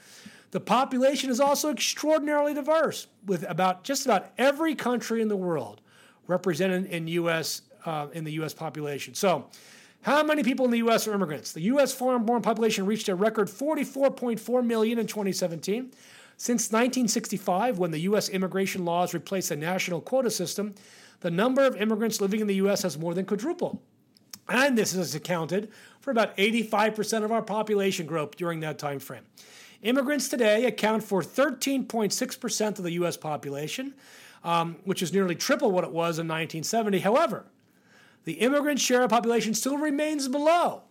The 0.53 0.61
population 0.61 1.29
is 1.29 1.41
also 1.41 1.71
extraordinarily 1.71 2.55
diverse, 2.55 3.09
with 3.27 3.43
about 3.51 3.83
just 3.83 4.07
about 4.07 4.31
every 4.39 4.77
country 4.77 5.21
in 5.21 5.27
the 5.27 5.37
world 5.37 5.81
represented 6.27 6.87
in 6.87 7.09
U.S. 7.09 7.63
Uh, 7.85 8.09
in 8.13 8.25
the 8.25 8.33
U.S. 8.33 8.53
population. 8.55 9.15
So, 9.15 9.47
How 10.03 10.23
many 10.23 10.43
people 10.43 10.65
in 10.65 10.71
the 10.71 10.79
U.S. 10.79 11.09
are 11.09 11.15
immigrants? 11.15 11.53
The 11.53 11.63
U.S. 11.63 11.93
foreign 11.93 12.25
born 12.25 12.43
population 12.43 12.87
reached 12.87 13.09
a 13.09 13.15
record 13.15 13.49
44.4 13.49 14.65
million 14.65 14.99
in 14.99 15.07
2017. 15.07 15.93
Since 16.39 16.65
1965, 16.71 17.79
when 17.79 17.93
the 17.93 18.01
U.S. 18.01 18.29
immigration 18.29 18.85
laws 18.85 19.15
replaced 19.15 19.49
the 19.49 19.57
national 19.57 20.01
quota 20.01 20.31
system, 20.31 20.75
the 21.21 21.31
number 21.31 21.65
of 21.65 21.77
immigrants 21.77 22.21
living 22.21 22.41
in 22.41 22.47
the 22.47 22.57
U.S. 22.57 22.83
has 22.83 22.99
more 22.99 23.15
than 23.15 23.25
quadrupled. 23.25 23.79
And 24.49 24.77
this 24.77 24.93
has 24.93 25.15
accounted 25.15 25.71
for 26.01 26.11
about 26.11 26.37
85% 26.37 27.25
of 27.25 27.33
our 27.33 27.43
population 27.43 28.07
growth 28.07 28.37
during 28.37 28.61
that 28.61 28.79
time 28.79 29.01
frame. 29.01 29.25
Immigrants 29.83 30.29
today 30.29 30.67
account 30.67 31.03
for 31.03 31.23
13.6% 31.23 32.79
of 32.79 32.85
the 32.85 32.93
U.S. 32.93 33.17
population, 33.17 33.95
um, 34.47 34.77
which 34.85 35.03
is 35.03 35.13
nearly 35.13 35.35
triple 35.35 35.73
what 35.73 35.83
it 35.83 35.91
was 35.91 36.19
in 36.19 36.29
1970. 36.29 37.01
However, 37.01 37.45
the 38.25 38.35
immigrant 38.35 38.81
share 38.81 39.03
of 39.03 39.11
population 39.11 39.53
still 39.55 39.77
remains 39.77 40.29
below 40.29 40.83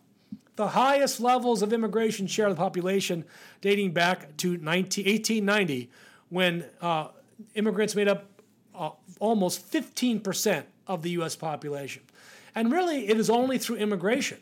the 0.57 0.67
highest 0.69 1.21
levels 1.21 1.61
of 1.61 1.71
immigration 1.71 2.27
share 2.27 2.47
of 2.47 2.55
the 2.55 2.61
population 2.61 3.23
dating 3.61 3.91
back 3.91 4.35
to 4.37 4.57
19, 4.57 5.05
1890, 5.05 5.89
when 6.29 6.65
uh, 6.81 7.07
immigrants 7.55 7.95
made 7.95 8.09
up 8.09 8.25
uh, 8.77 8.89
almost 9.19 9.71
15% 9.71 10.63
of 10.87 11.01
the 11.01 11.11
U.S. 11.11 11.35
population. 11.35 12.03
And 12.55 12.71
really, 12.71 13.07
it 13.07 13.17
is 13.17 13.29
only 13.29 13.57
through 13.57 13.77
immigration 13.77 14.39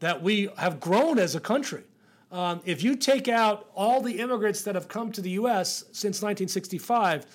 that 0.00 0.22
we 0.22 0.50
have 0.58 0.80
grown 0.80 1.18
as 1.18 1.34
a 1.34 1.40
country. 1.40 1.82
Um, 2.30 2.60
if 2.64 2.82
you 2.82 2.94
take 2.94 3.26
out 3.26 3.70
all 3.74 4.00
the 4.00 4.18
immigrants 4.20 4.62
that 4.62 4.74
have 4.74 4.88
come 4.88 5.12
to 5.12 5.20
the 5.20 5.30
U.S. 5.30 5.84
since 5.92 6.22
1965, 6.22 7.26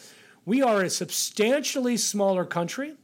we 0.46 0.62
are 0.62 0.84
a 0.84 0.89
substantially 0.89 1.98
smaller 1.98 2.46
country. 2.46 2.96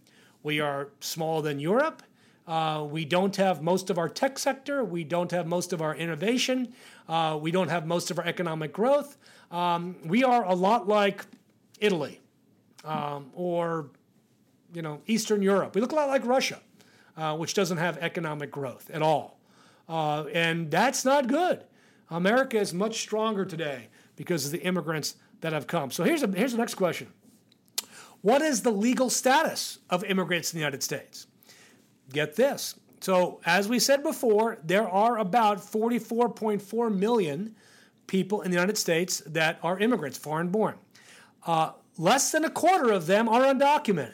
We 0.44 0.60
are 0.60 0.90
smaller 1.00 1.42
than 1.42 1.60
Europe. 1.60 2.04
Uh, 2.48 2.86
we 2.90 3.06
don't 3.06 3.36
have 3.36 3.62
most 3.62 3.90
of 3.90 3.98
our 3.98 4.10
tech 4.10 4.38
sector. 4.38 4.84
We 4.84 5.04
don't 5.04 5.32
have 5.32 5.48
most 5.48 5.74
of 5.74 5.82
our 5.82 5.96
innovation. 5.96 6.74
Uh, 7.08 7.38
we 7.42 7.52
don't 7.52 7.70
have 7.70 7.86
most 7.86 8.12
of 8.12 8.20
our 8.20 8.26
economic 8.26 8.74
growth. 8.74 9.18
Um, 9.52 9.96
we 10.06 10.24
are 10.24 10.46
a 10.46 10.54
lot 10.54 10.88
like 10.88 11.26
Italy 11.80 12.20
um, 12.84 13.32
or, 13.34 13.88
you 14.74 14.82
know, 14.82 15.02
Eastern 15.08 15.42
Europe. 15.42 15.76
We 15.76 15.82
look 15.82 15.92
a 15.92 15.96
lot 15.96 16.10
like 16.10 16.26
Russia, 16.26 16.60
uh, 17.18 17.36
which 17.38 17.54
doesn't 17.54 17.78
have 17.78 17.98
economic 17.98 18.52
growth 18.52 18.90
at 18.92 19.02
all. 19.02 19.40
Uh, 19.88 20.26
and 20.34 20.72
that's 20.72 21.06
not 21.06 21.28
good. 21.28 21.64
America 22.10 22.58
is 22.58 22.74
much 22.74 23.02
stronger 23.02 23.46
today 23.46 23.88
because 24.16 24.46
of 24.46 24.52
the 24.52 24.62
immigrants 24.62 25.16
that 25.42 25.54
have 25.54 25.68
come. 25.68 25.92
So 25.92 26.04
here's, 26.04 26.24
a, 26.24 26.28
here's 26.28 26.52
the 26.52 26.58
next 26.58 26.76
question 26.76 27.08
What 28.22 28.42
is 28.42 28.62
the 28.62 28.72
legal 28.72 29.10
status 29.10 29.80
of 29.90 30.04
immigrants 30.04 30.54
in 30.54 30.58
the 30.58 30.62
United 30.62 30.84
States? 30.84 31.28
Get 32.12 32.36
this. 32.36 32.76
So, 33.00 33.42
as 33.46 33.68
we 33.68 33.80
said 33.80 34.04
before, 34.04 34.60
there 34.64 34.88
are 34.88 35.18
about 35.18 35.58
44.4 35.58 36.96
million 36.96 37.56
people 38.06 38.42
in 38.42 38.52
the 38.52 38.56
United 38.56 38.78
States 38.78 39.24
that 39.26 39.58
are 39.64 39.80
immigrants, 39.80 40.20
foreign 40.20 40.50
born. 40.50 40.76
Uh, 41.48 41.72
less 41.98 42.32
than 42.32 42.46
a 42.46 42.50
quarter 42.50 42.92
of 42.92 43.08
them 43.08 43.28
are 43.28 43.42
undocumented. 43.42 44.14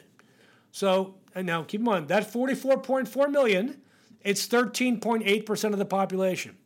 So, 0.72 1.16
and 1.34 1.46
now 1.46 1.64
keep 1.64 1.80
in 1.80 1.84
mind, 1.84 2.08
that 2.08 2.32
44.4 2.32 3.30
million, 3.30 3.82
it's 4.22 4.48
13.8% 4.48 5.72
of 5.72 5.78
the 5.78 5.84
population. 5.84 6.56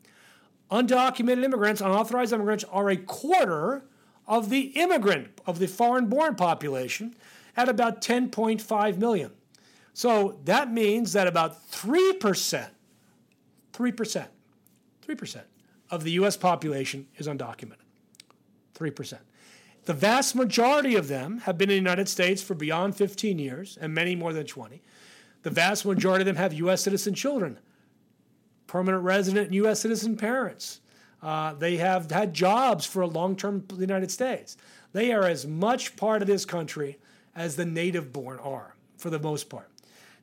Undocumented 0.71 1.43
immigrants, 1.43 1.81
unauthorized 1.81 2.33
immigrants, 2.33 2.65
are 2.71 2.89
a 2.89 2.97
quarter 2.97 3.85
of 4.27 4.49
the 4.49 4.61
immigrant, 4.77 5.41
of 5.45 5.59
the 5.59 5.67
foreign 5.67 6.07
born 6.07 6.37
population, 6.37 7.17
at 7.57 7.69
about 7.69 8.01
10.5 8.01 8.99
million. 8.99 9.33
So 9.95 10.39
that 10.45 10.73
means 10.73 11.13
that 11.13 11.27
about 11.27 11.71
3%, 11.71 12.69
3%, 13.73 14.27
3% 15.07 15.41
of 15.91 16.05
the 16.05 16.11
US 16.13 16.37
population 16.37 17.07
is 17.17 17.27
undocumented. 17.27 17.77
3%. 18.75 19.19
The 19.85 19.93
vast 19.93 20.35
majority 20.35 20.95
of 20.95 21.09
them 21.09 21.39
have 21.39 21.59
been 21.59 21.69
in 21.69 21.75
the 21.75 21.91
United 21.91 22.09
States 22.09 22.41
for 22.41 22.55
beyond 22.55 22.97
15 22.97 23.39
years, 23.39 23.77
and 23.81 23.93
many 23.93 24.15
more 24.15 24.33
than 24.33 24.47
20. 24.47 24.81
The 25.43 25.51
vast 25.51 25.85
majority 25.85 26.23
of 26.23 26.27
them 26.27 26.37
have 26.37 26.53
U.S. 26.55 26.83
citizen 26.83 27.15
children, 27.15 27.59
permanent 28.69 29.03
resident 29.03 29.47
and 29.47 29.55
U.S. 29.57 29.81
citizen 29.81 30.17
parents. 30.17 30.81
Uh, 31.21 31.55
they 31.55 31.77
have 31.77 32.11
had 32.11 32.33
jobs 32.33 32.87
for 32.87 33.03
a 33.03 33.07
long 33.07 33.37
term 33.37 33.65
in 33.71 33.77
the 33.77 33.83
United 33.83 34.11
States. 34.11 34.57
They 34.93 35.13
are 35.13 35.25
as 35.25 35.47
much 35.47 35.97
part 35.97 36.23
of 36.23 36.29
this 36.29 36.45
country 36.45 36.99
as 37.35 37.57
the 37.57 37.65
native 37.65 38.13
born 38.13 38.39
are, 38.39 38.75
for 38.97 39.11
the 39.11 39.19
most 39.19 39.49
part. 39.49 39.69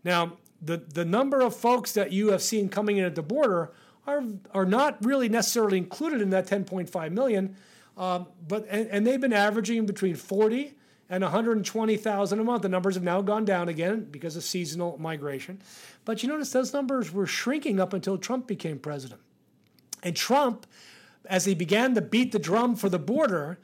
Now, 0.04 0.34
the, 0.62 0.78
the 0.78 1.06
number 1.06 1.42
of 1.42 1.56
folks 1.56 1.94
that 1.94 2.12
you 2.12 2.32
have 2.32 2.42
seen 2.42 2.70
coming 2.70 2.98
in 2.98 3.06
at 3.06 3.16
the 3.16 3.22
border 3.22 3.72
are, 4.06 4.24
are 4.54 4.66
not 4.66 5.04
really 5.04 5.30
necessarily 5.30 5.78
included 5.78 6.22
in 6.22 6.30
that 6.32 6.48
10.5 6.48 7.12
million, 7.12 7.56
um, 7.98 8.28
but 8.48 8.66
and, 8.70 8.88
and, 8.88 9.06
they've 9.06 9.20
been 9.20 9.34
averaging 9.34 9.86
between 9.86 10.16
40 10.16 10.74
and 11.10 11.22
120,000 11.22 12.40
a 12.40 12.44
month. 12.44 12.62
The 12.62 12.70
numbers 12.70 12.96
have 12.96 13.04
now 13.04 13.22
gone 13.22 13.44
down 13.44 13.68
again 13.68 14.08
because 14.10 14.38
of 14.38 14.44
seasonal 14.44 14.98
migration. 15.00 15.62
But 16.06 16.24
you 16.24 16.30
notice 16.30 16.52
those 16.52 16.72
numbers 16.72 17.12
were 17.12 17.26
shrinking 17.26 17.80
up 17.80 17.94
until 17.94 18.18
Trump 18.18 18.48
became 18.48 18.80
president. 18.80 19.20
And 20.02 20.16
Trump, 20.16 20.66
as 21.26 21.44
he 21.44 21.54
began 21.54 21.94
to 21.96 22.02
beat 22.02 22.32
the 22.32 22.40
drum 22.40 22.78
for 22.78 22.88
the 22.88 23.00
border, 23.00 23.60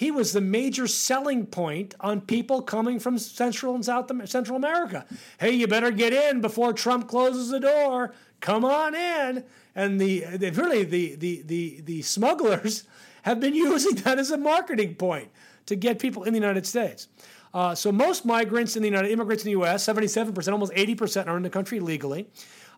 he 0.00 0.10
was 0.10 0.32
the 0.32 0.40
major 0.40 0.86
selling 0.86 1.44
point 1.44 1.94
on 2.00 2.22
people 2.22 2.62
coming 2.62 2.98
from 2.98 3.18
Central 3.18 3.74
and 3.74 3.84
South 3.84 4.10
Central 4.30 4.56
America. 4.56 5.04
Hey, 5.38 5.50
you 5.50 5.66
better 5.66 5.90
get 5.90 6.14
in 6.14 6.40
before 6.40 6.72
Trump 6.72 7.06
closes 7.06 7.50
the 7.50 7.60
door. 7.60 8.14
Come 8.40 8.64
on 8.64 8.94
in. 8.94 9.44
And 9.74 10.00
the, 10.00 10.20
the 10.38 10.52
really 10.52 10.84
the, 10.84 11.16
the 11.16 11.42
the 11.42 11.80
the 11.82 12.00
smugglers 12.00 12.84
have 13.24 13.40
been 13.40 13.54
using 13.68 13.96
that 13.96 14.18
as 14.18 14.30
a 14.30 14.38
marketing 14.38 14.94
point 14.94 15.28
to 15.66 15.76
get 15.76 15.98
people 15.98 16.24
in 16.24 16.32
the 16.32 16.40
United 16.40 16.66
States. 16.66 17.08
Uh, 17.52 17.74
so 17.74 17.92
most 17.92 18.24
migrants 18.24 18.76
in 18.76 18.82
the 18.82 18.88
United 18.88 19.10
immigrants 19.10 19.44
in 19.44 19.48
the 19.48 19.58
U.S. 19.58 19.84
77%, 19.86 20.50
almost 20.50 20.72
80% 20.72 21.26
are 21.26 21.36
in 21.36 21.42
the 21.42 21.50
country 21.50 21.78
legally. 21.78 22.26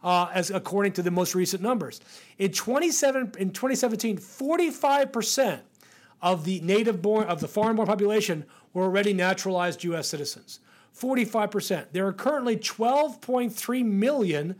Uh, 0.02 0.28
as 0.34 0.50
according 0.50 0.90
to 0.90 1.00
the 1.00 1.12
most 1.12 1.36
recent 1.36 1.62
numbers. 1.62 2.00
In 2.36 2.50
27 2.50 3.34
in 3.38 3.52
2017, 3.52 4.18
45% 4.18 5.60
of 6.22 6.44
the 6.44 6.60
native 6.60 7.02
born, 7.02 7.26
of 7.26 7.40
the 7.40 7.48
foreign 7.48 7.76
born 7.76 7.88
population 7.88 8.44
were 8.72 8.84
already 8.84 9.12
naturalized 9.12 9.84
U.S. 9.84 10.08
citizens. 10.08 10.60
45%. 10.98 11.86
There 11.92 12.06
are 12.06 12.12
currently 12.12 12.56
12.3 12.56 13.84
million 13.84 14.56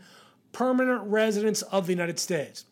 permanent 0.51 1.01
residents 1.03 1.61
of 1.63 1.87
the 1.87 1.93
United 1.93 2.19
States. 2.19 2.65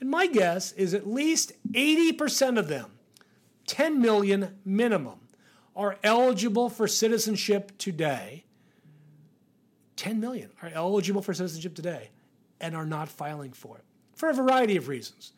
And 0.00 0.10
my 0.10 0.26
guess 0.26 0.72
is 0.72 0.94
at 0.94 1.08
least 1.08 1.52
80% 1.72 2.58
of 2.58 2.68
them, 2.68 2.92
10 3.66 4.00
million 4.00 4.56
minimum, 4.64 5.20
are 5.76 5.98
eligible 6.02 6.68
for 6.68 6.88
citizenship 6.88 7.72
today. 7.78 8.44
10 9.96 10.20
million 10.20 10.50
are 10.62 10.70
eligible 10.72 11.22
for 11.22 11.34
citizenship 11.34 11.74
today 11.74 12.10
and 12.60 12.74
are 12.74 12.86
not 12.86 13.08
filing 13.08 13.52
for 13.52 13.78
it 13.78 13.84
for 14.14 14.28
a 14.28 14.34
variety 14.34 14.76
of 14.76 14.88
reasons. 14.88 15.32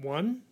One, 0.00 0.42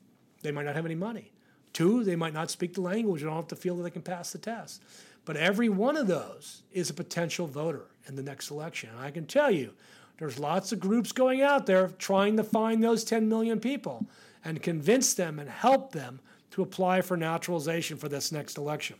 they 0.43 0.53
might 0.53 0.65
not 0.65 0.77
have 0.77 0.87
any 0.87 0.95
money. 0.95 1.33
Two, 1.73 2.05
they 2.05 2.17
might 2.17 2.35
not 2.35 2.51
speak 2.51 2.75
the 2.75 2.81
language 2.81 3.23
and 3.23 3.31
don't 3.31 3.37
have 3.37 3.49
to 3.49 3.57
feel 3.57 3.77
that 3.77 3.83
they 3.85 3.91
can 3.91 4.03
pass 4.03 4.33
the 4.33 4.39
test. 4.39 4.83
But 5.25 5.37
every 5.37 5.69
one 5.69 5.97
of 5.97 6.07
those 6.07 6.63
is 6.73 6.91
a 6.91 6.95
potential 6.95 7.47
voter 7.47 7.87
in 8.07 8.17
the 8.17 8.23
next 8.23 8.51
election. 8.51 8.91
And 8.91 9.01
I 9.01 9.11
can 9.11 9.27
tell 9.27 9.51
you, 9.51 9.73
there's 10.19 10.39
lots 10.39 10.73
of 10.73 10.81
groups 10.81 11.13
going 11.13 11.43
out 11.43 11.67
there 11.67 11.89
trying 11.99 12.37
to 12.37 12.45
find 12.45 12.83
those 12.83 13.05
10 13.05 13.29
million 13.29 13.61
people 13.61 14.07
and 14.45 14.63
convince 14.63 15.15
them 15.15 15.39
and 15.39 15.49
help 15.49 15.93
them 15.93 16.21
to 16.51 16.63
apply 16.63 17.01
for 17.01 17.17
naturalization 17.17 17.97
for 17.97 18.09
this 18.09 18.33
next 18.33 18.59
election. 18.59 18.97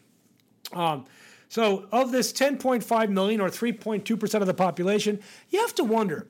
Um, 0.73 1.05
so, 1.49 1.87
of 1.93 2.13
this 2.13 2.33
10.5 2.33 3.11
million 3.11 3.41
or 3.41 3.51
3.2% 3.51 4.41
of 4.41 4.47
the 4.47 4.55
population, 4.55 5.21
you 5.51 5.61
have 5.61 5.75
to 5.75 5.85
wonder 5.85 6.27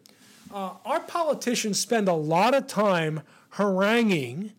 uh, 0.53 0.73
our 0.85 1.01
politicians 1.01 1.79
spend 1.79 2.09
a 2.09 2.13
lot 2.13 2.55
of 2.55 2.67
time 2.67 3.21
haranguing 3.51 4.53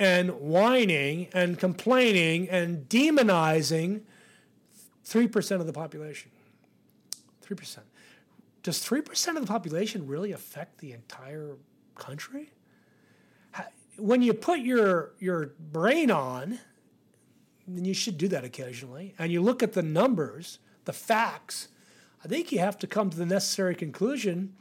and 0.00 0.30
whining 0.40 1.28
and 1.34 1.58
complaining 1.58 2.48
and 2.48 2.88
demonizing 2.88 4.00
3% 5.04 5.60
of 5.60 5.66
the 5.66 5.72
population. 5.74 6.30
3%. 7.46 7.78
Does 8.62 8.78
3% 8.78 9.28
of 9.28 9.42
the 9.42 9.46
population 9.46 10.06
really 10.06 10.32
affect 10.32 10.78
the 10.78 10.92
entire 10.92 11.56
country? 11.96 12.50
When 13.98 14.22
you 14.22 14.32
put 14.32 14.60
your, 14.60 15.12
your 15.18 15.52
brain 15.58 16.10
on, 16.10 16.58
and 17.66 17.86
you 17.86 17.92
should 17.92 18.16
do 18.16 18.28
that 18.28 18.42
occasionally, 18.42 19.14
and 19.18 19.30
you 19.30 19.42
look 19.42 19.62
at 19.62 19.74
the 19.74 19.82
numbers, 19.82 20.60
the 20.86 20.94
facts, 20.94 21.68
I 22.24 22.28
think 22.28 22.52
you 22.52 22.60
have 22.60 22.78
to 22.78 22.86
come 22.86 23.10
to 23.10 23.16
the 23.18 23.26
necessary 23.26 23.74
conclusion 23.74 24.54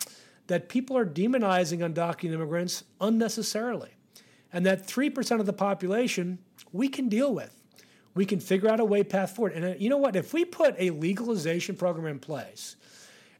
that 0.47 0.67
people 0.67 0.97
are 0.97 1.05
demonizing 1.05 1.79
undocumented 1.79 2.33
immigrants 2.33 2.83
unnecessarily 2.99 3.91
and 4.52 4.66
that 4.66 4.88
3% 4.88 5.39
of 5.39 5.45
the 5.45 5.54
population 5.54 6.39
we 6.72 6.88
can 6.88 7.10
deal 7.10 7.34
with. 7.34 7.56
We 8.16 8.26
can 8.26 8.39
figure 8.39 8.70
out 8.70 8.80
a 8.80 8.86
way 8.86 9.04
path 9.04 9.36
forward. 9.36 9.54
And 9.54 9.66
uh, 9.66 9.74
you 9.78 9.89
know 9.89 9.97
what? 9.97 10.16
If 10.16 10.34
we 10.34 10.43
put 10.45 10.76
a 10.78 10.89
legalization 10.89 11.76
program 11.76 12.08
in 12.08 12.20
place 12.20 12.76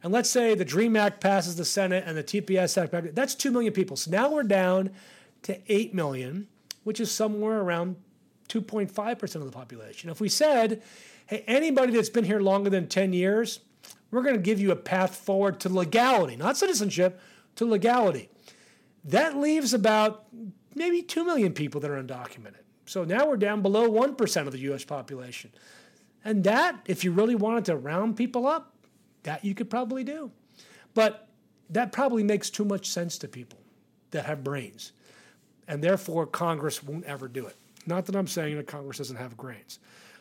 And 0.02 0.12
let's 0.12 0.30
say 0.30 0.54
the 0.54 0.64
DREAM 0.64 0.96
Act 0.96 1.20
passes 1.20 1.56
the 1.56 1.64
Senate 1.64 2.04
and 2.06 2.16
the 2.16 2.24
TPS 2.24 2.80
Act, 2.80 3.14
that's 3.14 3.34
2 3.34 3.50
million 3.50 3.72
people. 3.72 3.96
So 3.96 4.10
now 4.10 4.30
we're 4.30 4.42
down 4.42 4.90
to 5.42 5.58
8 5.68 5.94
million, 5.94 6.48
which 6.84 7.00
is 7.00 7.10
somewhere 7.10 7.60
around 7.60 7.96
2.5% 8.48 9.34
of 9.36 9.44
the 9.44 9.50
population. 9.50 10.10
If 10.10 10.20
we 10.20 10.28
said, 10.28 10.82
hey, 11.26 11.44
anybody 11.46 11.92
that's 11.92 12.08
been 12.08 12.24
here 12.24 12.40
longer 12.40 12.70
than 12.70 12.88
10 12.88 13.12
years, 13.12 13.60
we're 14.10 14.22
going 14.22 14.36
to 14.36 14.40
give 14.40 14.58
you 14.58 14.72
a 14.72 14.76
path 14.76 15.16
forward 15.16 15.60
to 15.60 15.68
legality, 15.68 16.36
not 16.36 16.56
citizenship, 16.56 17.20
to 17.56 17.64
legality. 17.64 18.28
That 19.04 19.36
leaves 19.36 19.72
about 19.74 20.24
maybe 20.74 21.02
2 21.02 21.24
million 21.24 21.52
people 21.52 21.80
that 21.80 21.90
are 21.90 22.02
undocumented. 22.02 22.62
So 22.86 23.04
now 23.04 23.26
we're 23.26 23.36
down 23.36 23.62
below 23.62 23.88
1% 23.88 24.46
of 24.46 24.52
the 24.52 24.58
US 24.72 24.84
population. 24.84 25.50
And 26.24 26.44
that, 26.44 26.80
if 26.86 27.04
you 27.04 27.12
really 27.12 27.34
wanted 27.34 27.64
to 27.66 27.76
round 27.76 28.16
people 28.16 28.46
up, 28.46 28.74
that 29.22 29.44
you 29.44 29.54
could 29.54 29.70
probably 29.70 30.04
do. 30.04 30.30
But 30.94 31.28
that 31.70 31.92
probably 31.92 32.22
makes 32.22 32.50
too 32.50 32.64
much 32.64 32.88
sense 32.88 33.16
to 33.18 33.28
people 33.28 33.58
that 34.10 34.26
have 34.26 34.42
brains. 34.42 34.92
And 35.68 35.82
therefore, 35.82 36.26
Congress 36.26 36.82
won't 36.82 37.04
ever 37.04 37.28
do 37.28 37.46
it. 37.46 37.56
Not 37.86 38.06
that 38.06 38.16
I'm 38.16 38.26
saying 38.26 38.56
that 38.56 38.66
Congress 38.66 38.98
doesn't 38.98 39.16
have 39.16 39.36
brains, 39.36 39.78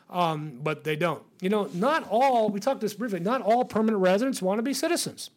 um, 0.10 0.60
but 0.62 0.84
they 0.84 0.96
don't. 0.96 1.24
You 1.42 1.50
know, 1.50 1.70
not 1.74 2.08
all, 2.10 2.50
we 2.50 2.60
talked 2.60 2.82
this 2.82 2.94
briefly, 2.94 3.20
not 3.20 3.42
all 3.42 3.66
permanent 3.66 4.02
residents 4.02 4.42
want 4.42 4.60
to 4.60 4.64
be 4.64 4.74
citizens. 4.74 5.32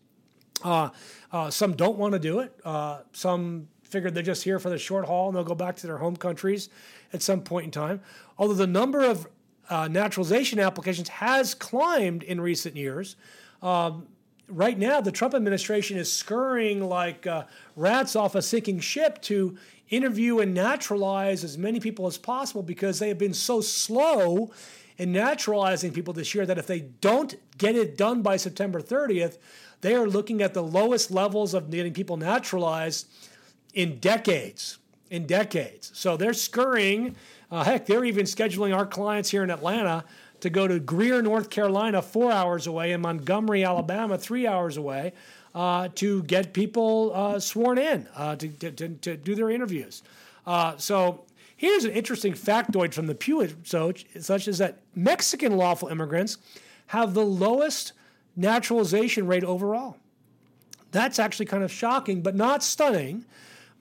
Uh, 0.63 0.91
uh, 1.33 1.51
some 1.51 1.75
don't 1.75 1.99
want 1.99 2.13
to 2.13 2.19
do 2.19 2.39
it. 2.39 2.59
Uh, 2.65 3.01
some 3.13 3.69
figure 3.93 4.11
they're 4.11 4.23
just 4.23 4.43
here 4.43 4.59
for 4.59 4.71
the 4.71 4.79
short 4.79 5.05
haul 5.05 5.29
and 5.29 5.37
they'll 5.37 5.45
go 5.45 5.55
back 5.55 5.77
to 5.77 5.87
their 5.87 5.99
home 5.99 6.17
countries 6.17 6.69
at 7.13 7.23
some 7.23 7.43
point 7.43 7.67
in 7.67 7.71
time. 7.71 8.01
Although 8.39 8.55
the 8.55 8.67
number 8.67 9.05
of 9.05 9.29
uh, 9.69 9.89
naturalization 9.89 10.59
applications 10.59 11.09
has 11.09 11.55
climbed 11.55 12.23
in 12.23 12.41
recent 12.41 12.77
years. 12.77 13.17
Um, 13.63 14.07
right 14.49 14.79
now, 14.79 15.01
the 15.01 15.13
Trump 15.13 15.35
administration 15.35 15.97
is 15.97 16.13
scurrying 16.13 16.83
like 16.83 17.27
uh, 17.27 17.45
rats 17.77 18.17
off 18.17 18.35
a 18.35 18.43
sinking 18.43 18.81
ship 18.81 19.23
to 19.23 19.57
interview 19.89 20.41
and 20.41 20.53
naturalize 20.55 21.45
as 21.45 21.57
many 21.57 21.81
people 21.81 22.07
as 22.07 22.19
possible 22.19 22.63
because 22.63 22.99
they 22.99 23.09
have 23.09 23.19
been 23.19 23.35
so 23.35 23.61
slow 23.61 24.51
in 24.99 25.13
naturalizing 25.13 25.93
people 25.93 26.13
this 26.13 26.35
year 26.35 26.45
that 26.45 26.59
if 26.59 26.67
they 26.67 26.81
don't 26.81 27.35
get 27.59 27.75
it 27.75 27.97
done 27.97 28.23
by 28.23 28.37
September 28.37 28.81
30th, 28.81 29.39
they 29.81 29.95
are 29.95 30.07
looking 30.07 30.43
at 30.43 30.55
the 30.55 30.63
lowest 30.63 31.11
levels 31.11 31.55
of 31.55 31.71
getting 31.71 31.93
people 31.93 32.17
naturalized 32.17 33.07
in 33.75 33.99
decades. 33.99 34.79
In 35.11 35.27
decades. 35.27 35.91
So 35.95 36.17
they're 36.17 36.35
scurrying. 36.35 37.17
Uh, 37.51 37.65
heck, 37.65 37.87
they're 37.87 38.05
even 38.05 38.25
scheduling 38.25 38.75
our 38.75 38.87
clients 38.87 39.31
here 39.31 39.43
in 39.43 39.51
Atlanta 39.51 40.05
to 40.41 40.51
go 40.51 40.67
to 40.67 40.81
Greer, 40.81 41.23
North 41.23 41.51
Carolina, 41.51 42.03
four 42.03 42.33
hours 42.33 42.67
away, 42.67 42.93
and 42.93 43.03
Montgomery, 43.03 43.65
Alabama, 43.65 44.19
three 44.19 44.47
hours 44.47 44.77
away, 44.77 45.13
uh, 45.55 45.89
to 45.95 46.23
get 46.25 46.53
people 46.53 47.13
uh, 47.15 47.39
sworn 47.39 47.79
in 47.79 48.09
uh, 48.17 48.35
to, 48.37 48.49
to, 48.49 48.89
to, 48.89 49.17
do 49.17 49.35
their 49.35 49.51
interviews. 49.51 50.03
Uh, 50.47 50.77
so 50.79 51.25
here's 51.57 51.85
an 51.85 51.93
interesting 51.93 52.33
factoid 52.33 52.93
from 52.93 53.07
the 53.07 53.15
Pew, 53.15 53.49
such, 53.63 54.07
such 54.19 54.49
as 54.49 54.59
that 54.59 54.79
Mexican 54.97 55.57
lawful 55.57 55.89
immigrants 55.89 56.39
have 56.89 57.15
the 57.15 57.25
lowest 57.25 57.93
naturalization 58.35 59.27
rate 59.27 59.45
overall. 59.45 59.97
That's 60.91 61.19
actually 61.19 61.47
kind 61.47 61.63
of 61.63 61.71
shocking, 61.71 62.21
but 62.23 62.35
not 62.35 62.63
stunning. 62.63 63.25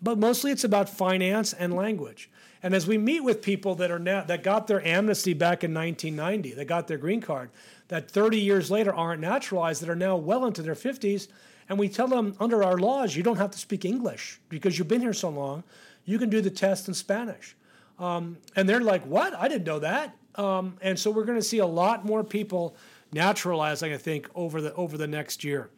But 0.01 0.17
mostly 0.17 0.51
it's 0.51 0.63
about 0.63 0.89
finance 0.89 1.53
and 1.53 1.73
language. 1.73 2.29
And 2.63 2.73
as 2.73 2.87
we 2.87 2.97
meet 2.97 3.21
with 3.21 3.41
people 3.41 3.75
that 3.75 3.91
are 3.91 3.99
now 3.99 4.23
that 4.23 4.43
got 4.43 4.67
their 4.67 4.85
amnesty 4.85 5.33
back 5.33 5.63
in 5.63 5.73
1990, 5.73 6.53
that 6.55 6.65
got 6.65 6.87
their 6.87 6.97
green 6.97 7.21
card, 7.21 7.49
that 7.87 8.09
30 8.09 8.39
years 8.39 8.69
later 8.69 8.93
aren't 8.93 9.21
naturalized, 9.21 9.81
that 9.81 9.89
are 9.89 9.95
now 9.95 10.15
well 10.15 10.45
into 10.45 10.61
their 10.61 10.75
50s, 10.75 11.27
and 11.69 11.79
we 11.79 11.89
tell 11.89 12.07
them 12.07 12.35
under 12.39 12.63
our 12.63 12.77
laws 12.77 13.15
you 13.15 13.23
don't 13.23 13.37
have 13.37 13.51
to 13.51 13.59
speak 13.59 13.85
English 13.85 14.39
because 14.49 14.77
you've 14.77 14.87
been 14.87 15.01
here 15.01 15.13
so 15.13 15.29
long, 15.29 15.63
you 16.05 16.19
can 16.19 16.29
do 16.29 16.41
the 16.41 16.49
test 16.49 16.87
in 16.87 16.93
Spanish. 16.93 17.55
Um, 17.99 18.37
and 18.55 18.67
they're 18.67 18.81
like, 18.81 19.05
"What? 19.05 19.33
I 19.35 19.47
didn't 19.47 19.65
know 19.65 19.79
that." 19.79 20.15
Um, 20.35 20.77
and 20.81 20.97
so 20.97 21.11
we're 21.11 21.25
going 21.25 21.37
to 21.37 21.43
see 21.43 21.59
a 21.59 21.65
lot 21.65 22.05
more 22.05 22.23
people 22.23 22.75
naturalizing, 23.11 23.93
I 23.93 23.97
think, 23.97 24.29
over 24.35 24.61
the 24.61 24.73
over 24.75 24.97
the 24.97 25.07
next 25.07 25.43
year. 25.43 25.69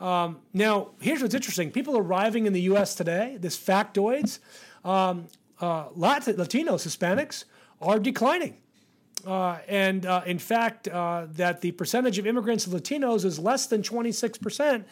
Um, 0.00 0.38
now, 0.52 0.90
here's 1.00 1.22
what's 1.22 1.34
interesting: 1.34 1.70
people 1.70 1.96
arriving 1.96 2.46
in 2.46 2.52
the 2.52 2.62
U.S. 2.62 2.94
today, 2.94 3.36
this 3.40 3.58
factoids, 3.58 4.38
um, 4.84 5.28
uh, 5.60 5.88
Latinos, 5.90 6.86
Hispanics 6.86 7.44
are 7.80 7.98
declining. 7.98 8.56
Uh, 9.26 9.58
and 9.68 10.04
uh, 10.04 10.22
in 10.26 10.38
fact, 10.38 10.88
uh, 10.88 11.26
that 11.34 11.60
the 11.60 11.70
percentage 11.72 12.18
of 12.18 12.26
immigrants 12.26 12.66
of 12.66 12.72
Latinos 12.72 13.24
is 13.24 13.38
less 13.38 13.66
than 13.66 13.82
26%. 13.82 14.84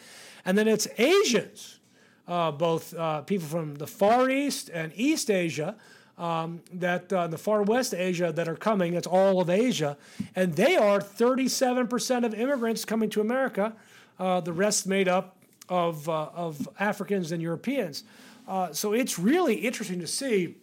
And 0.45 0.57
then 0.57 0.69
it's 0.69 0.87
Asians, 0.99 1.81
uh, 2.29 2.53
both 2.53 2.95
uh, 2.95 3.23
people 3.23 3.49
from 3.49 3.75
the 3.75 3.87
Far 3.87 4.31
East 4.31 4.71
and 4.73 4.93
East 4.95 5.31
Asia, 5.31 5.77
um, 6.17 6.61
that 6.73 7.13
uh, 7.13 7.27
the 7.27 7.39
Far 7.39 7.63
West 7.63 7.95
Asia 7.95 8.31
that 8.33 8.47
are 8.47 8.57
coming. 8.57 8.95
It's 8.95 9.07
all 9.07 9.41
of 9.41 9.51
Asia. 9.51 9.97
And 10.37 10.55
they 10.55 10.77
are 10.77 11.01
37% 11.01 12.25
of 12.25 12.35
immigrants 12.35 12.85
coming 12.85 13.11
to 13.11 13.21
America, 13.21 13.75
Uh, 14.21 14.39
the 14.39 14.53
rest 14.53 14.87
made 14.87 15.09
up 15.09 15.39
of, 15.71 16.07
uh, 16.07 16.29
of 16.35 16.69
Africans 16.79 17.33
and 17.33 17.41
Europeans. 17.41 18.05
Uh, 18.47 18.71
so 18.71 18.93
it's 18.93 19.19
really 19.19 19.55
interesting 19.55 19.99
to 19.99 20.07
see 20.07 20.57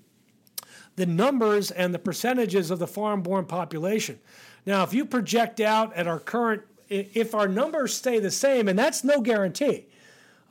the 0.96 1.08
numbers 1.08 1.72
and 1.72 1.92
the 1.92 1.98
percentages 1.98 2.70
of 2.70 2.78
the 2.78 2.86
foreign 2.86 3.22
born 3.22 3.46
population. 3.46 4.20
Now, 4.68 4.84
if 4.84 4.94
you 4.94 5.06
project 5.06 5.60
out 5.60 5.92
at 5.96 6.06
our 6.06 6.20
current, 6.20 6.62
if 6.88 7.34
our 7.34 7.48
numbers 7.48 7.96
stay 7.96 8.20
the 8.20 8.30
same, 8.30 8.68
and 8.68 8.78
that's 8.78 9.04
no 9.04 9.22
guarantee, 9.22 9.88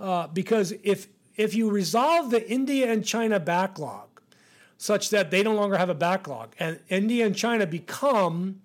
uh, 0.00 0.26
because 0.26 0.72
if 0.82 1.06
if 1.36 1.54
you 1.54 1.70
resolve 1.70 2.30
the 2.30 2.50
India 2.50 2.90
and 2.90 3.04
China 3.04 3.38
backlog, 3.38 4.08
such 4.78 5.10
that 5.10 5.30
they 5.30 5.44
no 5.44 5.54
longer 5.54 5.76
have 5.76 5.90
a 5.90 5.94
backlog, 5.94 6.54
and 6.58 6.80
India 6.88 7.24
and 7.24 7.36
China 7.36 7.66
become 7.66 8.62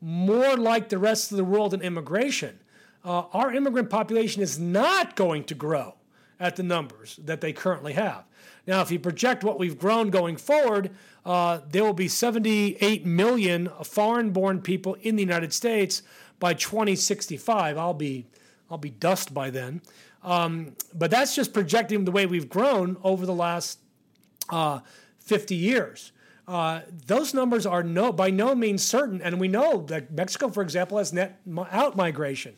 more 0.00 0.56
like 0.56 0.88
the 0.88 0.98
rest 0.98 1.32
of 1.32 1.36
the 1.36 1.44
world 1.44 1.74
in 1.74 1.82
immigration, 1.82 2.60
uh, 3.04 3.24
our 3.32 3.52
immigrant 3.52 3.90
population 3.90 4.42
is 4.42 4.58
not 4.58 5.14
going 5.14 5.44
to 5.44 5.54
grow 5.54 5.94
at 6.40 6.56
the 6.56 6.62
numbers 6.62 7.18
that 7.24 7.40
they 7.40 7.52
currently 7.52 7.92
have. 7.92 8.24
Now, 8.66 8.80
if 8.80 8.90
you 8.90 8.98
project 8.98 9.44
what 9.44 9.58
we've 9.58 9.78
grown 9.78 10.10
going 10.10 10.36
forward, 10.36 10.90
uh, 11.24 11.60
there 11.70 11.84
will 11.84 11.92
be 11.92 12.08
78 12.08 13.04
million 13.04 13.70
foreign 13.84 14.30
born 14.30 14.60
people 14.60 14.94
in 15.02 15.16
the 15.16 15.22
United 15.22 15.52
States 15.52 16.02
by 16.40 16.54
2065. 16.54 17.78
I'll 17.78 17.94
be, 17.94 18.26
I'll 18.70 18.78
be 18.78 18.90
dust 18.90 19.32
by 19.32 19.50
then. 19.50 19.82
Um, 20.22 20.74
but 20.94 21.10
that's 21.10 21.34
just 21.34 21.52
projecting 21.52 22.04
the 22.04 22.10
way 22.10 22.24
we've 22.26 22.48
grown 22.48 22.96
over 23.02 23.26
the 23.26 23.34
last 23.34 23.78
uh, 24.48 24.80
50 25.20 25.54
years. 25.54 26.12
Uh, 26.46 26.80
those 27.06 27.32
numbers 27.32 27.64
are 27.64 27.82
no, 27.82 28.12
by 28.12 28.30
no 28.30 28.54
means 28.54 28.82
certain, 28.82 29.22
and 29.22 29.40
we 29.40 29.48
know 29.48 29.82
that 29.86 30.12
Mexico, 30.12 30.48
for 30.48 30.62
example, 30.62 30.98
has 30.98 31.12
net 31.12 31.40
out 31.70 31.96
migration. 31.96 32.54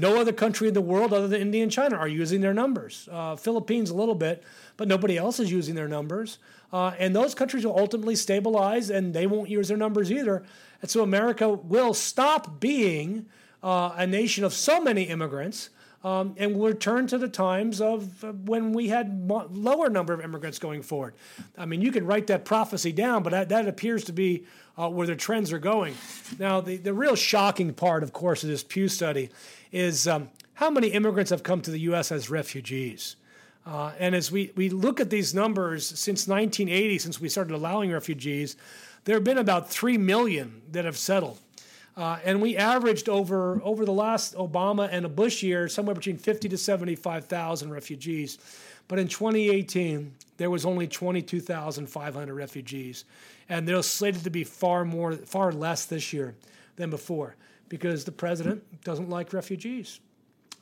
No 0.00 0.20
other 0.20 0.32
country 0.32 0.68
in 0.68 0.74
the 0.74 0.80
world 0.80 1.12
other 1.12 1.26
than 1.26 1.40
India 1.40 1.62
and 1.62 1.72
China 1.72 1.96
are 1.96 2.08
using 2.08 2.40
their 2.40 2.54
numbers. 2.54 3.08
Uh, 3.10 3.34
Philippines 3.34 3.90
a 3.90 3.94
little 3.94 4.14
bit, 4.14 4.42
but 4.76 4.86
nobody 4.86 5.16
else 5.16 5.40
is 5.40 5.50
using 5.50 5.74
their 5.74 5.88
numbers. 5.88 6.38
Uh, 6.72 6.92
and 6.98 7.16
those 7.16 7.34
countries 7.34 7.64
will 7.64 7.76
ultimately 7.76 8.14
stabilize 8.14 8.90
and 8.90 9.12
they 9.12 9.26
won't 9.26 9.48
use 9.48 9.68
their 9.68 9.76
numbers 9.76 10.12
either. 10.12 10.44
And 10.82 10.90
so 10.90 11.02
America 11.02 11.48
will 11.48 11.94
stop 11.94 12.60
being 12.60 13.26
uh, 13.62 13.92
a 13.96 14.06
nation 14.06 14.44
of 14.44 14.52
so 14.52 14.80
many 14.80 15.04
immigrants 15.04 15.70
um, 16.04 16.34
and 16.36 16.54
we'll 16.54 16.68
return 16.68 17.06
to 17.08 17.18
the 17.18 17.28
times 17.28 17.80
of 17.80 18.22
when 18.48 18.72
we 18.72 18.88
had 18.88 19.28
lower 19.50 19.90
number 19.90 20.12
of 20.12 20.20
immigrants 20.20 20.58
going 20.58 20.82
forward. 20.82 21.14
I 21.56 21.66
mean, 21.66 21.82
you 21.82 21.90
can 21.90 22.06
write 22.06 22.28
that 22.28 22.44
prophecy 22.44 22.92
down, 22.92 23.22
but 23.24 23.30
that, 23.30 23.48
that 23.48 23.66
appears 23.66 24.04
to 24.04 24.12
be 24.12 24.44
uh, 24.78 24.88
where 24.88 25.08
the 25.08 25.16
trends 25.16 25.52
are 25.52 25.58
going. 25.58 25.94
Now, 26.38 26.60
the, 26.60 26.76
the 26.76 26.94
real 26.94 27.16
shocking 27.16 27.74
part, 27.74 28.04
of 28.04 28.12
course, 28.12 28.44
of 28.44 28.48
this 28.48 28.62
Pew 28.62 28.88
study 28.88 29.30
is 29.72 30.06
um, 30.06 30.28
how 30.54 30.70
many 30.70 30.88
immigrants 30.88 31.30
have 31.30 31.42
come 31.42 31.60
to 31.62 31.70
the 31.70 31.80
U.S. 31.80 32.12
as 32.12 32.30
refugees. 32.30 33.16
Uh, 33.66 33.92
and 33.98 34.14
as 34.14 34.30
we, 34.30 34.52
we 34.54 34.70
look 34.70 35.00
at 35.00 35.10
these 35.10 35.34
numbers 35.34 35.84
since 35.84 36.28
1980, 36.28 36.98
since 36.98 37.20
we 37.20 37.28
started 37.28 37.52
allowing 37.54 37.90
refugees, 37.90 38.56
there 39.04 39.16
have 39.16 39.24
been 39.24 39.36
about 39.36 39.68
3 39.68 39.98
million 39.98 40.62
that 40.70 40.84
have 40.84 40.96
settled. 40.96 41.38
Uh, 41.98 42.16
and 42.24 42.40
we 42.40 42.56
averaged 42.56 43.08
over, 43.08 43.60
over 43.64 43.84
the 43.84 43.92
last 43.92 44.36
Obama 44.36 44.88
and 44.92 45.04
a 45.04 45.08
Bush 45.08 45.42
year 45.42 45.68
somewhere 45.68 45.96
between 45.96 46.16
50 46.16 46.48
to 46.48 46.56
75,000 46.56 47.72
refugees. 47.72 48.38
But 48.86 49.00
in 49.00 49.08
2018, 49.08 50.14
there 50.36 50.48
was 50.48 50.64
only 50.64 50.86
22,500 50.86 52.32
refugees. 52.32 53.04
And 53.48 53.66
they're 53.66 53.82
slated 53.82 54.22
to 54.22 54.30
be 54.30 54.44
far 54.44 54.84
more, 54.84 55.14
far 55.14 55.50
less 55.50 55.86
this 55.86 56.12
year 56.12 56.36
than 56.76 56.88
before 56.88 57.34
because 57.68 58.04
the 58.04 58.12
president 58.12 58.62
doesn't 58.84 59.10
like 59.10 59.32
refugees. 59.32 59.98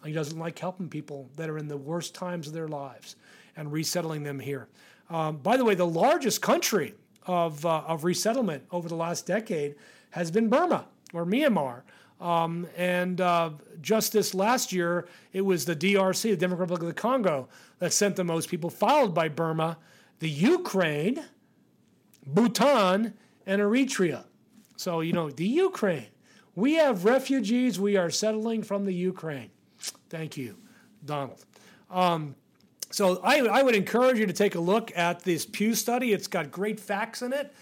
He 0.07 0.12
doesn't 0.12 0.39
like 0.39 0.59
helping 0.59 0.89
people 0.89 1.28
that 1.37 1.51
are 1.51 1.59
in 1.59 1.68
the 1.68 1.76
worst 1.76 2.14
times 2.14 2.47
of 2.47 2.55
their 2.55 2.68
lives 2.68 3.14
and 3.59 3.70
resettling 3.70 4.22
them 4.22 4.41
here. 4.41 4.68
Um, 5.11 5.37
by 5.37 5.59
the 5.59 5.66
way, 5.66 5.74
the 5.74 5.87
largest 5.87 6.41
country 6.41 6.95
of, 7.26 7.66
uh, 7.66 7.82
of 7.87 8.05
resettlement 8.05 8.64
over 8.70 8.89
the 8.89 8.97
last 8.97 9.26
decade 9.26 9.74
has 10.11 10.30
been 10.30 10.49
Burma 10.49 10.87
or 11.13 11.25
Myanmar. 11.25 11.83
Um, 12.21 12.67
and 12.77 13.21
uh, 13.21 13.51
just 13.81 14.13
this 14.13 14.35
last 14.35 14.73
year, 14.73 15.07
it 15.33 15.43
was 15.43 15.65
the 15.67 15.77
DRC, 15.77 16.23
the 16.23 16.37
Democratic 16.37 16.71
Republic 16.71 16.83
of 16.83 16.89
the 16.89 17.01
Congo, 17.01 17.49
that 17.79 17.93
sent 17.93 18.17
the 18.17 18.25
most 18.25 18.49
people, 18.49 18.71
followed 18.71 19.15
by 19.15 19.29
Burma, 19.29 19.77
the 20.21 20.31
Ukraine, 20.31 21.25
Bhutan, 22.27 23.15
and 23.45 23.61
Eritrea. 23.61 24.25
So, 24.77 25.01
you 25.01 25.13
know, 25.13 25.31
the 25.31 25.47
Ukraine. 25.47 26.07
We 26.55 26.75
have 26.75 27.05
refugees 27.05 27.79
we 27.79 27.97
are 27.97 28.11
settling 28.11 28.63
from 28.63 28.87
the 28.87 28.95
Ukraine. 28.95 29.51
Thank 30.09 30.39
you, 30.39 30.57
Donald. 31.05 31.45
Um, 31.91 32.35
so 32.91 33.21
I, 33.23 33.41
I 33.41 33.63
would 33.63 33.75
encourage 33.75 34.19
you 34.19 34.27
to 34.27 34.33
take 34.33 34.55
a 34.55 34.61
look 34.61 34.91
at 34.97 35.21
this 35.21 35.45
Pew 35.45 35.75
study. 35.75 36.13
It's 36.13 36.29
got 36.29 36.51
great 36.51 36.81
facts 36.81 37.21
in 37.21 37.33
it, 37.33 37.53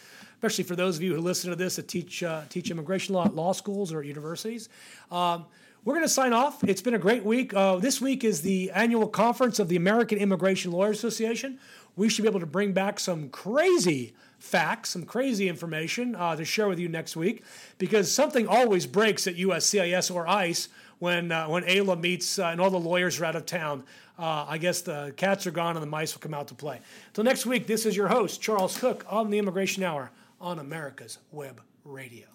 especially 0.44 0.64
for 0.64 0.76
those 0.76 0.96
of 0.96 1.02
you 1.02 1.14
who 1.14 1.22
listen 1.22 1.48
to 1.48 1.56
this 1.56 1.76
that 1.76 1.88
teach, 1.88 2.22
uh, 2.22 2.42
teach 2.50 2.70
immigration 2.70 3.14
law 3.14 3.24
at 3.24 3.34
law 3.34 3.50
schools 3.50 3.94
or 3.94 4.00
at 4.00 4.06
universities. 4.06 4.68
Um, 5.10 5.46
we're 5.86 5.94
going 5.94 6.04
to 6.04 6.08
sign 6.08 6.34
off. 6.34 6.62
It's 6.64 6.82
been 6.82 6.92
a 6.92 6.98
great 6.98 7.24
week. 7.24 7.54
Uh, 7.54 7.76
this 7.76 7.98
week 7.98 8.24
is 8.24 8.42
the 8.42 8.70
annual 8.72 9.08
conference 9.08 9.58
of 9.58 9.70
the 9.70 9.76
American 9.76 10.18
Immigration 10.18 10.70
Lawyers 10.70 10.98
Association. 10.98 11.58
We 11.96 12.10
should 12.10 12.22
be 12.22 12.28
able 12.28 12.40
to 12.40 12.46
bring 12.46 12.74
back 12.74 13.00
some 13.00 13.30
crazy 13.30 14.12
facts, 14.38 14.90
some 14.90 15.06
crazy 15.06 15.48
information 15.48 16.14
uh, 16.14 16.36
to 16.36 16.44
share 16.44 16.68
with 16.68 16.78
you 16.78 16.90
next 16.90 17.16
week 17.16 17.42
because 17.78 18.12
something 18.12 18.46
always 18.46 18.86
breaks 18.86 19.26
at 19.26 19.36
USCIS 19.36 20.14
or 20.14 20.28
ICE 20.28 20.68
when, 20.98 21.32
uh, 21.32 21.46
when 21.46 21.62
AILA 21.64 21.98
meets 21.98 22.38
uh, 22.38 22.48
and 22.48 22.60
all 22.60 22.68
the 22.68 22.78
lawyers 22.78 23.18
are 23.18 23.24
out 23.24 23.36
of 23.36 23.46
town. 23.46 23.82
Uh, 24.18 24.44
I 24.46 24.58
guess 24.58 24.82
the 24.82 25.14
cats 25.16 25.46
are 25.46 25.50
gone 25.52 25.74
and 25.76 25.82
the 25.82 25.88
mice 25.88 26.14
will 26.14 26.20
come 26.20 26.34
out 26.34 26.48
to 26.48 26.54
play. 26.54 26.80
Till 27.14 27.24
next 27.24 27.46
week, 27.46 27.66
this 27.66 27.86
is 27.86 27.96
your 27.96 28.08
host, 28.08 28.42
Charles 28.42 28.76
Kuck, 28.76 29.06
on 29.08 29.30
the 29.30 29.38
Immigration 29.38 29.82
Hour 29.82 30.10
on 30.44 30.58
America's 30.58 31.16
Web 31.32 31.62
Radio. 31.84 32.33